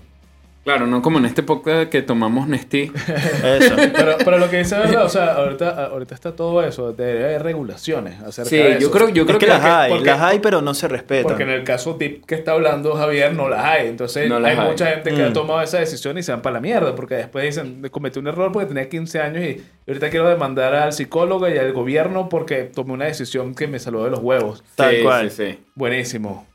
Claro, 0.64 0.88
no 0.88 1.02
como 1.02 1.18
en 1.18 1.26
este 1.26 1.44
podcast 1.44 1.90
que 1.90 2.02
tomamos 2.02 2.48
Nestí. 2.48 2.90
Eso. 3.44 3.76
Pero, 3.94 4.16
pero 4.24 4.38
lo 4.38 4.50
que 4.50 4.60
dice 4.60 4.76
es 4.76 4.82
verdad, 4.84 5.04
o 5.06 5.10
sea, 5.10 5.34
ahorita, 5.34 5.88
ahorita 5.88 6.16
está 6.16 6.36
todo 6.38 6.64
eso, 6.64 6.94
debe 6.94 7.26
haber 7.26 7.44
regulaciones 7.44 8.22
acerca 8.22 8.50
Sí, 8.50 8.56
de 8.56 8.72
eso. 8.72 8.80
yo 8.80 8.92
creo, 8.92 9.10
yo 9.10 9.24
es 9.24 9.28
creo 9.28 9.40
que, 9.40 9.46
que, 9.46 9.52
las 9.52 9.62
hay, 9.62 9.92
porque- 9.92 10.06
las 10.06 10.22
hay, 10.22 10.40
pero 10.40 10.62
no 10.62 10.74
se 10.74 10.88
respetan. 10.88 11.24
Porque 11.24 11.44
en 11.44 11.50
el 11.50 11.66
caso 11.66 11.98
tip 11.98 12.24
que 12.26 12.36
está 12.36 12.54
hablando 12.54 12.96
Javier 12.96 13.34
no 13.36 13.50
las 13.50 13.62
hay. 13.66 13.88
Entonces 13.88 14.30
No 14.30 14.38
hay, 14.38 14.58
hay. 14.58 14.70
mucha 14.70 14.86
gente 14.88 15.14
que 15.14 15.22
ha 15.24 15.30
Mm. 15.32 15.34
tomado 15.34 15.62
esa 15.62 15.80
decisión 15.80 16.18
y 16.18 16.24
se 16.24 16.32
van 16.32 16.42
para 16.42 16.54
la 16.54 16.60
mierda. 16.62 16.96
Porque 16.96 17.16
después 17.16 17.44
dicen, 17.44 17.86
cometí 17.92 18.20
un 18.20 18.28
error 18.28 18.54
porque 18.54 18.68
tenía 18.68 18.88
15 18.88 19.20
años 19.20 19.44
y 19.44 19.62
ahorita 19.86 20.10
quiero 20.10 20.30
demandar 20.30 20.74
al 20.76 20.94
psicólogo 20.94 21.50
y 21.50 21.58
al 21.58 21.74
gobierno 21.74 22.30
porque 22.30 22.64
tomé 22.64 22.94
una 22.94 23.06
decisión 23.06 23.54
que 23.54 23.68
me 23.68 23.80
salvó 23.80 24.06
de 24.06 24.12
los 24.12 24.20
huevos. 24.20 24.64
Tal 24.76 24.96
Sí, 24.96 25.04
cual. 25.04 25.30
sí, 25.30 25.46
sí. 25.52 25.60
Buenísimo. 25.76 26.48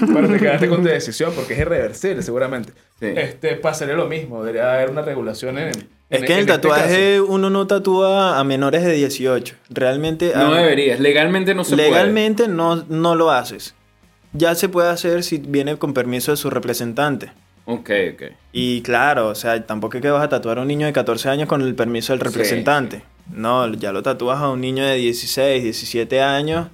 Pero 0.00 0.28
te 0.28 0.38
quedaste 0.38 0.68
con 0.68 0.82
tu 0.82 0.88
decisión 0.88 1.32
porque 1.34 1.54
es 1.54 1.60
irreversible 1.60 2.22
seguramente. 2.22 2.72
Sí. 3.00 3.06
Este, 3.16 3.56
pasaría 3.56 3.94
lo 3.94 4.06
mismo. 4.06 4.42
Debería 4.44 4.72
haber 4.74 4.90
una 4.90 5.02
regulación 5.02 5.58
en... 5.58 5.68
Es 6.08 6.20
que 6.22 6.32
en 6.32 6.38
el 6.38 6.40
este 6.40 6.52
tatuaje 6.52 7.20
uno 7.20 7.50
no 7.50 7.66
tatúa 7.66 8.38
a 8.38 8.44
menores 8.44 8.84
de 8.84 8.92
18. 8.92 9.54
Realmente. 9.70 10.32
No 10.34 10.52
a- 10.54 10.60
deberías, 10.60 11.00
legalmente 11.00 11.54
no 11.54 11.64
se 11.64 11.74
legalmente 11.76 12.46
no, 12.48 12.76
no 12.88 13.14
lo 13.16 13.30
haces. 13.32 13.74
Ya 14.32 14.54
se 14.54 14.68
puede 14.68 14.88
hacer 14.90 15.22
si 15.24 15.38
viene 15.38 15.76
con 15.78 15.94
permiso 15.94 16.30
de 16.30 16.36
su 16.36 16.48
representante. 16.50 17.26
puede. 17.26 17.80
Ok, 17.80 17.90
ok. 18.14 18.22
Y 18.52 18.82
claro, 18.82 19.28
o 19.28 19.34
sea, 19.34 19.66
tampoco 19.66 19.96
es 19.96 20.02
que 20.02 20.10
vas 20.10 20.22
a 20.22 20.28
tatuar 20.28 20.58
a 20.58 20.62
un 20.62 20.68
niño 20.68 20.86
de 20.86 20.92
14 20.92 21.28
años 21.30 21.48
con 21.48 21.62
el 21.62 21.74
permiso 21.74 22.12
del 22.12 22.20
representante. 22.20 23.02
No, 23.32 23.72
ya 23.74 23.90
lo 23.92 24.04
tatúas 24.04 24.38
a 24.40 24.48
un 24.50 24.60
niño 24.60 24.84
de 24.86 24.94
16, 24.96 25.64
17 25.64 26.20
años 26.22 26.68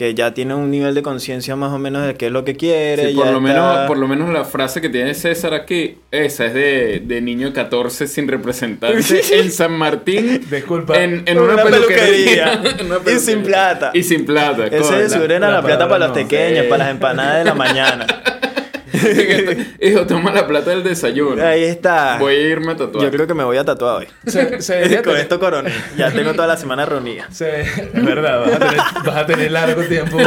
que 0.00 0.14
ya 0.14 0.32
tiene 0.32 0.54
un 0.54 0.70
nivel 0.70 0.94
de 0.94 1.02
conciencia 1.02 1.56
más 1.56 1.70
o 1.74 1.78
menos 1.78 2.06
de 2.06 2.14
qué 2.14 2.28
es 2.28 2.32
lo 2.32 2.42
que 2.42 2.56
quiere. 2.56 3.08
Sí, 3.10 3.14
por, 3.14 3.26
ya 3.26 3.32
lo 3.32 3.36
está- 3.46 3.52
menos, 3.52 3.86
por 3.86 3.98
lo 3.98 4.08
menos 4.08 4.30
la 4.30 4.44
frase 4.46 4.80
que 4.80 4.88
tiene 4.88 5.12
César 5.12 5.52
aquí, 5.52 5.98
esa 6.10 6.46
es 6.46 6.54
de, 6.54 7.02
de 7.04 7.20
niño 7.20 7.48
de 7.48 7.52
14 7.52 8.06
sin 8.06 8.26
representante 8.26 9.20
en 9.38 9.52
San 9.52 9.72
Martín. 9.72 10.40
Disculpa. 10.50 10.98
En, 11.02 11.22
en 11.26 11.38
una, 11.38 11.52
Una 11.52 11.64
peluquería. 11.64 12.62
Y 13.14 13.18
sin 13.18 13.42
plata. 13.42 13.90
Y 13.92 14.02
sin 14.02 14.24
plata. 14.24 14.68
Ese 14.68 15.04
es 15.04 15.12
su 15.12 15.18
la, 15.28 15.38
la 15.38 15.50
la 15.50 15.62
plata 15.62 15.86
para 15.86 15.98
los 16.06 16.08
no. 16.08 16.14
pequeños, 16.14 16.64
Sí. 16.64 16.70
para 16.70 16.84
las 16.84 16.92
empanadas 16.94 17.38
de 17.40 17.44
la 17.44 17.54
mañana. 17.54 18.06
Hijo, 19.80 20.06
toma 20.06 20.32
la 20.32 20.46
plata 20.46 20.70
del 20.70 20.82
desayuno. 20.82 21.42
Ahí 21.44 21.64
está. 21.64 22.18
Voy 22.18 22.34
a 22.34 22.40
irme 22.48 22.72
a 22.72 22.76
tatuar. 22.76 23.04
Yo 23.04 23.10
creo 23.10 23.26
que 23.26 23.34
me 23.34 23.44
voy 23.44 23.56
a 23.56 23.64
tatuar 23.64 23.96
hoy. 24.02 24.06
Se, 24.26 24.60
se 24.62 24.74
debería 24.76 24.98
Con 24.98 25.12
tener- 25.12 25.20
esto 25.22 25.40
coroné. 25.40 25.72
Ya 25.96 26.10
tengo 26.10 26.32
toda 26.34 26.46
la 26.48 26.56
semana 26.56 26.84
reunida. 26.86 27.26
se- 27.30 27.60
es 27.62 27.92
verdad, 28.04 28.40
vas 28.40 28.52
a, 28.52 28.58
tener, 28.58 28.76
vas 29.06 29.16
a 29.16 29.26
tener 29.26 29.50
largo 29.52 29.82
tiempo 29.82 30.18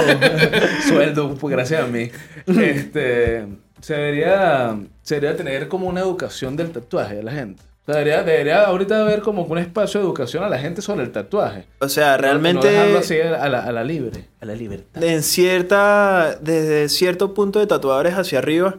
sueldo, 0.87 1.35
pues, 1.35 1.51
gracias 1.51 1.83
a 1.83 1.87
mí. 1.87 2.09
Este, 2.47 3.45
se 3.81 3.93
debería, 3.95 4.77
se 5.01 5.15
debería 5.15 5.37
tener 5.37 5.67
como 5.67 5.87
una 5.87 6.01
educación 6.01 6.55
del 6.55 6.71
tatuaje 6.71 7.15
de 7.15 7.23
la 7.23 7.31
gente. 7.31 7.61
O 7.85 7.91
sea, 7.91 7.95
debería, 7.95 8.23
debería 8.23 8.61
ahorita 8.63 9.01
haber 9.01 9.21
como 9.21 9.43
un 9.43 9.57
espacio 9.57 9.99
de 9.99 10.05
educación 10.05 10.43
a 10.43 10.49
la 10.49 10.57
gente 10.57 10.81
sobre 10.81 11.03
el 11.03 11.11
tatuaje. 11.11 11.65
O 11.79 11.89
sea, 11.89 12.13
No 12.13 12.19
realmente... 12.19 12.69
dejarlo 12.69 12.99
así 12.99 13.19
a 13.19 13.49
la, 13.49 13.59
a 13.59 13.71
la 13.73 13.83
libre. 13.83 14.29
A 14.39 14.45
la 14.45 14.55
libertad. 14.55 15.03
En 15.03 15.21
cierta, 15.21 16.37
desde 16.41 16.87
cierto 16.87 17.33
punto 17.33 17.59
de 17.59 17.67
tatuadores 17.67 18.13
hacia 18.13 18.39
arriba, 18.39 18.75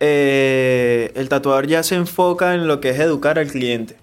eh, 0.00 1.12
el 1.14 1.28
tatuador 1.28 1.68
ya 1.68 1.84
se 1.84 1.94
enfoca 1.94 2.54
en 2.54 2.66
lo 2.66 2.80
que 2.80 2.90
es 2.90 2.98
educar 2.98 3.38
al 3.38 3.46
cliente. 3.46 3.96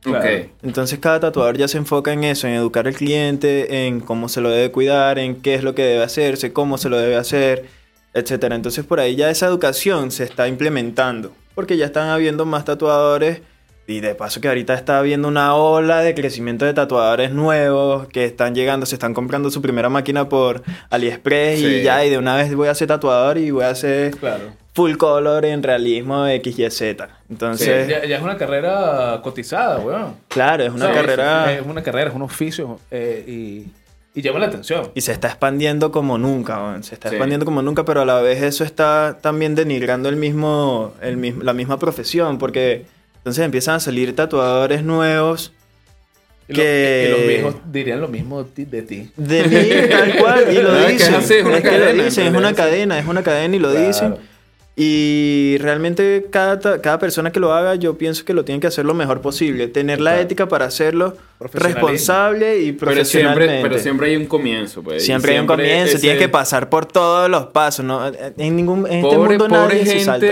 Claro. 0.00 0.18
Ok. 0.18 0.48
Entonces 0.64 0.98
cada 0.98 1.20
tatuador 1.20 1.56
ya 1.56 1.68
se 1.68 1.78
enfoca 1.78 2.12
en 2.12 2.24
eso, 2.24 2.48
en 2.48 2.54
educar 2.54 2.88
al 2.88 2.94
cliente, 2.94 3.86
en 3.86 4.00
cómo 4.00 4.28
se 4.28 4.40
lo 4.40 4.50
debe 4.50 4.72
cuidar, 4.72 5.20
en 5.20 5.40
qué 5.40 5.54
es 5.54 5.62
lo 5.62 5.76
que 5.76 5.82
debe 5.82 6.02
hacerse, 6.02 6.52
cómo 6.52 6.76
se 6.76 6.88
lo 6.88 6.98
debe 6.98 7.14
hacer, 7.16 7.66
etcétera. 8.12 8.56
Entonces 8.56 8.84
por 8.84 8.98
ahí 8.98 9.14
ya 9.14 9.30
esa 9.30 9.46
educación 9.46 10.10
se 10.10 10.24
está 10.24 10.48
implementando, 10.48 11.32
porque 11.54 11.76
ya 11.76 11.86
están 11.86 12.08
habiendo 12.08 12.44
más 12.44 12.64
tatuadores 12.64 13.40
y 13.86 14.00
de 14.00 14.14
paso 14.14 14.40
que 14.40 14.48
ahorita 14.48 14.72
está 14.74 14.98
habiendo 14.98 15.28
una 15.28 15.54
ola 15.54 16.00
de 16.00 16.14
crecimiento 16.14 16.64
de 16.64 16.72
tatuadores 16.74 17.32
nuevos 17.32 18.08
que 18.08 18.24
están 18.24 18.54
llegando, 18.54 18.86
se 18.86 18.94
están 18.94 19.12
comprando 19.14 19.50
su 19.50 19.60
primera 19.60 19.88
máquina 19.90 20.28
por 20.28 20.62
AliExpress 20.90 21.58
Sí. 21.58 21.66
y 21.66 21.82
ya 21.82 22.04
y 22.04 22.10
de 22.10 22.18
una 22.18 22.36
vez 22.36 22.54
voy 22.54 22.68
a 22.68 22.74
ser 22.74 22.88
tatuador 22.88 23.36
y 23.38 23.50
voy 23.50 23.64
a 23.64 23.70
hacer 23.70 24.12
Claro. 24.16 24.44
full 24.72 24.96
color 24.96 25.44
en 25.44 25.62
realismo 25.62 26.24
XYZ. 26.26 26.70
Sí, 26.78 26.94
Entonces, 27.30 27.88
ya, 27.88 28.04
ya 28.06 28.16
es 28.16 28.22
una 28.22 28.36
carrera 28.36 29.20
cotizada, 29.22 29.78
weón. 29.78 30.16
claro, 30.28 30.64
es 30.64 30.72
una 30.72 30.90
carrera... 30.92 31.52
Es 31.52 31.62
una 31.66 31.82
carrera, 31.82 32.08
es 32.10 32.16
un 32.16 32.22
oficio 32.22 32.78
eh, 32.90 33.24
y, 33.26 34.18
y 34.18 34.22
llama 34.22 34.38
la 34.38 34.46
atención. 34.46 34.90
Y 34.94 35.00
se 35.02 35.12
está 35.12 35.28
expandiendo 35.28 35.92
como 35.92 36.16
nunca, 36.18 36.56
weón. 36.58 36.82
se 36.84 36.94
está 36.94 37.08
expandiendo 37.08 37.44
como 37.44 37.60
nunca, 37.62 37.84
pero 37.84 38.00
a 38.00 38.04
la 38.06 38.20
vez 38.22 38.42
eso 38.42 38.64
está 38.64 39.18
también 39.20 39.54
denigrando 39.54 40.08
el 40.08 40.16
mismo, 40.16 40.94
el 41.02 41.16
mismo, 41.18 41.42
la 41.42 41.52
misma 41.52 41.78
profesión, 41.78 42.38
porque 42.38 42.86
entonces 43.24 43.44
empiezan 43.44 43.76
a 43.76 43.80
salir 43.80 44.14
tatuadores 44.14 44.82
nuevos 44.84 45.52
que- 46.46 47.06
y 47.08 47.10
los 47.10 47.26
viejos 47.26 47.54
dirían 47.72 48.00
lo 48.02 48.08
mismo 48.08 48.42
de 48.44 48.50
ti. 48.50 48.64
de 48.66 48.82
ti. 48.82 49.10
de 49.16 49.44
mí, 49.44 49.88
tal 49.90 50.16
cual, 50.18 50.44
y 50.52 50.56
lo 50.56 50.72
No, 50.72 50.78
es 50.80 51.02
que 51.02 51.04
es 51.16 51.18
dicen. 51.20 51.46
una 51.46 51.62
que 51.62 51.70
lo 51.72 51.78
cadena, 51.84 52.04
dicen, 52.04 52.26
en 52.26 52.34
es 52.34 52.38
una 52.38 52.54
cadena, 52.54 52.98
es 52.98 53.06
una 53.06 53.22
cadena 53.22 53.56
y 53.56 53.58
lo 53.58 53.70
Claro. 53.70 53.86
dicen. 53.86 54.14
Y 54.76 55.56
realmente 55.60 56.26
cada, 56.30 56.82
cada 56.82 56.98
persona 56.98 57.30
que 57.30 57.38
lo 57.38 57.54
haga, 57.54 57.76
yo 57.76 57.96
pienso 57.96 58.24
que 58.24 58.34
lo 58.34 58.44
tiene 58.44 58.60
que 58.60 58.66
hacer 58.66 58.84
lo 58.84 58.92
mejor 58.92 59.20
posible. 59.20 59.68
Tener 59.68 60.00
la 60.00 60.10
Claro. 60.10 60.22
ética 60.24 60.48
para 60.48 60.64
hacerlo 60.66 61.16
responsable 61.38 62.58
y 62.58 62.72
Pero 62.72 62.90
profesionalmente. 62.90 63.48
siempre, 63.52 63.68
pero 63.70 63.80
siempre 63.82 64.06
hay 64.08 64.16
un 64.16 64.26
comienzo, 64.26 64.82
pues. 64.82 65.02
y 65.02 65.06
Siempre 65.06 65.34
hay 65.34 65.38
un 65.38 65.46
comienzo, 65.46 65.92
ese- 65.92 66.00
tienes 66.00 66.18
que 66.18 66.28
pasar 66.28 66.68
por 66.70 66.86
todos 66.86 67.30
los 67.30 67.46
pasos, 67.46 67.84
¿no? 67.84 68.04
En 68.36 68.56
ningún 68.56 68.80
en 68.88 68.94
este 68.94 69.00
Pobre, 69.16 69.38
mundo 69.38 69.48
pobre 69.48 69.76
nadie 69.76 69.86
se 69.86 70.00
salta. 70.00 70.26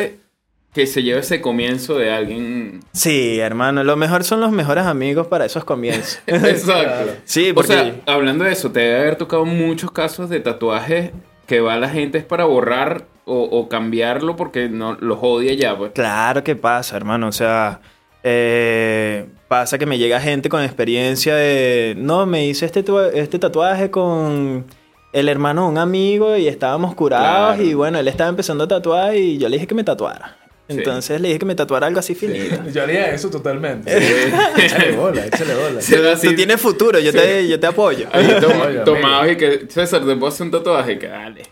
Que 0.73 0.87
se 0.87 1.03
lleva 1.03 1.21
ese 1.21 1.41
comienzo 1.43 1.99
de 1.99 2.11
alguien. 2.11 2.81
Sí, 2.93 3.39
hermano, 3.39 3.85
lo 3.85 3.97
mejor 3.97 4.25
son 4.25 4.41
los 4.41 4.53
mejores 4.53 4.85
amigos 4.87 5.27
para 5.27 5.45
esos 5.45 5.65
comienzos. 5.65 6.21
Exacto. 6.27 7.13
sí, 7.25 7.51
O 7.51 7.55
porque 7.55 7.73
sea, 7.73 7.95
hablando 8.07 8.45
de 8.45 8.53
eso, 8.53 8.71
te 8.73 8.81
debe 8.81 9.01
haber 9.01 9.17
tocado 9.17 9.45
muchos 9.45 9.91
casos 9.91 10.31
de 10.31 10.41
tatuajes 10.41 11.11
que 11.47 11.61
va 11.61 11.77
la 11.77 11.89
gente 11.91 12.17
es 12.19 12.25
para 12.25 12.45
borrar 12.47 13.05
o, 13.27 13.43
o 13.43 13.69
cambiarlo 13.69 14.35
porque 14.37 14.69
no 14.71 14.95
los 15.01 15.19
odia 15.21 15.53
ya, 15.55 15.77
pues. 15.77 15.93
claro 15.93 16.43
que 16.43 16.57
pasa, 16.57 16.97
hermano, 16.97 17.29
o 17.29 17.33
sea, 17.33 17.81
eh, 18.25 19.27
pasa 19.49 19.77
que 19.79 19.85
me 19.87 19.99
llega 19.99 20.21
gente 20.21 20.49
con 20.49 20.63
experiencia 20.63 21.35
de, 21.35 21.95
no, 21.99 22.25
me 22.27 22.47
hice 22.47 22.65
este, 22.67 22.83
este 23.15 23.39
tatuaje 23.39 23.91
con 23.91 24.65
el 25.13 25.29
hermano 25.29 25.65
de 25.65 25.69
un 25.69 25.79
amigo 25.79 26.37
y 26.37 26.49
estábamos 26.49 26.95
curados 26.95 27.57
Claro. 27.57 27.63
y 27.63 27.75
bueno, 27.75 27.99
él 27.99 28.09
estaba 28.09 28.31
empezando 28.31 28.65
a 28.65 28.69
tatuar 28.69 29.15
y 29.17 29.37
yo 29.39 29.49
le 29.49 29.57
dije 29.57 29.67
que 29.67 29.75
me 29.75 29.85
tatuara. 29.85 30.39
Sí. 30.69 30.79
Entonces 30.79 31.21
le 31.21 31.29
dije 31.29 31.41
que 31.41 31.45
me 31.47 31.55
tatuara 31.57 31.89
algo 31.89 31.99
así 31.99 32.15
finito. 32.15 32.57
Yo 32.73 32.83
haría 32.85 33.11
eso 33.13 33.29
totalmente. 33.29 33.93
échale 34.57 34.93
bola, 34.93 35.27
échale 35.27 35.55
bola. 35.55 35.81
Así- 36.13 36.29
Tú 36.29 36.35
tienes 36.37 36.61
futuro, 36.61 36.99
yo, 37.01 37.13
te, 37.13 37.47
yo 37.49 37.59
te 37.61 37.67
apoyo. 37.67 38.07
Tom- 38.41 38.85
tomado 38.85 39.29
y 39.31 39.37
que 39.37 39.67
César, 39.69 40.01
te 40.07 40.15
puedo 40.17 40.29
hacer 40.29 40.47
un 40.47 40.53
tatuaje, 40.53 40.99
que 40.99 41.09
dale. 41.09 41.43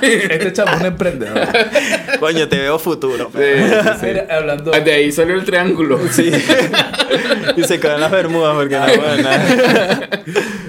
Este 0.00 0.52
chamo 0.52 0.72
es 0.74 0.80
un 0.80 0.86
emprendedor. 0.86 1.40
Coño, 2.20 2.48
te 2.48 2.58
veo 2.58 2.78
futuro. 2.78 3.30
Sí, 3.34 3.40
sí, 3.42 3.88
sí. 4.00 4.06
Mira, 4.06 4.26
hablando, 4.30 4.70
De 4.70 4.92
ahí 4.92 5.10
salió 5.12 5.34
el 5.34 5.44
triángulo. 5.44 5.98
Sí. 6.10 6.30
y 7.56 7.64
se 7.64 7.80
quedan 7.80 8.00
las 8.00 8.10
bermudas 8.12 8.54
porque 8.54 8.76
no, 8.78 8.86
bueno, 8.86 9.28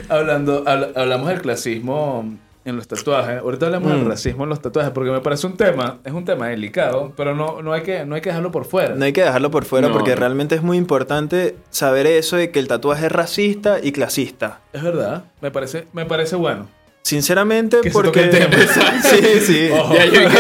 hablando 0.10 0.63
habla- 0.66 0.90
hablamos 0.96 1.30
del 1.30 1.42
clasismo 1.42 2.38
en 2.67 2.75
los 2.75 2.88
tatuajes. 2.88 3.39
Ahorita 3.39 3.65
hablamos 3.67 3.91
del 3.91 4.01
Mm. 4.03 4.10
racismo 4.10 4.43
en 4.43 4.49
los 4.49 4.62
tatuajes 4.62 4.91
porque 4.91 5.10
me 5.12 5.21
parece 5.21 5.47
un 5.47 5.56
tema, 5.58 5.99
es 6.03 6.12
un 6.13 6.25
tema 6.25 6.47
delicado, 6.49 7.13
pero 7.15 7.34
no, 7.36 7.62
no, 7.62 7.73
hay, 7.73 7.82
que, 7.82 8.06
no 8.06 8.15
hay 8.15 8.21
que 8.21 8.30
dejarlo 8.30 8.51
por 8.51 8.65
fuera. 8.65 8.95
no 8.95 9.06
hay 9.06 9.13
que 9.13 9.23
dejarlo 9.23 9.49
por 9.51 9.65
fuera 9.65 9.88
No, 9.88 9.93
porque 9.93 10.12
no. 10.12 10.17
realmente 10.17 10.56
es 10.56 10.62
muy 10.62 10.77
importante 10.77 11.56
saber 11.69 12.06
eso 12.08 12.36
de 12.38 12.51
que 12.51 12.60
el 12.60 12.67
tatuaje 12.67 13.06
es 13.08 13.12
racista 13.12 13.77
y 13.82 13.91
clasista. 13.91 14.60
Es 14.73 14.84
verdad, 14.84 15.23
me 15.41 15.49
parece, 15.51 15.88
me 15.93 16.06
parece 16.06 16.36
bueno. 16.36 16.67
Sinceramente, 17.03 17.77
Que 17.82 17.89
se 17.89 17.93
porque. 17.93 18.10
toque 18.10 18.45
el 18.45 18.49
tema. 18.49 18.63
sí, 19.01 19.39
sí. 19.39 19.69
Ojo. 19.73 19.93
Ya 19.95 20.06
yo 20.08 20.12
dije, 20.12 20.38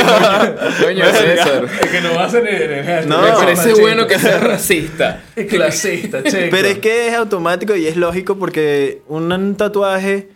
coño, 0.83 1.05
César. 1.05 1.65
Es 1.81 1.87
que 1.89 2.01
no 2.01 2.13
va 2.13 2.25
a 2.25 2.29
ser 2.29 2.43
ni- 2.43 3.07
No, 3.07 3.21
Me 3.21 3.31
parece 3.31 3.61
machista. 3.61 3.81
bueno 3.81 4.05
que 4.07 4.19
sea 4.19 4.37
racista. 4.39 5.23
Y 5.37 5.45
clasista, 5.45 6.21
chico. 6.23 6.37
Pero 6.51 6.67
es 6.67 6.79
que 6.79 7.07
es 7.07 7.13
automático 7.15 7.73
y 7.73 7.87
es 7.87 7.95
lógico 7.95 8.35
porque 8.37 9.01
un 9.07 9.55
tatuaje 9.55 10.27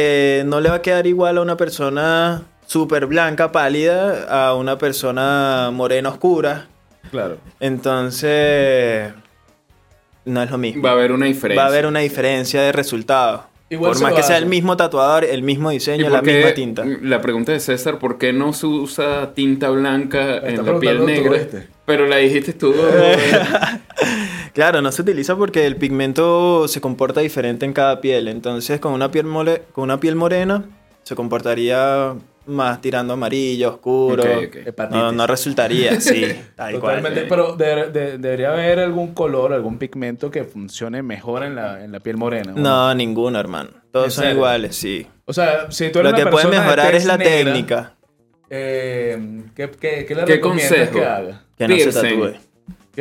eh, 0.00 0.42
no 0.46 0.60
le 0.60 0.68
va 0.68 0.76
a 0.76 0.82
quedar 0.82 1.06
igual 1.06 1.38
a 1.38 1.40
una 1.42 1.56
persona 1.56 2.42
súper 2.66 3.06
blanca, 3.06 3.50
pálida, 3.50 4.24
a 4.48 4.54
una 4.54 4.78
persona 4.78 5.70
morena 5.72 6.10
oscura. 6.10 6.66
Claro. 7.10 7.38
Entonces, 7.60 9.12
no 10.24 10.42
es 10.42 10.50
lo 10.50 10.58
mismo. 10.58 10.82
Va 10.82 10.90
a 10.90 10.92
haber 10.92 11.12
una 11.12 11.26
diferencia. 11.26 11.60
Va 11.62 11.66
a 11.66 11.70
haber 11.70 11.86
una 11.86 12.00
diferencia 12.00 12.62
de 12.62 12.72
resultado. 12.72 13.46
Igual 13.70 13.92
Por 13.92 14.02
más 14.02 14.14
que 14.14 14.22
sea 14.22 14.38
el 14.38 14.46
mismo 14.46 14.76
tatuador, 14.78 15.24
el 15.24 15.42
mismo 15.42 15.70
¿Y 15.70 15.74
diseño, 15.74 16.08
la 16.08 16.22
qué- 16.22 16.36
misma 16.36 16.54
tinta. 16.54 16.84
La 17.02 17.20
pregunta 17.20 17.52
de 17.52 17.60
César, 17.60 17.98
¿por 17.98 18.16
qué 18.16 18.32
no 18.32 18.54
se 18.54 18.66
usa 18.66 19.34
tinta 19.34 19.68
blanca 19.68 20.36
está 20.36 20.48
en 20.48 20.64
la 20.66 20.78
piel 20.78 21.04
negra? 21.04 21.32
¿viste? 21.38 21.68
Pero 21.84 22.06
la 22.06 22.16
dijiste 22.16 22.54
tú. 22.54 22.74
Claro, 24.58 24.82
no 24.82 24.90
se 24.90 25.02
utiliza 25.02 25.36
porque 25.36 25.66
el 25.66 25.76
pigmento 25.76 26.66
se 26.66 26.80
comporta 26.80 27.20
diferente 27.20 27.64
en 27.64 27.72
cada 27.72 28.00
piel. 28.00 28.26
Entonces, 28.26 28.80
con 28.80 28.92
una 28.92 29.08
piel, 29.08 29.24
mole- 29.24 29.62
con 29.70 29.84
una 29.84 30.00
piel 30.00 30.16
morena, 30.16 30.64
se 31.04 31.14
comportaría 31.14 32.14
más 32.44 32.80
tirando 32.80 33.12
amarillo, 33.12 33.68
oscuro. 33.68 34.24
No, 34.90 35.12
no 35.12 35.26
resultaría 35.28 35.92
así, 35.92 36.24
tal 36.56 36.80
cual. 36.80 36.96
Totalmente, 36.96 37.26
pero 37.28 37.54
de- 37.54 37.90
de- 37.92 38.18
debería 38.18 38.50
haber 38.52 38.80
algún 38.80 39.14
color, 39.14 39.52
algún 39.52 39.78
pigmento 39.78 40.28
que 40.28 40.42
funcione 40.42 41.02
mejor 41.04 41.44
en 41.44 41.54
la, 41.54 41.84
en 41.84 41.92
la 41.92 42.00
piel 42.00 42.16
morena. 42.16 42.52
¿o 42.56 42.58
No, 42.58 42.92
ninguno, 42.96 43.38
hermano. 43.38 43.70
¿En 43.74 43.92
Todos 43.92 44.12
son 44.12 44.24
serio? 44.24 44.38
iguales, 44.38 44.74
sí. 44.74 45.06
O 45.26 45.32
sea, 45.32 45.70
si 45.70 45.88
tú 45.90 46.00
eres 46.00 46.10
Lo 46.10 46.18
que 46.18 46.26
puede 46.26 46.48
mejorar 46.48 46.96
es 46.96 47.04
la 47.04 47.16
negra, 47.16 47.32
técnica. 47.52 47.94
Eh, 48.50 49.44
¿qué, 49.54 49.70
qué, 49.70 50.04
qué 50.04 50.14
le 50.16 50.24
¿Qué 50.24 50.32
recomiendas 50.34 50.68
consejo? 50.72 50.98
que 50.98 51.04
haga? 51.04 51.42
Que 51.56 51.68
no 51.68 51.76
se 51.76 51.92
tatúe. 51.92 52.47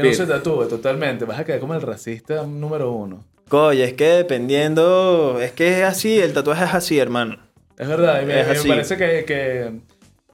Que 0.02 0.10
no 0.10 0.14
se 0.14 0.26
tatúe 0.28 0.68
totalmente. 0.68 1.26
Vas 1.26 1.40
a 1.40 1.46
quedar 1.46 1.60
como 1.60 1.74
el 1.74 1.82
racista 1.82 2.46
número 2.46 2.92
uno. 2.92 3.24
Coño, 3.50 3.84
es 3.84 3.94
que 3.94 4.06
dependiendo. 4.10 5.40
Es 5.42 5.52
que 5.54 5.80
es 5.80 5.84
así, 5.84 6.20
el 6.20 6.34
tatuaje 6.34 6.66
es 6.66 6.74
así, 6.74 7.00
hermano. 7.00 7.38
Es 7.78 7.88
verdad, 7.88 8.22
y 8.22 8.26
me, 8.26 8.40
Es 8.42 8.48
me 8.48 8.54
así. 8.54 8.68
parece 8.68 8.98
que, 8.98 9.24
que... 9.26 9.72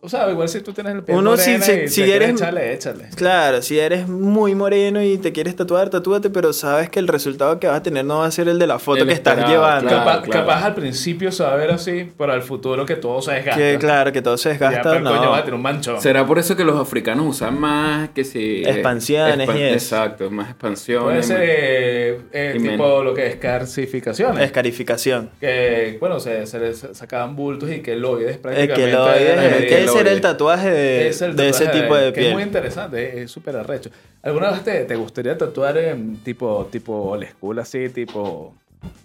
O 0.06 0.10
sea, 0.10 0.30
igual 0.30 0.50
si 0.50 0.60
tú 0.60 0.74
tienes 0.74 0.96
el 0.96 1.04
piel 1.04 1.18
Uno, 1.18 1.38
si- 1.38 1.52
morena 1.52 1.66
si- 1.66 1.72
y 1.72 1.88
si 1.88 2.02
te 2.02 2.08
quieres 2.08 2.30
eres- 2.30 2.42
échale, 2.42 2.74
échale. 2.74 3.06
Claro, 3.16 3.62
si 3.62 3.80
eres 3.80 4.08
muy 4.10 4.54
moreno 4.54 5.02
y 5.02 5.18
te 5.18 5.32
quieres 5.32 5.56
tatuar, 5.56 5.90
tatúate, 5.90 6.30
pero 6.30 6.52
sabes 6.52 6.90
que 6.90 7.00
el 7.00 7.08
resultado 7.08 7.58
que 7.60 7.68
vas 7.68 7.78
a 7.78 7.84
tener 7.84 8.04
no 8.04 8.18
va 8.20 8.26
a 8.26 8.32
ser 8.32 8.50
el 8.50 8.60
de 8.60 8.68
la 8.68 8.80
foto 8.80 9.02
El 9.04 9.08
que 9.08 9.14
estás 9.14 9.48
llevando. 9.50 9.88
claro. 9.90 10.04
capaz, 10.22 10.28
capaz 10.30 10.66
al 10.66 10.76
principio 10.76 11.32
se 11.32 11.44
va 11.44 11.54
a 11.54 11.56
ver 11.56 11.72
así, 11.72 12.12
pero 12.18 12.34
al 12.34 12.42
futuro 12.42 12.86
que 12.86 12.96
todo 12.98 13.22
se 13.22 13.32
desgasta. 13.32 13.62
Que 13.62 13.78
claro, 13.80 14.12
que 14.12 14.22
todo 14.22 14.36
se 14.38 14.50
Ya, 14.50 14.54
desgasta. 14.54 14.82
pero 14.92 15.04
coño, 15.06 15.22
no. 15.24 15.30
va 15.32 15.38
a 15.38 15.42
tener 15.44 15.56
un 15.56 15.62
manchón. 15.62 16.02
¿Será 16.02 16.26
por 16.28 16.38
eso 16.38 16.56
que 16.58 16.66
los 16.66 16.78
africanos 16.80 17.26
usan 17.26 17.58
más 17.58 18.10
que 18.10 18.26
si... 18.26 18.62
eh, 18.64 18.70
Expansiones 18.72 19.48
y 19.56 19.62
eso. 19.62 19.74
Exacto, 19.96 20.30
más 20.30 20.50
expansiones. 20.50 21.04
Puede 21.06 21.24
ser 21.24 21.40
eh, 21.42 22.20
eh, 22.34 22.50
tipo 22.58 22.66
menos. 22.72 23.06
lo 23.06 23.14
que 23.14 23.28
es. 23.28 23.34
Escarificación. 23.36 25.30
que, 25.40 25.98
bueno, 26.00 26.20
se, 26.20 26.46
se 26.46 26.60
les 26.60 26.86
sacaban 26.94 27.36
bultos 27.36 27.72
y 27.72 27.82
queloides 27.82 28.32
Es 28.32 28.38
prácticamente. 28.38 29.68
que 29.68 29.86
lo 29.86 29.93
de- 29.98 30.00
que 30.00 30.00
ese 30.00 30.10
era 30.10 30.12
el 30.12 30.22
tatuaje 30.22 30.70
de, 30.72 31.08
es 31.10 31.22
el 31.22 31.36
de 31.36 31.50
ese 31.50 31.66
tatuaje 31.66 31.82
tipo 31.82 31.96
de 31.96 32.14
que 32.14 32.20
Es 32.22 32.28
muy 32.34 32.36
piel. 32.44 32.48
interesante, 32.48 33.22
es- 33.24 33.32
súper 33.32 33.56
arrecho. 33.58 33.90
¿Alguna 34.22 34.52
vez 34.52 34.64
te, 34.64 34.86
te 34.86 34.96
gustaría 34.96 35.38
tatuar 35.38 35.78
en 35.78 36.18
tipo, 36.24 36.68
tipo 36.72 36.94
old 37.12 37.28
school 37.30 37.60
así, 37.60 37.90
tipo 37.90 38.54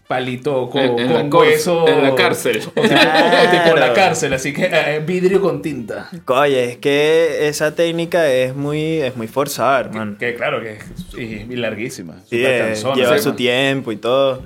palito 0.09 0.69
con, 0.71 0.81
En- 0.81 0.99
en 0.99 1.13
la 1.15 1.31
con 1.31 1.41
hueso. 1.43 1.87
en 1.87 2.03
la 2.03 2.15
cárcel. 2.15 2.57
O 2.59 2.61
tipo, 2.71 2.83
tipo 2.83 2.89
en 2.89 2.95
la 2.95 3.73
Claro. 3.75 3.95
cárcel, 3.95 4.33
así 4.33 4.53
que 4.53 4.65
eh, 4.73 5.03
vidrio 5.07 5.41
con 5.41 5.61
tinta. 5.63 6.09
Oye, 6.27 6.65
es 6.73 6.77
que 6.79 7.47
esa 7.49 7.75
técnica 7.75 8.29
es 8.33 8.55
muy, 8.57 9.01
es 9.03 9.17
muy 9.17 9.29
forzada, 9.29 9.81
hermano. 9.81 10.17
Que 10.19 10.35
claro 10.35 10.61
que 10.63 10.73
es 10.75 10.85
y, 11.17 11.53
y 11.53 11.57
larguísima. 11.57 12.17
Sí, 12.29 12.43
eh, 12.45 12.65
cansona. 12.69 12.95
lleva 12.97 13.17
Sí, 13.19 13.23
su 13.23 13.29
man. 13.31 13.37
tiempo 13.37 13.93
y 13.93 13.97
todo. 13.97 14.43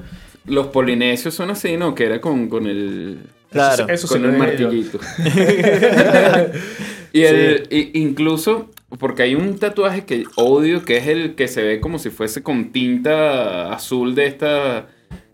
Los 0.46 0.66
polinesios 0.68 1.34
son 1.34 1.50
así, 1.50 1.76
¿no? 1.76 1.94
Que 1.94 2.06
era 2.06 2.20
con, 2.20 2.48
con 2.48 2.66
el... 2.66 3.20
Claro. 3.53 3.86
Eso 3.88 4.07
sí 4.07 4.14
con 4.14 4.22
yo. 4.22 4.38
martillito. 4.38 4.98
y 7.12 7.22
el, 7.22 7.68
incluso, 7.70 8.70
porque 8.98 9.22
hay 9.22 9.34
un 9.34 9.59
tatuaje 9.59 10.05
que 10.05 10.24
odio, 10.36 10.84
que 10.84 10.96
es 10.96 11.07
el 11.07 11.34
que 11.34 11.48
se 11.48 11.62
ve 11.62 11.80
como 11.80 11.98
si 11.98 12.11
fuese 12.11 12.42
con 12.42 12.72
tinta 12.72 13.72
azul 13.72 14.14
de 14.14 14.26
esta, 14.26 14.86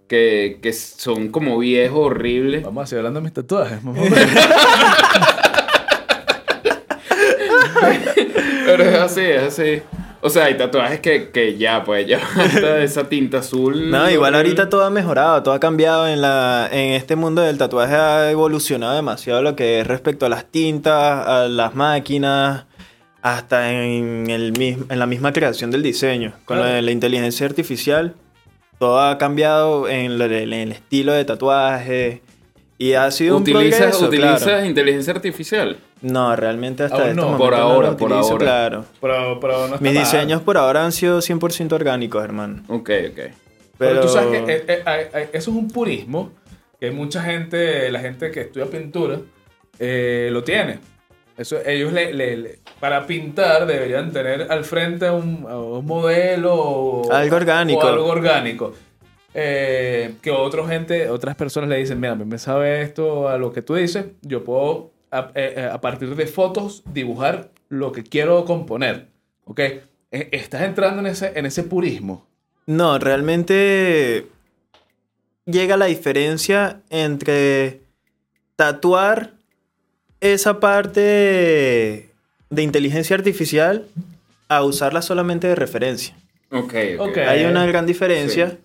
que, 0.09 0.59
que 0.61 0.73
son 0.73 1.29
como 1.29 1.59
viejos, 1.59 2.07
horribles. 2.07 2.65
Vamos 2.65 2.85
a 2.85 2.87
seguir 2.87 2.99
hablando 2.99 3.21
de 3.21 3.25
mis 3.25 3.33
tatuajes. 3.35 3.83
mamá. 3.83 4.03
Pero 8.67 8.85
es 8.85 8.95
así, 8.97 9.21
es 9.23 9.43
así. 9.43 9.83
O 10.21 10.31
sea, 10.31 10.47
hay 10.47 10.57
tatuajes 10.57 11.01
que, 11.01 11.31
que 11.31 11.57
ya, 11.57 11.85
pues, 11.85 12.07
ya 12.07 12.21
esa 12.83 13.09
tinta 13.09 13.39
azul. 13.39 13.91
No, 13.91 14.11
igual 14.11 14.35
ahorita 14.35 14.69
todo 14.69 14.85
ha 14.85 14.91
mejorado, 14.91 15.43
todo 15.45 15.55
ha 15.55 15.61
cambiado 15.61 16.09
en 16.09 16.21
la 16.21 16.69
en 16.73 16.95
este 16.95 17.15
mundo 17.15 17.41
del 17.43 17.57
tatuaje 17.57 17.95
ha 17.95 18.31
evolucionado 18.31 18.95
demasiado 18.95 19.43
lo 19.43 19.55
que 19.55 19.81
es 19.81 19.87
respecto 19.87 20.27
a 20.27 20.29
las 20.29 20.45
tintas, 20.47 21.27
a 21.27 21.47
las 21.49 21.75
máquinas, 21.77 22.65
hasta 23.23 23.73
en 23.73 24.29
el 24.29 24.53
en 24.89 24.99
la 24.99 25.07
misma 25.07 25.33
creación 25.33 25.71
del 25.71 25.83
diseño, 25.83 26.33
con 26.45 26.57
lo 26.57 26.63
Claro. 26.65 26.77
de 26.77 26.83
la 26.83 26.91
inteligencia 26.91 27.47
artificial. 27.47 28.15
Todo 28.81 29.01
ha 29.01 29.19
cambiado 29.19 29.89
en 29.89 30.21
el 30.21 30.73
estilo 30.73 31.13
de 31.13 31.25
tatuaje 31.25 32.23
y 32.79 32.93
ha 32.95 33.11
sido 33.11 33.37
un 33.37 33.43
¿Utilizas, 33.43 33.79
progreso, 33.81 34.07
utilizas 34.07 34.43
claro. 34.45 34.65
inteligencia 34.65 35.13
artificial? 35.13 35.79
No, 36.01 36.35
realmente 36.37 36.85
hasta 36.85 36.97
Aún 36.97 37.05
este 37.09 37.17
no. 37.17 37.23
momento 37.25 37.45
Por 37.45 37.53
no 37.53 37.59
lo 37.59 37.65
ahora, 37.65 37.97
por 37.97 38.11
utilizo, 38.13 38.33
ahora. 38.33 38.45
claro. 38.45 38.85
Pero, 39.01 39.41
pero 39.41 39.53
no 39.59 39.65
está 39.75 39.79
Mis 39.81 39.95
mal. 39.95 40.05
diseños 40.05 40.43
por 40.43 40.57
ahora 40.57 40.85
han 40.85 40.93
sido 40.93 41.19
100% 41.21 41.73
orgánicos, 41.73 42.23
hermano. 42.25 42.63
Ok, 42.69 42.91
ok. 43.11 43.17
Pero, 43.17 43.33
Pero, 43.79 44.01
tú 44.01 44.09
sabes 44.09 44.43
que 44.43 44.53
eh, 44.69 44.83
eh, 44.87 45.29
eso 45.33 45.51
es 45.51 45.57
un 45.57 45.69
purismo 45.69 46.33
que 46.81 46.91
mucha 46.93 47.23
gente, 47.23 47.91
la 47.91 47.99
gente 48.01 48.31
que 48.31 48.43
estudia 48.43 48.67
pintura, 48.67 49.21
eh, 49.81 50.29
lo 50.33 50.43
tiene. 50.45 50.79
Eso, 51.37 51.57
ellos 51.65 51.93
le, 51.93 52.13
le- 52.13 52.37
le- 52.37 52.59
para 52.81 53.07
pintar 53.07 53.67
deberían 53.67 54.13
tener 54.13 54.51
al 54.51 54.65
frente 54.65 55.09
un, 55.11 55.45
un 55.45 55.87
modelo 55.87 56.53
o 56.55 57.13
Algo 57.13 57.37
orgánico. 57.37 57.81
o 57.81 57.89
algo 57.89 58.07
orgánico. 58.07 58.75
Eh, 59.35 60.15
que 60.23 60.31
otra 60.31 60.67
gente, 60.67 61.09
otras 61.11 61.37
personas 61.37 61.69
le 61.69 61.77
dicen, 61.77 62.01
mira, 62.01 62.13
a 62.13 62.17
mí 62.17 62.25
me 62.25 62.39
sabe 62.39 62.83
esto 62.83 63.29
a 63.29 63.37
lo 63.39 63.53
que 63.53 63.63
tú 63.63 63.75
dices, 63.75 64.07
yo 64.23 64.43
puedo 64.43 64.91
a, 65.11 65.31
eh, 65.35 65.55
eh, 65.57 65.69
a 65.71 65.81
partir 65.81 66.15
de 66.15 66.27
fotos 66.27 66.83
dibujar 66.93 67.51
lo 67.69 67.93
que 67.93 68.03
quiero 68.03 68.45
componer. 68.45 69.07
¿Ok? 69.45 69.61
Eh, 69.61 70.29
Estás 70.33 70.63
entrando 70.63 71.01
en 71.01 71.07
ese, 71.07 71.33
en 71.35 71.47
ese 71.47 71.63
purismo. 71.63 72.27
No, 72.67 72.99
realmente 72.99 74.27
llega 75.45 75.77
la 75.77 75.87
diferencia 75.87 76.81
entre 76.91 77.81
tatuar 78.57 79.33
esa 80.21 80.61
parte 80.61 82.11
de 82.51 82.63
inteligencia 82.63 83.17
artificial 83.17 83.87
a 84.49 84.65
usarla 84.65 85.03
solamente 85.03 85.47
de 85.47 85.55
referencia. 85.55 86.15
Ok, 86.51 86.75
ok. 86.99 87.09
Ok. 87.11 87.17
Hay 87.19 87.45
una 87.45 87.67
gran 87.67 87.87
diferencia 87.87 88.51
Sí. 88.51 88.57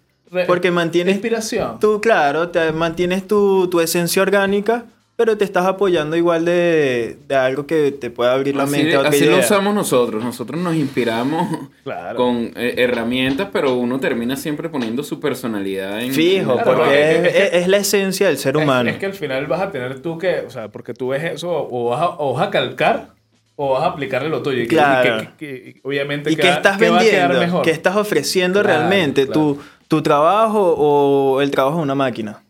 Porque 0.47 0.71
mantienes 0.71 1.15
inspiración. 1.15 1.79
tú, 1.79 1.99
claro, 2.01 2.49
te 2.49 2.71
mantienes 2.71 3.27
tu, 3.27 3.67
tu 3.69 3.79
esencia 3.81 4.21
orgánica, 4.21 4.85
pero 5.15 5.37
te 5.37 5.45
estás 5.45 5.65
apoyando 5.67 6.15
igual 6.15 6.43
de, 6.43 7.17
de 7.27 7.35
algo 7.35 7.67
que 7.67 7.91
te 7.91 8.09
pueda 8.09 8.33
abrir 8.33 8.55
la 8.55 8.63
Así, 8.63 8.77
mente 8.77 8.95
a 8.95 9.01
así 9.01 9.19
lo 9.25 9.31
idea. 9.33 9.39
usamos 9.45 9.75
nosotros. 9.75 10.23
Nosotros 10.23 10.59
nos 10.59 10.75
inspiramos 10.75 11.47
Claro. 11.83 12.17
con 12.17 12.51
eh, 12.55 12.73
herramientas, 12.77 13.49
pero 13.53 13.75
uno 13.75 13.99
termina 13.99 14.35
siempre 14.35 14.69
poniendo 14.69 15.03
su 15.03 15.19
personalidad 15.19 16.01
en. 16.01 16.13
Fijo, 16.13 16.53
Claro, 16.55 16.77
porque 16.77 17.27
es, 17.27 17.35
es 17.35 17.53
es 17.53 17.67
la 17.67 17.77
esencia 17.77 18.27
del 18.27 18.37
ser 18.39 18.55
Es- 18.57 18.63
humano. 18.63 18.89
Es, 18.89 18.97
que 18.97 19.05
al 19.05 19.13
final 19.13 19.45
vas 19.45 19.61
a 19.61 19.71
tener 19.71 19.99
tú 20.01 20.17
que, 20.17 20.39
o 20.47 20.49
sea, 20.49 20.69
porque 20.69 20.95
tú 20.95 21.09
ves 21.09 21.23
eso, 21.23 21.67
o 21.69 21.89
vas 21.91 22.01
a, 22.01 22.09
o 22.17 22.33
vas 22.33 22.47
a 22.47 22.49
calcar, 22.49 23.09
o 23.55 23.73
vas 23.73 23.83
a 23.83 23.87
aplicarle 23.89 24.29
lo 24.29 24.41
tuyo. 24.41 24.63
Y 24.63 24.67
Claro. 24.67 25.27
que, 25.37 25.45
que- 25.45 25.73
que 25.75 25.79
obviamente 25.83 26.31
¿Y 26.31 26.35
qué 26.35 26.49
estás 26.49 26.79
vendiendo? 26.79 27.61
¿Qué 27.61 27.69
estás 27.69 27.95
ofreciendo 27.95 28.63
realmente? 28.63 29.27
claro. 29.27 29.57
Tu, 29.93 29.97
¿Tu 29.97 30.01
trabajo 30.03 30.73
o 30.75 31.39
el 31.41 31.51
trabajo 31.51 31.77
de 31.77 31.83
una 31.83 31.93
máquina? 31.93 32.41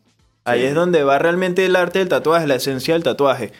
Ahí 0.46 0.62
Sí. 0.62 0.68
es 0.68 0.76
donde 0.76 1.04
va 1.04 1.20
realmente 1.20 1.66
el 1.66 1.76
arte 1.76 2.00
del 2.00 2.08
tatuaje, 2.08 2.48
la 2.48 2.56
esencia 2.56 2.94
del 2.94 3.04
tatuaje. 3.04 3.52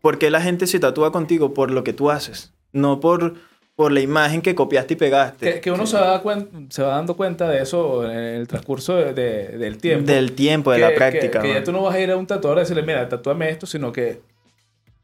¿Por 0.00 0.16
qué 0.18 0.30
la 0.30 0.40
gente 0.40 0.66
se 0.66 0.78
tatúa 0.80 1.12
contigo? 1.12 1.52
Por 1.52 1.70
lo 1.70 1.84
que 1.84 1.92
tú 1.92 2.10
haces, 2.10 2.54
no 2.72 2.98
por, 2.98 3.34
por 3.74 3.92
la 3.92 4.00
imagen 4.00 4.40
que 4.40 4.54
copiaste 4.54 4.94
y 4.94 4.96
pegaste. 4.96 5.52
Que, 5.54 5.60
que 5.60 5.70
uno 5.70 5.86
se, 5.86 5.98
va 5.98 6.22
cuen- 6.22 6.70
se 6.70 6.82
va 6.82 6.96
dando 6.96 7.14
cuenta 7.14 7.46
de 7.48 7.60
eso 7.60 8.10
en 8.10 8.16
el 8.18 8.48
transcurso 8.48 8.96
de- 8.96 9.12
de- 9.12 9.58
del 9.58 9.76
tiempo. 9.78 10.10
Del 10.10 10.32
tiempo, 10.32 10.70
de 10.72 10.78
Que- 10.78 10.82
la 10.82 10.94
práctica. 10.94 11.40
Que, 11.42 11.52
ya 11.54 11.62
tú 11.64 11.72
no 11.72 11.82
vas 11.82 11.94
a 11.94 12.00
ir 12.00 12.10
a 12.10 12.16
un 12.16 12.26
tatuador 12.26 12.58
y 12.58 12.60
decirle, 12.62 12.84
mira, 12.84 13.06
tatúame 13.06 13.50
esto, 13.50 13.66
sino 13.66 13.92
que 13.92 14.20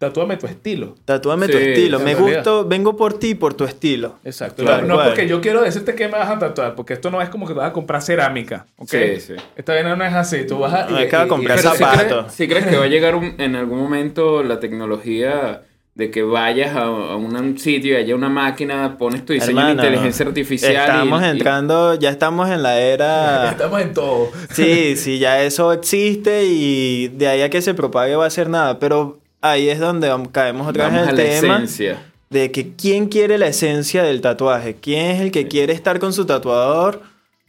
tatúame 0.03 0.37
tu 0.37 0.47
estilo. 0.47 0.97
Tatúame 1.05 1.47
tu 1.49 1.57
estilo. 1.57 2.01
Me 2.01 2.15
gusto, 2.15 2.65
vengo 2.67 2.97
por 2.97 3.19
ti, 3.19 3.35
por 3.37 3.55
tu 3.55 3.65
estilo. 3.65 4.17
Exacto. 4.25 4.65
No 4.83 4.95
cual. 4.97 5.07
porque 5.09 5.29
yo 5.29 5.41
quiero 5.41 5.63
decirte 5.63 5.95
que 5.95 6.09
me 6.09 6.19
vas 6.19 6.29
a 6.29 6.39
tatuar, 6.39 6.75
porque 6.75 6.95
esto 6.95 7.11
no 7.11 7.23
es 7.23 7.29
como 7.29 7.47
que 7.47 7.53
vas 7.53 7.71
a 7.71 7.73
comprar 7.73 8.03
cerámica. 8.03 8.67
¿ok? 8.79 8.89
Sí, 8.91 9.21
sí. 9.21 9.35
Esta 9.57 9.75
vaina 9.75 9.95
no 9.95 10.05
es 10.05 10.13
así. 10.13 10.45
Tú 10.47 10.59
vas 10.59 10.73
a. 10.75 10.87
No, 10.91 10.99
es 10.99 11.09
que 11.09 11.17
vas 11.17 11.25
a 11.27 11.29
comprar 11.29 11.59
si 11.59 11.69
zapatos. 11.69 12.07
crees, 12.25 12.33
si 12.35 12.49
crees 12.49 12.67
que 12.67 12.77
va 12.77 12.85
a 12.85 12.89
llegar 12.89 13.15
un- 13.15 13.35
en 13.39 13.55
algún 13.57 13.79
momento 13.79 14.43
la 14.43 14.59
tecnología 14.61 15.63
de 15.95 16.11
que 16.11 16.23
vayas 16.23 16.75
a, 16.75 16.85
a 16.85 17.17
un 17.17 17.59
sitio 17.59 17.93
y 17.93 17.97
haya 17.97 18.15
una 18.15 18.31
máquina, 18.31 18.97
pones 18.97 19.27
tu 19.27 19.35
diseño 19.35 19.51
Hermano, 19.61 19.69
de 19.83 19.89
inteligencia 19.89 20.25
artificial. 20.27 20.73
y- 20.73 20.77
Estamos 20.77 21.23
y- 21.23 21.27
entrando, 21.27 21.95
ya 21.97 22.09
estamos 22.09 22.49
en 22.49 22.63
la 22.63 22.81
era... 22.81 23.51
Estamos 23.53 23.81
en 23.83 23.93
todo. 23.93 24.31
Sí, 24.53 24.97
sí, 24.97 25.19
ya 25.19 25.43
eso 25.43 25.71
existe 25.73 26.45
y 26.47 27.09
de 27.09 27.29
ahí 27.29 27.43
a 27.43 27.51
que 27.51 27.61
se 27.61 27.75
propague 27.75 28.17
va 28.17 28.25
a 28.25 28.31
ser 28.31 28.49
nada. 28.49 28.79
Pero 28.79 29.19
ahí 29.43 29.69
es 29.69 29.79
donde 29.79 30.11
caemos 30.33 30.67
otra 30.67 30.89
vez 30.89 30.99
en 31.01 31.05
la 31.05 31.11
el 31.11 31.17
tema 31.41 31.57
esencia. 31.57 32.03
de 32.31 32.51
que 32.51 32.75
quién 32.75 33.09
quiere 33.09 33.37
la 33.37 33.49
esencia 33.49 34.03
del 34.03 34.21
tatuaje. 34.23 34.77
¿Quién 34.81 35.11
es 35.11 35.21
el 35.21 35.31
que 35.31 35.47
quiere 35.49 35.75
estar 35.75 35.99
con 36.01 36.13
su 36.15 36.25
tatuador 36.25 37.03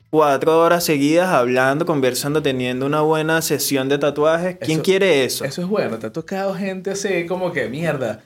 cuatro 0.09 0.59
horas 0.59 0.83
seguidas 0.83 1.29
hablando, 1.29 1.85
conversando, 1.85 2.41
teniendo 2.41 2.85
una 2.85 3.01
buena 3.01 3.41
sesión 3.41 3.87
de 3.89 3.97
tatuajes? 3.97 4.57
¿Quién 4.59 4.77
Eso- 4.79 4.83
quiere 4.83 5.23
eso? 5.25 5.45
Eso 5.45 5.61
es 5.61 5.67
bueno. 5.67 5.97
Te 5.99 6.07
ha 6.07 6.11
tocado 6.11 6.53
gente 6.53 6.91
así 6.91 7.25
como 7.25 7.51
que, 7.51 7.69
mierda, 7.69 8.21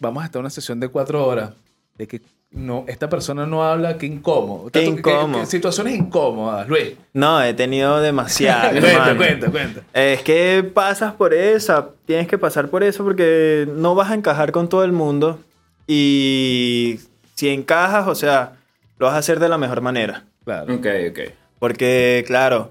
vamos 0.00 0.22
a 0.22 0.26
estar 0.26 0.38
en 0.38 0.44
una 0.44 0.50
sesión 0.50 0.78
de 0.80 0.88
cuatro 0.88 1.26
horas. 1.26 1.50
De 1.96 2.06
que 2.06 2.22
no, 2.50 2.84
esta 2.88 3.08
persona 3.08 3.46
no 3.46 3.62
habla, 3.62 3.98
qué 3.98 4.06
incómodo. 4.06 4.70
Qué 4.70 4.82
incómodo. 4.84 5.44
situaciones 5.44 5.94
incómodas, 5.94 6.66
Luis. 6.68 6.94
No, 7.12 7.42
he 7.42 7.52
tenido 7.54 8.00
demasiado. 8.00 8.70
cuenta, 8.80 9.16
cuenta, 9.16 9.50
cuenta. 9.50 9.80
Es 9.92 10.22
que 10.22 10.68
pasas 10.74 11.12
por 11.12 11.34
esa, 11.34 11.90
tienes 12.06 12.26
que 12.26 12.38
pasar 12.38 12.68
por 12.68 12.82
eso 12.82 13.04
porque 13.04 13.68
no 13.76 13.94
vas 13.94 14.10
a 14.10 14.14
encajar 14.14 14.50
con 14.50 14.68
todo 14.68 14.82
el 14.84 14.92
mundo 14.92 15.38
y 15.86 17.00
si 17.34 17.50
encajas, 17.50 18.08
o 18.08 18.14
sea, 18.14 18.56
lo 18.98 19.06
vas 19.06 19.14
a 19.14 19.18
hacer 19.18 19.40
de 19.40 19.48
la 19.48 19.58
mejor 19.58 19.80
manera. 19.80 20.24
Claro. 20.44 20.74
Ok, 20.74 20.86
ok. 21.10 21.20
Porque, 21.58 22.24
claro, 22.26 22.70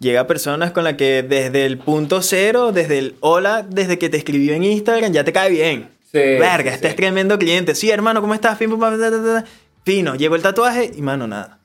llega 0.00 0.26
personas 0.26 0.72
con 0.72 0.84
las 0.84 0.94
que 0.94 1.22
desde 1.22 1.66
el 1.66 1.78
punto 1.78 2.20
cero, 2.20 2.72
desde 2.72 2.98
el 2.98 3.14
hola, 3.20 3.62
desde 3.62 3.98
que 3.98 4.08
te 4.08 4.16
escribió 4.16 4.54
en 4.54 4.64
Instagram, 4.64 5.12
ya 5.12 5.24
te 5.24 5.32
cae 5.32 5.50
bien. 5.50 5.93
Sí, 6.14 6.20
Verga, 6.38 6.70
sí, 6.70 6.74
este 6.76 6.86
es 6.86 6.92
sí. 6.92 6.96
tremendo 6.96 7.38
cliente. 7.38 7.74
Sí, 7.74 7.90
hermano, 7.90 8.20
¿cómo 8.20 8.34
estás? 8.34 8.56
Pim, 8.56 8.70
pum, 8.70 8.78
pam, 8.78 8.98
ta, 9.00 9.10
ta, 9.10 9.16
ta, 9.22 9.42
ta. 9.42 9.44
Fino, 9.84 10.14
llegó 10.14 10.36
el 10.36 10.42
tatuaje 10.42 10.92
y 10.94 11.02
mano, 11.02 11.26
nada. 11.26 11.58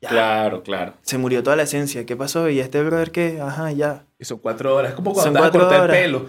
Ya. 0.00 0.08
Claro, 0.08 0.62
claro. 0.62 0.94
Se 1.02 1.18
murió 1.18 1.42
toda 1.42 1.54
la 1.56 1.62
esencia. 1.64 2.04
¿Qué 2.06 2.16
pasó? 2.16 2.48
¿Y 2.48 2.58
este 2.60 2.82
brother 2.82 3.10
qué? 3.12 3.40
Ajá, 3.40 3.70
ya. 3.72 4.04
Y 4.18 4.24
son 4.24 4.38
cuatro 4.38 4.74
horas. 4.74 4.90
Es 4.90 4.96
como 4.96 5.14
Son 5.14 5.32
cuando 5.32 5.40
vas 5.40 5.48
a 5.48 5.50
cuatro 5.52 5.60
cortar 5.68 5.80
horas. 5.84 5.96
el 5.96 6.02
pelo. 6.02 6.26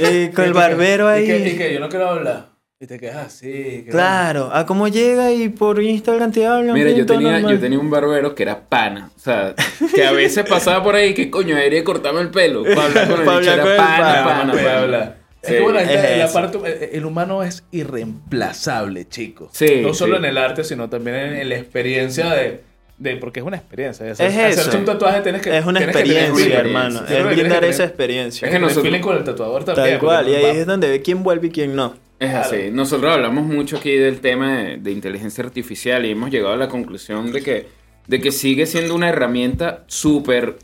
Eh, 0.00 0.32
con 0.34 0.44
el 0.46 0.52
barbero 0.52 1.08
ahí. 1.08 1.24
Y 1.24 1.26
que, 1.26 1.48
y 1.50 1.56
que 1.58 1.74
yo 1.74 1.80
no 1.80 1.88
quiero 1.88 2.08
hablar. 2.10 2.46
Y 2.78 2.86
te 2.86 2.98
quedas 2.98 3.26
así. 3.26 3.82
que- 3.84 3.88
Claro, 3.90 4.50
a 4.54 4.64
cómo 4.66 4.88
llega 4.88 5.30
y 5.32 5.48
por 5.50 5.82
Instagram 5.82 6.32
te 6.32 6.46
hablan. 6.46 6.74
Mira, 6.74 6.90
yo 6.90 7.04
tenía, 7.06 7.32
normal. 7.32 7.52
yo 7.54 7.60
tenía 7.60 7.78
un 7.78 7.90
barbero 7.90 8.34
que 8.34 8.42
era 8.42 8.60
pana. 8.68 9.10
O 9.16 9.18
sea, 9.18 9.54
que 9.94 10.04
a 10.06 10.12
veces 10.12 10.46
pasaba 10.48 10.82
por 10.82 10.94
ahí 10.94 11.12
que 11.14 11.30
coño, 11.30 11.54
debería 11.56 11.84
cortarme 11.84 12.20
el 12.22 12.30
pelo. 12.30 12.64
Para 12.64 12.84
hablar 12.84 13.08
con 13.08 13.20
el 13.20 13.26
pana, 13.26 13.76
pana, 13.76 14.24
pana, 14.24 14.52
puede 14.52 14.64
pana. 14.64 15.14
Es 15.42 15.48
que 15.50 15.60
bueno, 15.60 15.78
Es 15.78 16.18
la 16.18 16.32
parte, 16.32 16.58
eh, 16.66 16.90
el 16.94 17.04
humano 17.06 17.42
es 17.42 17.64
irreemplazable, 17.70 19.08
chicos. 19.08 19.50
Sí, 19.52 19.80
no 19.82 19.94
solo 19.94 20.14
sí. 20.16 20.18
en 20.18 20.24
el 20.26 20.38
arte, 20.38 20.64
sino 20.64 20.88
también 20.88 21.16
en, 21.16 21.36
en 21.36 21.48
la 21.48 21.56
experiencia 21.56 22.30
de, 22.34 22.60
de- 22.98 23.16
Porque 23.16 23.40
es 23.40 23.46
una 23.46 23.56
experiencia. 23.56 24.06
Es 24.10 24.18
eso. 24.20 24.76
un 24.76 24.84
tatuaje 24.84 25.20
tienes 25.22 25.40
que. 25.42 25.56
Es 25.56 25.64
una 25.64 25.78
que 25.80 25.86
experiencia, 25.86 26.58
hermano. 26.60 27.02
Es 27.08 27.24
brindar 27.24 27.64
esa 27.64 27.84
experiencia. 27.84 28.46
Es 28.46 28.52
que 28.52 28.58
nosotros- 28.58 28.84
nosotros... 28.84 28.84
feeling 28.84 29.00
con 29.02 29.16
el 29.16 29.24
tatuador 29.24 29.64
también. 29.64 29.88
Tal 29.90 29.98
cual, 29.98 30.28
y 30.28 30.34
ahí 30.34 30.42
va- 30.42 30.50
es 30.50 30.66
donde 30.66 30.88
ve 30.90 31.02
quién 31.02 31.22
vuelve 31.22 31.48
y 31.48 31.50
quién 31.50 31.74
no. 31.74 31.94
Es 32.18 32.28
Claro. 32.30 32.46
así. 32.46 32.70
Nosotros 32.70 33.10
hablamos 33.14 33.44
mucho 33.44 33.78
aquí 33.78 33.96
del 33.96 34.20
tema 34.20 34.58
de, 34.58 34.76
de 34.76 34.90
inteligencia 34.90 35.42
artificial 35.42 36.04
y 36.04 36.10
hemos 36.10 36.30
llegado 36.30 36.52
a 36.52 36.56
la 36.58 36.68
conclusión 36.68 37.32
de 37.32 37.42
que 37.42 37.66
de 38.06 38.20
que 38.20 38.32
sigue 38.32 38.66
siendo 38.66 38.94
una 38.94 39.08
herramienta 39.08 39.84
súper 39.86 40.56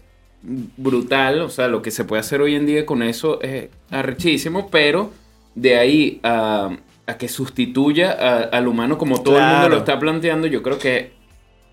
brutal, 0.43 1.41
o 1.41 1.49
sea, 1.49 1.69
lo 1.69 1.83
que 1.83 1.91
se 1.91 2.05
puede 2.05 2.21
hacer 2.21 2.41
hoy 2.41 2.55
en 2.55 2.67
día 2.67 2.87
con 2.87 3.03
eso 3.03 3.41
es 3.43 3.69
arrechísimo, 3.91 4.69
pero 4.71 5.13
de 5.55 5.77
ahí 5.77 6.21
a, 6.23 6.77
a 7.07 7.17
que 7.19 7.29
sustituya 7.29 8.13
a- 8.13 8.43
al 8.45 8.69
humano 8.69 8.99
como 8.99 9.23
todo 9.23 9.39
el 9.39 9.45
mundo 9.45 9.69
lo 9.69 9.77
está 9.79 9.99
planteando, 9.99 10.47
yo 10.47 10.63
creo 10.63 10.79
que, 10.79 11.13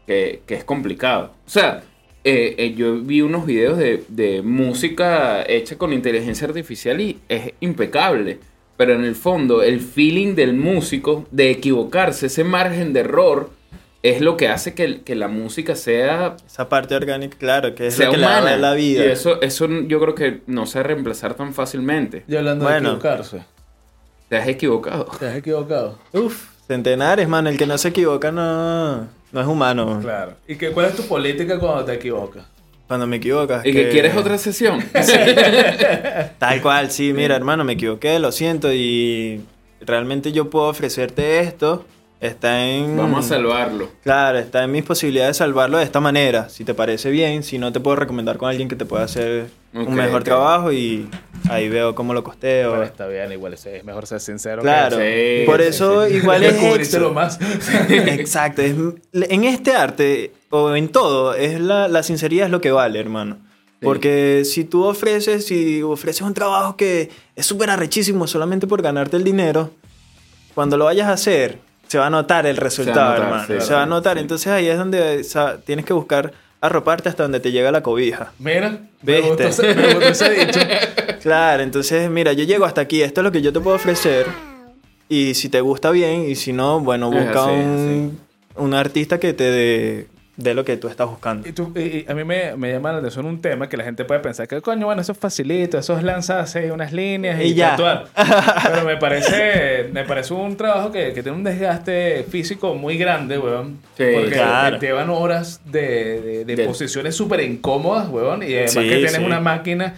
que, 0.07 0.41
que 0.45 0.55
es 0.55 0.63
complicado. 0.63 1.33
O 1.45 1.49
sea, 1.49 1.83
eh, 2.23 2.55
eh, 2.57 2.73
yo 2.75 2.99
vi 3.01 3.21
unos 3.21 3.45
videos 3.45 3.77
de, 3.77 4.03
de 4.07 4.41
música 4.41 5.43
hecha 5.47 5.77
con 5.77 5.91
inteligencia 5.93 6.47
artificial 6.47 6.99
y 7.01 7.19
es 7.29 7.51
impecable. 7.59 8.39
Pero 8.75 8.95
en 8.95 9.03
el 9.03 9.13
fondo, 9.15 9.61
el 9.61 9.79
feeling 9.81 10.33
del 10.33 10.53
músico 10.53 11.27
de 11.31 11.51
equivocarse, 11.51 12.25
ese 12.25 12.43
margen 12.43 12.91
de 12.91 13.01
error, 13.01 13.51
es 14.03 14.21
lo 14.21 14.37
que 14.37 14.49
hace 14.49 14.73
que, 14.75 15.01
que 15.01 15.15
la 15.15 15.27
música 15.29 15.75
sea 15.75 16.35
Esa 16.45 16.69
parte 16.69 16.93
orgánica, 16.95 17.37
claro, 17.37 17.73
que 17.73 17.87
es 17.87 17.95
sea 17.95 18.07
lo 18.07 18.11
que 18.11 18.17
le 18.19 18.25
humana. 18.25 18.51
da 18.51 18.57
la 18.57 18.73
vida. 18.73 19.05
Y 19.05 19.09
eso, 19.09 19.41
eso 19.41 19.67
yo 19.87 19.99
creo 19.99 20.13
que 20.13 20.41
no 20.45 20.65
se 20.65 20.83
reemplazar 20.83 21.33
tan 21.35 21.53
fácilmente. 21.53 22.23
Y 22.27 22.35
hablando 22.35 22.65
Bueno. 22.65 22.89
de 22.89 22.95
equivocarse. 22.97 23.43
Te 24.29 24.37
has 24.37 24.47
equivocado. 24.47 25.05
¿Te 25.19 25.27
has 25.27 25.37
equivocado? 25.37 25.97
Uf, 26.11 26.47
centenares, 26.67 27.27
mano. 27.27 27.49
El 27.49 27.57
que 27.57 27.65
no 27.65 27.77
se 27.77 27.89
equivoca 27.89 28.31
no, 28.31 29.07
no 29.31 29.41
es 29.41 29.47
humano. 29.47 29.99
Claro. 30.01 30.33
¿Y 30.47 30.55
qué, 30.55 30.71
cuál 30.71 30.87
es 30.87 30.95
tu 30.95 31.03
política 31.03 31.57
cuando 31.59 31.85
te 31.85 31.93
equivocas? 31.93 32.43
Cuando 32.87 33.07
me 33.07 33.15
equivocas. 33.17 33.65
¿Y 33.65 33.71
que 33.71 33.89
quieres 33.89 34.15
otra 34.17 34.37
sesión? 34.37 34.83
Tal 36.37 36.61
cual, 36.61 36.91
sí, 36.91 37.13
mira, 37.13 37.35
hermano, 37.35 37.63
me 37.63 37.73
equivoqué, 37.73 38.19
lo 38.19 38.31
siento. 38.31 38.71
Y 38.73 39.41
realmente 39.81 40.31
yo 40.31 40.49
puedo 40.49 40.67
ofrecerte 40.67 41.39
esto. 41.39 41.85
Está 42.23 42.65
en. 42.65 42.95
Vamos 42.95 43.25
a 43.25 43.29
salvarlo. 43.35 43.89
Claro, 44.01 44.39
está 44.39 44.63
en 44.63 44.71
mis 44.71 44.83
posibilidades 44.83 45.35
de 45.35 45.39
salvarlo 45.39 45.77
de 45.77 45.83
esta 45.83 45.99
manera. 45.99 46.47
Si 46.47 46.63
te 46.63 46.73
parece 46.73 47.09
bien, 47.11 47.43
si 47.43 47.57
no 47.57 47.73
te 47.73 47.81
puedo 47.81 47.97
recomendar 47.97 48.37
con 48.37 48.47
alguien 48.49 48.69
que 48.69 48.77
te 48.77 48.85
pueda 48.85 49.03
hacer 49.03 49.47
Ok, 49.75 49.89
un 49.89 49.95
mejor 49.95 50.21
ok. 50.21 50.23
trabajo 50.23 50.71
y 50.71 51.09
ahí 51.49 51.67
veo 51.67 51.93
cómo 51.95 52.13
lo 52.13 52.23
costeo. 52.23 52.71
Pero 52.71 52.83
está 52.83 53.07
bien, 53.07 53.29
igual 53.33 53.53
es, 53.55 53.67
mejor 53.83 54.07
ser 54.07 54.21
sincero. 54.21 54.61
que- 54.61 54.67
Claro, 54.69 54.97
Sí, 54.99 55.43
por 55.45 55.61
sí, 55.61 55.67
eso 55.67 56.07
sí. 56.07 56.13
igual 56.15 56.43
es 56.45 56.93
lo 56.93 57.11
más. 57.13 57.37
Exacto, 57.89 58.61
es- 58.61 58.73
en 59.13 59.43
este 59.43 59.75
arte 59.75 60.31
o 60.49 60.73
en 60.77 60.87
todo, 60.87 61.33
es 61.33 61.59
la, 61.59 61.89
la 61.89 62.03
sinceridad 62.03 62.45
es 62.45 62.51
lo 62.51 62.61
que 62.61 62.71
vale, 62.71 62.99
hermano. 63.01 63.37
Porque 63.81 64.43
si 64.45 64.63
tú 64.63 64.85
ofreces, 64.85 65.45
si 65.45 65.81
ofreces 65.81 66.21
un 66.21 66.33
trabajo 66.33 66.77
que 66.77 67.09
es 67.35 67.45
súper 67.45 67.69
arrechísimo 67.69 68.27
solamente 68.27 68.65
por 68.65 68.81
ganarte 68.81 69.17
el 69.17 69.25
dinero, 69.25 69.71
cuando 70.55 70.77
lo 70.77 70.85
vayas 70.85 71.09
a 71.09 71.13
hacer, 71.13 71.59
se 71.93 71.99
va 71.99 72.07
a 72.07 72.09
notar 72.09 72.47
el 72.47 72.57
resultado, 72.57 73.11
notar, 73.11 73.23
hermano. 73.27 73.43
sí, 73.61 73.67
se 73.67 73.73
va 73.75 73.83
a 73.83 73.85
notar. 73.85 74.17
sí. 74.17 74.21
Entonces 74.21 74.47
ahí 74.47 74.67
es 74.67 74.77
donde 74.79 75.19
o 75.19 75.23
sea, 75.23 75.57
tienes 75.57 75.85
que 75.85 75.93
buscar 75.93 76.33
arroparte 76.59 77.07
hasta 77.09 77.21
donde 77.23 77.39
te 77.39 77.51
llega 77.51 77.71
la 77.71 77.83
cobija. 77.83 78.31
Mira, 78.39 78.79
me 79.03 79.21
¿Viste? 79.21 79.27
gustó, 79.29 79.43
ese- 79.43 79.75
me 79.75 79.93
gustó 79.93 80.09
ese 80.09 80.29
dicho. 80.31 80.59
Claro, 81.21 81.63
entonces 81.63 82.09
mira, 82.09 82.33
yo 82.33 82.43
llego 82.43 82.65
hasta 82.65 82.81
aquí, 82.81 83.01
esto 83.01 83.21
es 83.21 83.23
lo 83.25 83.31
que 83.31 83.41
yo 83.41 83.53
te 83.53 83.59
puedo 83.61 83.75
ofrecer. 83.77 84.25
Y 85.07 85.35
si 85.35 85.47
te 85.49 85.61
gusta 85.61 85.91
bien, 85.91 86.29
y 86.29 86.35
si 86.35 86.51
no, 86.51 86.79
bueno, 86.81 87.09
busca 87.11 87.43
así, 87.45 87.51
un, 87.51 88.19
un 88.57 88.73
artista 88.73 89.19
que 89.19 89.33
te 89.33 89.43
dé 89.43 90.07
dé 90.35 90.53
lo 90.55 90.65
que 90.65 90.77
tú 90.77 90.87
estás 90.87 91.07
buscando. 91.07 91.47
Y, 91.47 91.51
tú- 91.51 91.71
y- 91.75 91.79
y 91.79 92.05
a 92.09 92.13
mí 92.15 92.23
me, 92.23 92.55
me 92.57 92.71
llama 92.71 92.91
la 92.91 92.97
atención 92.97 93.25
un 93.27 93.39
tema 93.39 93.69
que 93.69 93.77
la 93.77 93.83
gente 93.83 94.03
puede 94.03 94.19
pensar 94.19 94.47
que, 94.47 94.61
coño, 94.61 94.87
bueno, 94.87 95.01
eso 95.01 95.11
es 95.11 95.17
facilito, 95.17 95.77
eso 95.77 95.95
es 95.95 96.03
lanzarse 96.03 96.71
unas 96.71 96.91
líneas 96.91 97.39
y, 97.39 97.49
Y 97.49 97.53
ya. 97.53 97.71
tatuar. 97.75 98.07
Pero 98.63 98.83
me 98.85 98.97
parece, 98.97 99.89
me 99.93 100.03
parece 100.05 100.33
un 100.33 100.57
trabajo 100.57 100.91
que, 100.91 101.13
que 101.13 101.21
tiene 101.21 101.37
un 101.37 101.43
desgaste 101.43 102.25
físico 102.29 102.73
muy 102.75 102.97
grande, 102.97 103.37
weón. 103.37 103.77
Sí, 103.97 104.05
porque 104.13 104.31
claro. 104.31 104.79
te 104.79 104.87
llevan 104.87 105.09
horas 105.11 105.61
de, 105.65 106.21
de- 106.21 106.45
de 106.45 106.55
Del- 106.55 106.65
posiciones 106.67 107.15
súper 107.15 107.41
incómodas, 107.41 108.09
weón. 108.09 108.41
Y 108.43 108.53
además 108.53 108.71
Sí, 108.71 108.79
que 108.79 108.89
tienes 108.95 109.11
sí. 109.13 109.23
una 109.23 109.39
máquina... 109.39 109.93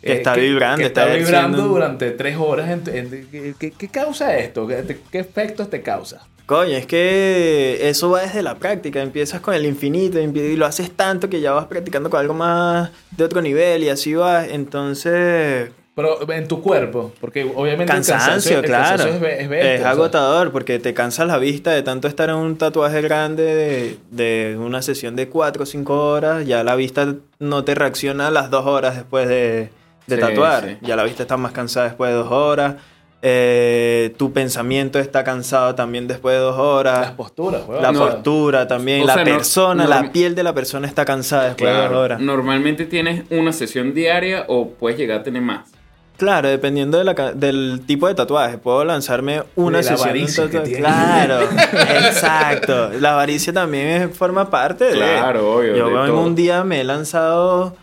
Que 0.00 0.12
está 0.12 0.34
vibrando, 0.34 0.76
que 0.78 0.84
está 0.86 1.02
está 1.06 1.16
vibrando 1.16 1.62
durante 1.66 2.12
tres 2.12 2.36
horas. 2.36 2.68
¿qué, 2.84 3.54
qué- 3.58 3.72
qué 3.72 3.88
causa 3.88 4.36
esto? 4.38 4.64
¿Qué, 4.66 4.96
qué 5.10 5.18
efectos 5.18 5.68
te 5.70 5.82
causa? 5.82 6.20
Coño, 6.48 6.76
es 6.78 6.86
que 6.86 7.78
eso 7.90 8.08
va 8.10 8.22
desde 8.22 8.42
la 8.42 8.54
práctica. 8.54 9.02
Empiezas 9.02 9.42
con 9.42 9.52
el 9.54 9.66
infinito 9.66 10.18
y 10.18 10.56
lo 10.56 10.64
haces 10.64 10.90
tanto 10.90 11.28
que 11.28 11.42
ya 11.42 11.52
vas 11.52 11.66
practicando 11.66 12.08
con 12.08 12.18
algo 12.20 12.32
más 12.32 12.90
de 13.10 13.22
otro 13.24 13.42
nivel 13.42 13.84
y 13.84 13.90
así 13.90 14.14
vas. 14.14 14.48
Entonces, 14.48 15.70
Pero 15.94 16.30
en 16.32 16.48
tu 16.48 16.62
cuerpo, 16.62 17.12
porque 17.20 17.42
obviamente 17.44 17.82
el 17.82 17.88
cansancio, 17.90 18.60
el 18.60 18.64
claro. 18.64 18.96
cansancio 19.04 19.26
es, 19.28 19.40
es 19.42 19.48
bestia, 19.50 19.74
es 19.74 19.80
sea. 19.82 19.90
agotador 19.90 20.50
porque 20.50 20.78
te 20.78 20.94
cansa 20.94 21.26
la 21.26 21.36
vista 21.36 21.72
de 21.72 21.82
tanto 21.82 22.08
estar 22.08 22.30
en 22.30 22.36
un 22.36 22.56
tatuaje 22.56 23.02
grande 23.02 23.42
de, 23.44 23.98
de 24.10 24.56
una 24.56 24.80
sesión 24.80 25.16
de 25.16 25.28
4 25.28 25.64
o 25.64 25.66
5 25.66 26.08
horas. 26.12 26.46
Ya 26.46 26.64
la 26.64 26.76
vista 26.76 27.14
no 27.38 27.62
te 27.64 27.74
reacciona 27.74 28.28
a 28.28 28.30
las 28.30 28.48
2 28.50 28.64
horas 28.64 28.96
después 28.96 29.28
de, 29.28 29.68
de 30.06 30.14
Sí, 30.16 30.20
tatuar. 30.20 30.64
sí. 30.66 30.78
Ya 30.80 30.96
la 30.96 31.04
vista 31.04 31.24
está 31.24 31.36
más 31.36 31.52
cansada 31.52 31.88
después 31.88 32.10
de 32.10 32.16
2 32.16 32.32
horas. 32.32 32.76
Eh, 33.20 34.14
tu 34.16 34.32
pensamiento 34.32 34.98
está 35.00 35.24
cansado 35.24 35.74
también 35.74 36.06
después 36.06 36.36
de 36.36 36.40
2 36.40 36.54
Las 36.56 36.64
horas. 36.64 37.10
posturas, 37.12 37.62
weón. 37.66 37.82
La 37.82 37.90
No. 37.90 37.98
postura 38.06 38.68
también, 38.68 39.04
la 39.06 39.14
sea, 39.14 39.24
persona, 39.24 39.84
no- 39.84 39.90
la 39.90 40.12
piel 40.12 40.36
de 40.36 40.44
la 40.44 40.54
persona 40.54 40.86
está 40.86 41.04
cansada 41.04 41.46
después 41.46 41.68
de 41.68 41.76
dos 41.76 41.86
Claro. 41.88 42.00
horas. 42.00 42.20
Normalmente 42.20 42.86
tienes 42.86 43.24
una 43.30 43.52
sesión 43.52 43.92
diaria 43.92 44.44
o 44.46 44.68
puedes 44.70 44.96
llegar 44.98 45.20
a 45.20 45.22
tener 45.24 45.42
más. 45.42 45.68
Claro, 46.16 46.48
dependiendo 46.48 46.98
de 46.98 47.04
la 47.04 47.14
ca- 47.14 47.32
del 47.32 47.82
tipo 47.86 48.06
de 48.08 48.14
tatuaje. 48.14 48.58
Puedo 48.58 48.84
lanzarme 48.84 49.42
una 49.56 49.78
De 49.78 49.84
la 49.84 49.96
sesión 49.96 50.14
de 50.14 50.20
un 50.22 50.50
tatuaje. 50.50 50.76
Claro, 50.76 51.38
exacto. 52.08 52.90
La 53.00 53.12
avaricia 53.12 53.52
también 53.52 54.12
forma 54.12 54.48
parte 54.50 54.84
de. 54.86 54.92
Claro, 54.96 55.54
obvio, 55.56 55.76
Yo 55.76 55.88
de 55.88 55.94
en 55.94 56.06
todo. 56.06 56.20
un 56.22 56.34
día 56.34 56.64
me 56.64 56.80
he 56.80 56.84
lanzado 56.84 57.76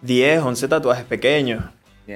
10, 0.00 0.42
11 0.42 0.68
tatuajes 0.68 1.04
pequeños. 1.04 1.64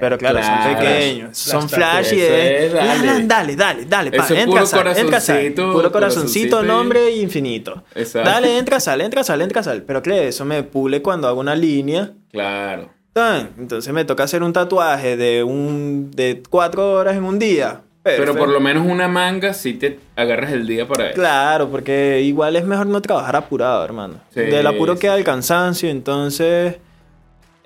Pero 0.01 0.19
claro, 0.19 0.39
Claro. 0.39 0.63
son 0.65 0.77
pequeños. 0.77 1.39
Son 1.39 1.69
Flash 1.69 2.09
flash 2.09 2.13
y 2.15 2.21
Eso 2.21 2.35
es. 2.35 2.63
es, 2.65 2.73
dale. 2.73 3.27
Dale, 3.27 3.57
dale, 3.57 3.85
dale, 3.87 4.11
pa, 4.13 4.27
entra, 4.29 4.45
puro 4.47 4.67
sal, 4.67 4.87
entra, 4.97 5.21
sal. 5.21 5.37
corazoncito, 5.37 5.73
Puro 5.73 5.93
corazoncito, 5.93 5.93
corazoncito 5.93 6.65
y- 6.65 6.67
nombre 6.67 7.11
infinito. 7.17 7.85
Exacto. 7.95 8.29
Dale, 8.31 8.59
entra, 8.59 8.81
sal, 8.81 9.01
entra, 9.01 9.25
sal, 9.25 9.43
entra, 9.43 9.63
sal. 9.63 9.83
Pero 9.83 10.03
claro, 10.03 10.23
eso 10.23 10.45
me 10.45 10.63
pule 10.63 11.03
cuando 11.03 11.29
hago 11.29 11.41
una 11.41 11.55
línea. 11.55 12.13
Claro. 12.33 12.91
Tan, 13.13 13.51
Entonces 13.59 13.93
me 13.95 14.05
toca 14.05 14.25
hacer 14.25 14.43
un 14.43 14.53
tatuaje 14.53 15.17
de 15.17 15.43
un 15.43 16.11
de 16.15 16.43
cuatro 16.51 16.93
horas 16.93 17.17
en 17.17 17.25
un 17.25 17.39
día. 17.39 17.81
Pero 18.03 18.37
por 18.37 18.49
lo 18.49 18.61
menos 18.61 18.87
una 18.87 19.09
manga 19.09 19.53
si 19.53 19.75
te 19.75 19.99
agarras 20.15 20.53
el 20.53 20.65
día 20.67 20.87
para 20.87 21.07
eso. 21.07 21.15
Claro, 21.17 21.69
porque 21.69 22.21
igual 22.23 22.55
es 22.55 22.65
mejor 22.65 22.87
no 22.87 23.01
trabajar 23.03 23.35
apurado, 23.35 23.85
hermano. 23.85 24.21
Sí, 24.33 24.43
Del 24.43 24.65
apuro 24.67 24.95
sí. 24.95 25.01
queda 25.01 25.17
el 25.17 25.25
cansancio, 25.25 25.89
entonces 25.89 26.77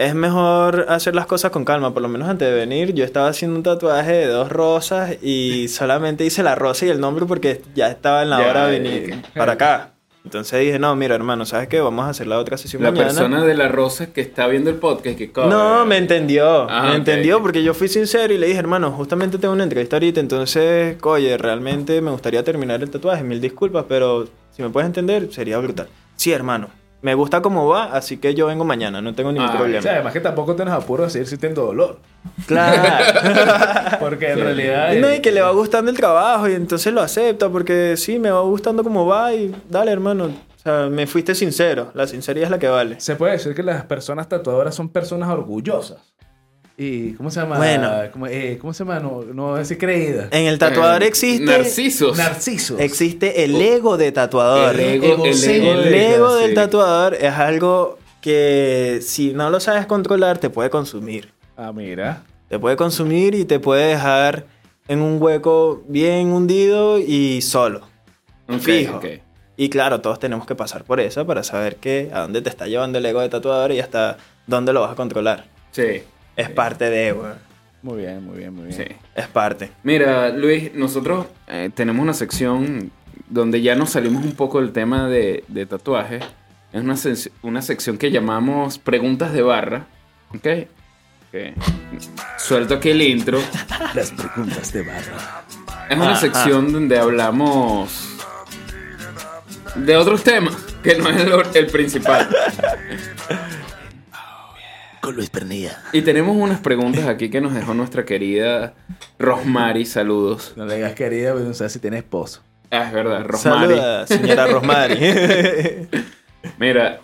es 0.06 0.14
mejor 0.14 0.86
hacer 0.88 1.14
las 1.14 1.26
cosas 1.26 1.50
con 1.50 1.64
calma. 1.64 1.92
Por 1.92 2.02
lo 2.02 2.08
menos 2.08 2.28
antes 2.28 2.48
de 2.48 2.54
venir, 2.54 2.94
yo 2.94 3.04
estaba 3.04 3.28
haciendo 3.28 3.56
un 3.56 3.62
tatuaje 3.62 4.12
de 4.12 4.26
dos 4.26 4.50
rosas 4.50 5.16
y 5.22 5.68
solamente 5.68 6.24
hice 6.24 6.42
la 6.42 6.54
rosa 6.54 6.86
y 6.86 6.88
el 6.88 7.00
nombre 7.00 7.26
porque 7.26 7.60
ya 7.74 7.88
estaba 7.88 8.22
en 8.22 8.30
la 8.30 8.40
Ya, 8.40 8.48
hora 8.50 8.66
de 8.66 8.78
venir 8.80 9.22
para 9.36 9.52
acá. 9.52 9.92
Entonces 10.22 10.60
dije, 10.60 10.78
no, 10.78 10.94
mira, 10.96 11.14
hermano, 11.14 11.46
¿sabes 11.46 11.66
qué? 11.68 11.80
Vamos 11.80 12.04
a 12.04 12.10
hacer 12.10 12.26
la 12.26 12.38
otra 12.38 12.58
sesión 12.58 12.82
La 12.82 12.90
mañana. 12.90 13.08
persona 13.08 13.42
de 13.42 13.54
la 13.54 13.68
rosa 13.68 14.12
que 14.12 14.20
está 14.20 14.46
viendo 14.48 14.68
el 14.68 14.76
podcast 14.76 15.16
que 15.16 15.32
cobre. 15.32 15.48
No, 15.48 15.86
me 15.86 15.96
entendió. 15.96 16.66
Ah, 16.68 16.88
me 16.90 16.96
entendió 16.96 17.40
porque 17.40 17.62
yo 17.62 17.72
fui 17.72 17.88
sincero 17.88 18.32
y 18.34 18.36
le 18.36 18.46
dije, 18.46 18.58
hermano, 18.58 18.90
justamente 18.92 19.38
tengo 19.38 19.54
una 19.54 19.64
entrevista 19.64 19.96
ahorita, 19.96 20.20
entonces, 20.20 20.96
oye, 21.02 21.38
realmente 21.38 22.02
me 22.02 22.10
gustaría 22.10 22.44
terminar 22.44 22.82
el 22.82 22.90
tatuaje. 22.90 23.24
Mil 23.24 23.40
disculpas, 23.40 23.86
pero 23.88 24.28
si 24.54 24.62
me 24.62 24.68
puedes 24.68 24.86
entender, 24.88 25.32
sería 25.32 25.56
brutal. 25.58 25.88
Sí, 26.16 26.32
hermano. 26.32 26.68
Me 27.02 27.14
gusta 27.14 27.40
cómo 27.40 27.66
va, 27.66 27.84
así 27.84 28.18
que 28.18 28.34
yo 28.34 28.46
vengo 28.46 28.64
mañana, 28.64 29.00
no 29.00 29.14
tengo 29.14 29.32
ningún 29.32 29.48
Ah, 29.48 29.54
O 29.54 29.56
problema. 29.58 29.80
sea, 29.82 29.92
además 29.94 30.12
que 30.12 30.20
tampoco 30.20 30.54
tienes 30.54 30.74
apuro 30.74 31.04
de 31.04 31.10
seguir 31.10 31.26
sintiendo 31.28 31.64
dolor. 31.64 31.98
Claro. 32.46 33.96
Porque 34.00 34.30
en 34.32 34.36
Sí. 34.36 34.42
realidad. 34.42 34.94
No, 34.96 35.12
y 35.14 35.20
que 35.20 35.32
le 35.32 35.40
va 35.40 35.50
gustando 35.52 35.90
el 35.90 35.96
trabajo 35.96 36.48
y 36.48 36.52
entonces 36.54 36.92
lo 36.92 37.00
acepta 37.00 37.48
porque 37.48 37.96
sí, 37.96 38.18
me 38.18 38.30
va 38.30 38.40
gustando 38.42 38.82
cómo 38.84 39.06
va 39.06 39.32
y 39.32 39.54
dale, 39.68 39.90
hermano. 39.92 40.26
O 40.26 40.62
sea, 40.62 40.88
me 40.90 41.06
fuiste 41.06 41.34
sincero. 41.34 41.90
La 41.94 42.06
sinceridad 42.06 42.44
es 42.44 42.50
la 42.50 42.58
que 42.58 42.68
vale. 42.68 43.00
Se 43.00 43.16
puede 43.16 43.32
decir 43.32 43.54
que 43.54 43.62
las 43.62 43.84
personas 43.84 44.28
tatuadoras 44.28 44.74
son 44.74 44.90
personas 44.90 45.30
orgullosas. 45.30 45.98
¿Y 46.82 47.12
cómo 47.12 47.30
se 47.30 47.40
llama? 47.40 47.58
Bueno. 47.58 47.92
¿Cómo, 48.10 48.26
eh, 48.26 48.56
¿cómo 48.58 48.72
se 48.72 48.84
llama? 48.84 49.00
No, 49.00 49.22
no 49.34 49.56
decir 49.56 49.76
creída. 49.76 50.28
En 50.30 50.46
el 50.46 50.58
tatuador 50.58 51.02
Eh, 51.02 51.08
existe... 51.08 51.44
Narcisos. 51.44 52.16
Narcisos. 52.16 52.80
Existe 52.80 53.44
el 53.44 53.60
ego 53.60 53.98
de 53.98 54.12
tatuador. 54.12 54.80
El 54.80 55.02
ego, 55.04 55.26
el 55.26 55.44
ego, 55.44 55.72
El 55.82 55.94
ego 55.94 56.34
del 56.36 56.48
sí. 56.48 56.54
tatuador 56.54 57.14
es 57.16 57.34
algo 57.34 57.98
que 58.22 59.00
si 59.02 59.34
no 59.34 59.50
lo 59.50 59.60
sabes 59.60 59.84
controlar 59.84 60.38
te 60.38 60.48
puede 60.48 60.70
consumir. 60.70 61.34
Ah, 61.54 61.70
mira. 61.70 62.22
Te 62.48 62.58
puede 62.58 62.76
consumir 62.76 63.34
y 63.34 63.44
te 63.44 63.60
puede 63.60 63.88
dejar 63.88 64.46
en 64.88 65.02
un 65.02 65.20
hueco 65.20 65.82
bien 65.86 66.28
hundido 66.28 66.98
y 66.98 67.42
solo. 67.42 67.82
Fijo. 68.58 69.02
Y 69.58 69.68
claro, 69.68 70.00
todos 70.00 70.18
tenemos 70.18 70.46
que 70.46 70.54
pasar 70.54 70.84
por 70.84 70.98
eso 70.98 71.26
para 71.26 71.42
saber 71.42 71.76
que 71.76 72.08
a 72.14 72.20
dónde 72.20 72.40
te 72.40 72.48
está 72.48 72.66
llevando 72.66 72.96
el 72.96 73.04
ego 73.04 73.20
de 73.20 73.28
tatuador 73.28 73.70
y 73.72 73.80
hasta 73.80 74.16
dónde 74.46 74.72
lo 74.72 74.80
vas 74.80 74.92
a 74.92 74.94
controlar. 74.94 75.44
Sí. 75.72 76.02
Es 76.36 76.48
parte 76.50 76.88
de, 76.90 77.12
weón. 77.12 77.34
Muy 77.82 77.98
bien, 77.98 78.24
muy 78.24 78.38
bien, 78.38 78.54
muy 78.54 78.66
bien. 78.66 78.76
Sí. 78.88 78.94
Es 79.14 79.26
parte. 79.28 79.70
Mira, 79.82 80.28
Luis, 80.30 80.74
nosotros 80.74 81.26
eh, 81.48 81.70
tenemos 81.74 82.02
una 82.02 82.12
sección 82.14 82.90
donde 83.28 83.62
ya 83.62 83.74
nos 83.74 83.90
salimos 83.90 84.24
un 84.24 84.32
poco 84.32 84.60
del 84.60 84.72
tema 84.72 85.08
de, 85.08 85.44
de 85.48 85.64
tatuajes 85.66 86.22
Es 86.72 86.80
una, 86.82 86.94
sec- 86.94 87.30
una 87.42 87.62
sección 87.62 87.96
que 87.96 88.10
llamamos 88.10 88.78
Preguntas 88.78 89.32
de 89.32 89.42
Barra. 89.42 89.86
¿Ok? 90.34 90.46
Ok. 91.28 91.62
Suelto 92.38 92.74
aquí 92.74 92.90
el 92.90 93.02
intro. 93.02 93.38
Las 93.94 94.10
preguntas 94.10 94.72
de 94.72 94.82
barra. 94.82 95.44
Es 95.88 95.96
una 95.96 96.12
Ajá. 96.12 96.20
sección 96.20 96.72
donde 96.72 96.98
hablamos 96.98 98.16
de 99.76 99.96
otros 99.96 100.22
temas, 100.24 100.56
que 100.82 100.96
no 100.96 101.08
es 101.08 101.20
el, 101.20 101.32
el 101.54 101.66
principal. 101.68 102.28
Con 105.00 105.16
Luis 105.16 105.30
Pernilla. 105.30 105.82
Y 105.92 106.02
tenemos 106.02 106.36
unas 106.36 106.60
preguntas 106.60 107.06
aquí 107.06 107.30
que 107.30 107.40
nos 107.40 107.54
dejó 107.54 107.72
nuestra 107.74 108.04
querida 108.04 108.74
Rosmary. 109.18 109.86
Saludos. 109.86 110.52
No 110.56 110.66
le 110.66 110.76
digas 110.76 110.94
querida, 110.94 111.32
porque 111.32 111.48
no 111.48 111.54
sabes 111.54 111.72
si 111.72 111.78
tiene 111.78 111.98
esposo. 111.98 112.42
Ah, 112.70 112.84
es 112.86 112.92
verdad, 112.92 113.24
Rosmary. 113.24 113.74
Saluda, 113.74 114.06
señora 114.06 114.46
Rosmary. 114.46 115.88
Mira, 116.58 117.00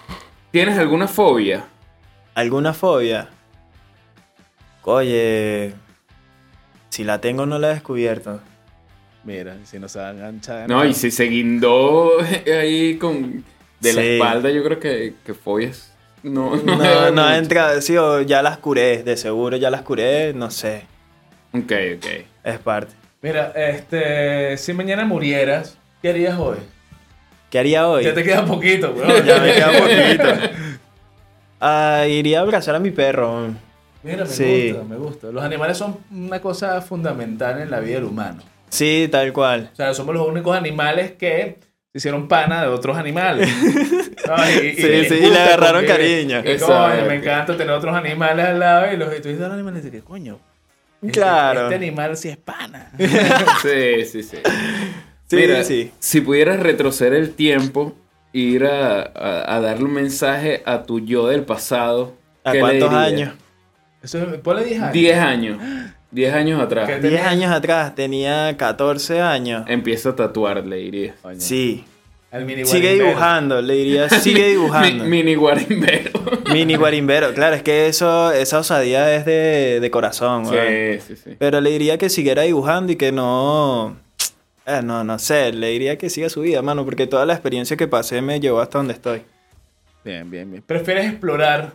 ¿tienes 0.51 0.79
alguna 0.79 1.09
fobia? 1.09 1.65
¿Alguna 2.35 2.75
fobia? 2.75 3.31
Oye, 4.83 5.73
si 6.91 7.03
la 7.03 7.21
tengo 7.21 7.47
no 7.47 7.59
la 7.59 7.71
he 7.71 7.75
descubierto. 7.75 8.41
Mira, 9.25 9.57
si 9.65 9.79
no 9.79 9.89
se 9.89 9.99
va 9.99 10.09
a 10.09 10.11
enganchar. 10.13 10.69
No, 10.69 10.85
y 10.85 10.95
si 10.95 11.11
se 11.11 11.25
guindó 11.25 12.11
ahí 12.47 12.97
con 12.99 13.45
de 13.81 13.93
la 13.93 14.03
espalda, 14.03 14.51
yo 14.51 14.63
creo 14.63 14.79
que, 14.79 15.15
que 15.25 15.35
fobias. 15.35 15.93
No, 16.23 16.57
no, 16.57 16.77
No, 16.77 17.11
no 17.11 17.23
mucho. 17.23 17.35
entra, 17.35 17.81
sí, 17.81 17.97
o 17.97 18.21
ya 18.23 18.43
las 18.43 18.59
curé, 18.59 19.03
de 19.03 19.17
seguro 19.17 19.57
ya 19.57 19.71
las 19.71 19.83
curé, 19.83 20.33
no 20.35 20.51
sé, 20.51 20.83
Ok, 21.53 21.73
ok. 21.97 22.07
es 22.45 22.59
parte. 22.59 22.95
Mira, 23.23 23.53
este. 23.57 24.57
Si 24.59 24.73
mañana 24.73 25.05
murieras, 25.05 25.79
¿qué 26.03 26.11
harías 26.11 26.39
hoy? 26.39 26.59
¿Qué 27.51 27.59
haría 27.59 27.89
hoy? 27.89 28.05
Ya 28.05 28.13
te 28.15 28.23
queda 28.25 28.45
poquito, 28.45 28.93
weón. 28.93 29.25
Ya 29.25 29.39
me 29.41 29.53
queda 29.55 29.73
poquito. 29.79 30.59
Ah, 31.61 32.05
iría 32.09 32.41
a 32.41 32.43
abrazar 32.43 32.75
a 32.75 32.79
mi 32.79 32.91
perro. 32.91 33.49
Mira, 34.03 34.25
me 34.25 34.31
Sí. 34.31 34.73
gusta, 34.73 34.85
me 34.89 34.97
gusta. 34.97 35.27
Los 35.29 35.43
animales 35.43 35.77
son 35.79 35.99
una 36.13 36.41
cosa 36.41 36.81
fundamental 36.83 37.61
en 37.61 37.71
la 37.71 37.81
vida 37.81 37.95
del 37.97 38.05
humano. 38.05 38.43
Sí, 38.69 39.09
tal 39.11 39.33
cual. 39.33 39.71
O 39.73 39.77
sea, 39.77 39.95
somos 39.95 40.15
los 40.15 40.27
únicos 40.29 40.57
animales 40.57 41.13
que 41.13 41.59
hicieron 41.97 42.29
pana 42.29 42.63
de 42.63 42.69
otros 42.69 42.97
animales. 42.97 43.49
No, 44.27 44.35
y- 44.51 44.75
Sí, 44.75 44.87
y 44.89 45.05
sí, 45.09 45.15
y 45.23 45.31
le 45.31 45.39
agarraron 45.39 45.85
porque- 45.85 45.87
cariño. 45.87 46.39
Exacto. 46.45 46.97
coño, 46.97 47.09
me 47.09 47.15
encanta 47.17 47.57
tener 47.57 47.71
otros 47.73 47.95
animales 47.95 48.45
al 48.45 48.59
lado 48.59 48.93
y 48.93 48.97
los 48.97 49.09
tú 49.23 49.29
dices, 49.29 49.39
los 49.39 49.53
animales 49.53 49.87
¿qué 49.89 50.01
coño? 50.01 50.41
Este- 51.01 51.13
Claro. 51.13 51.63
Este 51.65 51.75
animal 51.77 52.17
sí 52.17 52.29
es 52.31 52.37
pana. 52.37 52.91
Sí, 53.63 54.05
sí, 54.05 54.23
sí. 54.25 54.39
Sí, 55.29 55.37
Mira, 55.37 55.63
sí. 55.63 55.93
si 56.01 56.21
pudieras 56.23 56.59
retroceder 56.61 57.15
el 57.15 57.35
tiempo, 57.35 57.95
ir 58.33 58.65
a, 58.65 59.03
a- 59.03 59.55
a 59.57 59.61
darle 59.61 59.85
un 59.85 59.93
mensaje 59.93 60.63
a 60.67 60.83
tu 60.83 60.99
yo 60.99 61.29
del 61.29 61.43
pasado. 61.43 62.15
¿A 62.43 62.51
¿qué 62.53 62.59
le 62.59 62.61
cuántos 62.63 62.93
años? 62.93 63.35
Eso, 64.03 64.19
es- 64.19 64.39
ponle 64.41 64.65
10 64.65 64.81
años. 64.83 64.93
10 64.93 65.19
años. 65.19 65.59
10 66.17 66.33
años 66.35 66.61
atrás. 66.63 66.89
¿Qué? 66.89 66.99
10 67.09 67.23
años 67.27 67.53
atrás, 67.53 67.95
tenía 67.95 68.57
14 68.57 69.21
años. 69.21 69.65
Empieza 69.69 70.09
a 70.11 70.17
tatuar, 70.17 70.67
le 70.67 70.77
diría. 70.77 71.15
Coño. 71.21 71.39
Sí. 71.41 71.85
Al 72.33 72.45
mini 72.47 72.65
Sigue 72.65 72.95
dibujando, 72.95 73.61
le 73.63 73.75
diría, 73.75 74.09
sigue 74.09 74.49
dibujando. 74.53 75.05
Mi- 75.05 75.11
mini 75.11 75.35
guarimbero. 75.35 76.11
Mini 76.53 76.75
guarimbero, 76.75 77.35
claro, 77.35 77.55
es 77.55 77.63
que 77.63 77.87
eso, 77.87 78.33
esa 78.33 78.59
osadía 78.61 79.15
es 79.15 79.27
de, 79.27 79.79
de 79.81 79.91
corazón, 79.91 80.47
sí, 80.47 80.55
sí, 81.07 81.17
sí. 81.23 81.37
Pero 81.39 81.61
le 81.61 81.71
diría 81.71 81.99
que 81.99 82.09
siguiera 82.09 82.43
dibujando 82.43 82.93
y 82.93 82.97
que 82.97 83.13
no. 83.13 83.97
eh, 84.67 84.81
no, 84.83 85.05
no 85.05 85.19
sé, 85.19 85.53
le 85.53 85.69
diría 85.69 85.99
que 85.99 86.09
siga 86.11 86.29
su 86.31 86.41
vida, 86.41 86.63
mano, 86.63 86.85
porque 86.87 87.07
toda 87.07 87.27
la 87.27 87.35
experiencia 87.35 87.77
que 87.77 87.87
pasé 87.89 88.23
me 88.23 88.41
llevó 88.41 88.61
hasta 88.61 88.79
donde 88.79 88.95
estoy. 88.95 89.23
Bien, 90.05 90.29
bien, 90.31 90.51
bien. 90.51 90.63
¿Prefieres 90.67 91.07
explorar? 91.07 91.73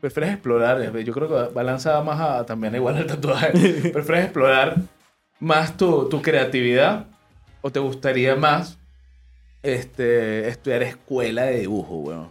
¿Prefieres 0.00 0.32
explorar? 0.32 0.80
Yo 1.02 1.12
creo 1.12 1.28
que 1.28 1.52
va 1.54 1.62
lanzada 1.62 2.02
más 2.02 2.20
a 2.20 2.46
también 2.46 2.74
igual 2.74 2.96
al 2.96 3.06
tatuaje. 3.06 3.50
¿Prefieres 3.92 4.24
explorar 4.26 4.76
más 5.40 5.76
tu, 5.76 6.08
tu 6.08 6.22
creatividad? 6.22 7.06
¿O 7.62 7.70
te 7.70 7.80
gustaría 7.80 8.36
más 8.36 8.78
este, 9.62 10.48
estudiar 10.48 10.82
escuela 10.84 11.44
de 11.44 11.60
dibujo, 11.60 11.96
weón? 11.96 12.20
O 12.26 12.30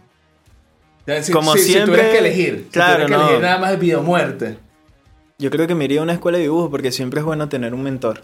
sea, 1.04 1.22
si, 1.22 1.32
Como 1.32 1.52
si- 1.54 1.58
si 1.60 1.72
siempre- 1.72 1.92
tuvieras 1.96 2.12
que 2.12 2.18
elegir. 2.18 2.64
si 2.66 2.70
claro, 2.70 3.04
tuvieras 3.04 3.10
que 3.10 3.16
no. 3.16 3.22
elegir 3.28 3.42
nada 3.44 3.58
más 3.58 3.78
vida 3.78 3.98
o 3.98 4.02
muerte. 4.02 4.56
Yo 5.38 5.50
creo 5.50 5.66
que 5.66 5.74
me 5.74 5.84
iría 5.84 6.00
a 6.00 6.02
una 6.02 6.14
escuela 6.14 6.38
de 6.38 6.44
dibujo 6.44 6.70
porque 6.70 6.90
siempre 6.90 7.20
es 7.20 7.26
bueno 7.26 7.48
tener 7.48 7.74
un 7.74 7.82
mentor. 7.82 8.22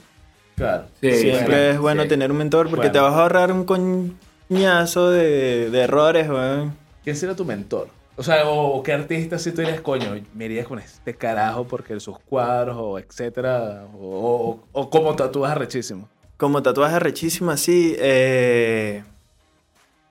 Claro. 0.57 0.84
Sí, 1.01 1.11
siempre 1.12 1.47
bueno, 1.47 1.57
es 1.74 1.78
bueno 1.78 2.03
sí. 2.05 2.09
tener 2.09 2.30
un 2.30 2.38
mentor 2.38 2.64
porque 2.70 2.88
Bueno. 2.88 2.92
te 2.92 2.99
vas 3.01 3.12
a 3.14 3.22
ahorrar 3.22 3.53
un 3.53 3.64
coñazo 3.64 5.11
de, 5.11 5.70
de 5.70 5.80
errores, 5.80 6.28
weón. 6.28 6.76
¿Quién 7.05 7.16
sería 7.16 7.36
tu 7.36 7.45
mentor? 7.45 7.88
O 8.17 8.23
sea, 8.23 8.49
o, 8.49 8.83
qué 8.83 8.93
artista 8.93 9.39
si 9.39 9.51
tú 9.53 9.62
dirías, 9.62 9.81
coño, 9.81 10.15
me 10.35 10.45
irías 10.45 10.67
con 10.67 10.79
este 10.79 11.15
carajo 11.15 11.67
porque 11.67 11.99
sus 11.99 12.19
cuadros 12.21 12.77
o 12.79 12.99
etcétera, 12.99 13.87
o, 13.95 14.61
o, 14.73 14.81
o 14.81 14.91
como 14.91 15.17
tatúas 15.17 15.53
arrechísimo. 15.53 16.09
Como 16.37 16.62
tatuaje 16.62 16.99
rechísimo 16.99 17.53
así, 17.53 17.95
eh, 17.99 19.05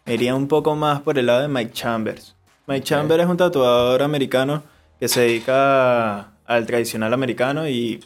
iría 0.06 0.34
un 0.36 0.48
poco 0.48 0.74
más 0.76 1.02
por 1.02 1.20
el 1.20 1.26
lado 1.26 1.42
de 1.42 1.48
Mike 1.50 1.74
Chambers. 1.74 2.36
Mike 2.66 2.84
Chambers 2.84 3.24
es 3.24 3.30
un 3.30 3.36
tatuador 3.36 4.02
americano 4.02 4.64
que 5.00 5.10
se 5.10 5.22
dedica 5.22 6.32
al 6.46 6.66
tradicional 6.66 7.14
americano 7.14 7.68
y 7.68 8.04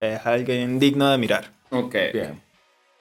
es 0.00 0.26
alguien 0.26 0.80
digno 0.80 1.08
de 1.08 1.16
mirar. 1.16 1.52
Ok. 1.70 1.94
Bien. 2.12 2.42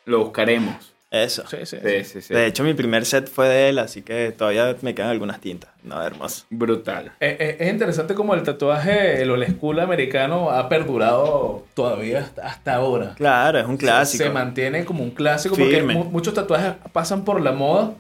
Lo 0.06 0.20
buscaremos. 0.20 0.93
Eso. 1.14 1.44
Sí, 1.48 1.58
sí. 1.66 1.78
Sí, 1.86 2.04
sí, 2.06 2.22
sí. 2.24 2.34
De 2.34 2.48
hecho, 2.48 2.64
mi 2.64 2.74
primer 2.74 3.06
set 3.06 3.30
fue 3.30 3.48
de 3.48 3.70
él, 3.70 3.78
así 3.78 4.02
que 4.02 4.32
todavía 4.36 4.76
me 4.82 4.96
quedan 4.96 5.12
algunas 5.12 5.40
tintas. 5.40 5.70
No, 5.84 6.02
hermoso. 6.02 6.46
Brutal. 6.50 7.12
Eh, 7.20 7.38
eh, 7.40 7.58
Es 7.60 7.70
interesante 7.72 8.16
como 8.16 8.34
el 8.34 8.42
tatuaje, 8.42 9.22
el 9.22 9.30
old 9.30 9.48
school 9.56 9.80
americano 9.80 10.50
ha 10.50 10.68
perdurado 10.70 11.66
todavía 11.76 12.22
hasta, 12.22 12.48
hasta 12.48 12.74
ahora. 12.74 13.14
Claro, 13.16 13.60
es 13.60 13.66
un 13.68 13.78
clásico. 13.78 14.24
Se, 14.24 14.28
se 14.30 14.34
mantiene 14.34 14.86
como 14.86 15.04
un 15.04 15.12
clásico 15.12 15.56
porque 15.56 15.76
Firme. 15.76 15.94
mu- 15.94 16.06
muchos 16.06 16.34
tatuajes 16.34 16.74
pasan 16.92 17.24
por 17.24 17.40
la 17.42 17.52
moda, 17.52 17.92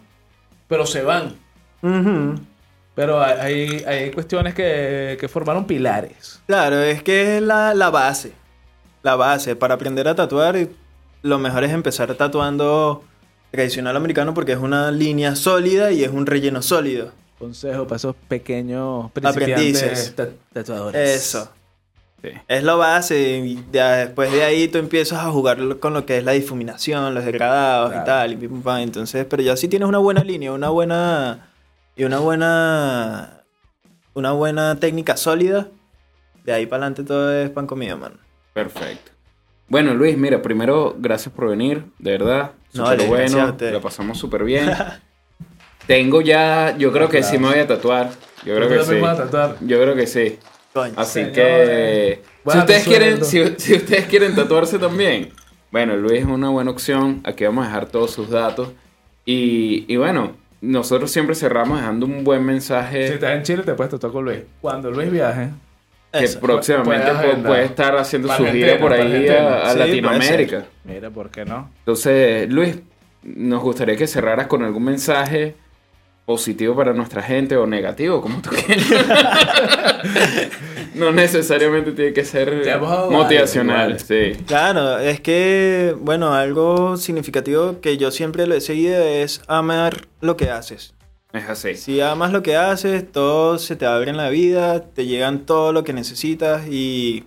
pero 0.68 0.88
se 0.88 1.03
van. 1.03 1.36
Pero 2.95 3.22
hay, 3.24 3.39
hay, 3.39 3.84
hay 3.86 4.11
cuestiones 4.11 4.53
que, 4.53 5.18
que 5.20 5.28
formaron 5.28 5.66
pilares. 5.66 6.41
Claro, 6.47 6.80
es 6.82 7.01
que 7.03 7.38
es 7.38 7.41
la, 7.43 7.74
la 7.74 7.89
base. 7.89 8.34
La 9.01 9.16
base. 9.16 9.55
Para 9.55 9.74
aprender 9.76 10.07
a 10.07 10.16
tatuar, 10.16 10.55
lo 11.24 11.39
mejor 11.39 11.63
es 11.63 11.71
empezar 11.71 12.13
tatuando 12.15 13.03
tradicional 13.51 13.95
americano 13.97 14.34
porque 14.34 14.51
es 14.53 14.59
una 14.59 14.91
línea 14.91 15.36
sólida 15.36 15.91
y 15.91 16.03
es 16.03 16.11
un 16.11 16.26
relleno 16.26 16.61
sólido. 16.61 17.11
Consejo 17.39 17.86
para 17.86 17.97
esos 17.97 18.15
pequeños 18.28 19.07
Aprendices. 19.07 19.53
principiantes 19.53 20.15
ta- 20.15 20.30
tatuadores. 20.53 21.09
Eso. 21.17 21.49
Sí. 22.21 22.30
Es 22.47 22.63
lo 22.63 22.78
base. 22.78 23.39
Y 23.39 23.65
ya 23.71 23.97
después 23.97 24.32
de 24.32 24.43
ahí 24.43 24.67
tú 24.69 24.78
empiezas 24.78 25.19
a 25.19 25.30
jugar 25.32 25.78
con 25.80 25.93
lo 25.93 26.05
que 26.05 26.19
es 26.19 26.24
la 26.24 26.32
difuminación, 26.32 27.13
los 27.13 27.26
degradados 27.26 27.89
Claro. 27.89 28.03
y 28.03 28.05
tal. 28.05 28.34
Y 28.34 28.36
pim, 28.38 28.49
pum, 28.49 28.61
pam. 28.61 28.78
Entonces, 28.80 29.26
pero 29.30 29.43
ya 29.43 29.57
si 29.57 29.67
tienes 29.67 29.88
una 29.89 29.97
buena 29.97 30.24
línea, 30.24 30.51
una 30.53 30.69
buena. 30.69 31.49
Y 31.95 32.05
una 32.05 32.19
buena. 32.19 33.41
Una 34.13 34.32
buena 34.32 34.80
técnica 34.80 35.17
sólida. 35.17 35.67
De 36.45 36.53
ahí 36.53 36.65
para 36.65 36.84
adelante 36.86 37.03
todo 37.03 37.34
es 37.34 37.49
pan 37.49 37.67
comido, 37.67 37.97
man. 37.97 38.13
Perfecto. 38.53 39.11
Bueno, 39.74 39.95
Luis, 39.95 40.15
mira, 40.15 40.39
primero, 40.39 40.95
gracias 40.99 41.34
por 41.34 41.49
venir, 41.49 41.86
de 41.97 42.11
verdad. 42.11 42.51
No, 42.74 42.86
a 42.86 42.95
bueno, 43.07 43.57
lo 43.59 43.82
pasamos 43.82 44.19
súper 44.19 44.43
bien. 44.43 44.69
Tengo 45.88 46.21
ya, 46.21 46.78
yo 46.78 46.91
creo 46.91 47.09
que 47.09 47.24
sí 47.24 47.39
me 47.39 47.47
voy 47.47 47.57
a 47.57 47.65
tatuar. 47.65 48.11
Yo 48.45 48.55
creo 48.55 48.69
que 48.69 48.76
sí. 48.76 48.80
también 48.82 49.01
me 49.01 49.07
voy 49.07 49.09
a 49.09 49.24
tatuar. 49.24 49.57
Yo 49.61 49.82
creo 49.82 49.95
que 49.95 50.05
sí. 50.05 50.38
Coño. 50.74 50.93
Así 50.95 51.26
que 51.32 52.21
si 52.51 52.57
ustedes 52.59 52.84
quieren, 52.84 53.26
si, 53.26 53.55
si 53.57 53.74
ustedes 53.74 54.05
quieren 54.05 54.36
tatuarse 54.36 54.78
también, 54.78 55.32
bueno, 55.71 55.97
Luis 55.97 56.19
es 56.19 56.26
una 56.26 56.49
buena 56.49 56.69
opción. 56.69 57.21
Aquí 57.24 57.43
vamos 57.43 57.63
a 57.65 57.69
dejar 57.69 57.88
todos 57.88 58.11
sus 58.11 58.30
datos. 58.30 58.69
Y, 59.26 59.91
y 59.91 59.97
bueno, 59.97 60.34
nosotros 60.61 61.09
siempre 61.09 61.34
cerramos 61.34 61.80
dejando 61.80 62.05
un 62.05 62.24
buen 62.24 62.41
Si 62.41 62.45
mensaje 62.45 63.11
estás 63.11 63.32
en 63.38 63.41
Chile, 63.41 63.63
te 63.63 63.74
puedes 63.74 63.89
tatuar 63.89 64.13
con 64.13 64.26
Luis. 64.26 64.41
Cuando 64.61 64.91
Luis 64.91 65.09
viaje, 65.09 65.49
que 66.20 66.26
Eso. 66.26 66.39
próximamente 66.39 67.11
puede 67.43 67.66
estar 67.66 67.97
haciendo 67.97 68.34
su 68.36 68.45
gira 68.45 68.78
por 68.80 68.93
ahí 68.93 69.28
a, 69.28 69.34
a 69.34 69.72
Argentina. 69.72 69.74
Sí, 69.74 69.80
Latinoamérica. 69.80 70.66
mira, 70.84 71.09
¿por 71.09 71.30
qué 71.32 71.43
no? 71.43 71.70
Entonces, 71.80 72.49
Luis, 72.49 72.80
nos 73.24 73.61
gustaría 73.64 73.95
que 73.95 74.05
cerraras 74.05 74.47
con 74.47 74.64
algún 74.64 74.84
mensaje 74.84 75.55
positivo 76.26 76.76
para 76.76 76.93
nuestra 76.93 77.22
gente 77.22 77.57
o 77.57 77.66
negativo, 77.68 78.22
como 78.22 78.41
tú 78.41 78.49
quieras. 78.51 78.86
no 80.95 81.11
necesariamente 81.11 81.91
tiene 81.91 82.14
que 82.14 82.24
ser 82.24 82.80
motivacional, 83.09 83.99
sí. 83.99 84.34
Claro, 84.45 84.99
es 84.99 85.20
que, 85.20 85.95
bueno, 85.99 86.34
algo 86.34 86.97
significativo 86.97 87.82
que 87.82 87.97
yo 87.97 88.11
siempre 88.11 88.47
lo 88.47 88.55
he 88.55 88.61
seguido 88.61 89.03
es 89.03 89.41
amar 89.47 90.07
lo 90.22 90.38
que 90.38 90.49
haces. 90.49 90.93
Es 91.34 91.50
así. 91.50 91.76
Si 91.76 92.00
amas 92.00 92.32
lo 92.32 92.44
que 92.44 92.56
haces, 92.56 93.12
todo 93.12 93.58
se 93.58 93.76
te 93.76 93.86
abre 93.86 94.12
en 94.12 94.18
la 94.18 94.30
vida, 94.30 94.82
te 94.94 95.06
llegan 95.08 95.46
todo 95.46 95.74
lo 95.74 95.84
que 95.84 95.92
necesitas 95.92 96.68
y 96.68 97.26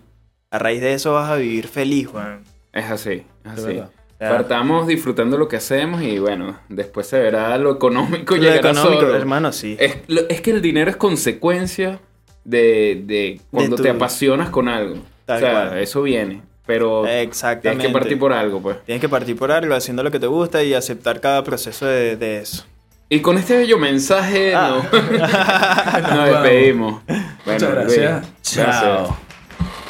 a 0.51 0.59
raíz 0.59 0.81
de 0.81 0.95
eso 0.95 1.13
vas 1.15 1.29
a 1.31 1.37
vivir 1.37 1.67
feliz, 1.69 2.09
weón. 2.13 2.45
Es 2.73 2.85
así, 2.91 3.25
es 3.45 3.53
así. 3.65 3.81
Partamos 4.19 4.87
disfrutando 4.87 5.37
lo 5.37 5.47
que 5.49 5.57
hacemos 5.57 6.01
y 6.03 6.19
bueno, 6.19 6.59
después 6.69 7.07
se 7.07 7.19
verá 7.19 7.59
lo 7.59 7.73
económico 7.73 8.37
Lo 8.37 8.43
llegará 8.43 8.71
económico, 8.71 9.01
solo. 9.03 9.17
hermano, 9.17 9.53
sí. 9.53 9.77
Es, 9.79 9.97
lo- 10.07 10.27
es 10.29 10.41
que 10.41 10.53
el 10.53 10.63
dinero 10.63 10.89
es 10.91 10.97
consecuencia 10.97 12.01
de, 12.45 13.03
de 13.05 13.41
cuando 13.51 13.77
te 13.77 13.91
apasionas 13.91 14.49
con 14.51 14.69
algo. 14.69 14.97
Tal 15.27 15.37
o 15.37 15.41
sea, 15.41 15.67
cual. 15.69 15.79
eso 15.81 16.03
viene. 16.03 16.43
Pero 16.65 17.03
tienes 17.05 17.27
Exactamente. 17.27 17.87
que 17.89 17.93
partir 17.93 18.19
por 18.19 18.33
algo, 18.33 18.63
pues. 18.63 18.83
Tienes 18.85 19.01
que 19.01 19.09
partir 19.09 19.37
por 19.37 19.53
algo, 19.53 19.75
haciendo 19.75 20.03
lo 20.03 20.11
que 20.11 20.19
te 20.21 20.27
gusta 20.29 20.63
y 20.65 20.75
aceptar 20.75 21.21
cada 21.21 21.43
proceso 21.45 21.87
de, 21.87 22.17
de 22.17 22.39
eso. 22.39 22.65
Y 23.09 23.21
con 23.21 23.39
este 23.39 23.57
bello 23.59 23.79
mensaje 23.79 24.55
Ah. 24.55 24.83
no- 24.93 26.15
nos 26.17 26.25
despedimos. 26.29 27.03
Bueno, 27.07 27.23
Muchas 27.47 27.71
gracias. 27.71 28.27
Chao. 28.43 29.17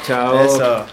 Chao. 0.05 0.39
Eso. 0.43 0.85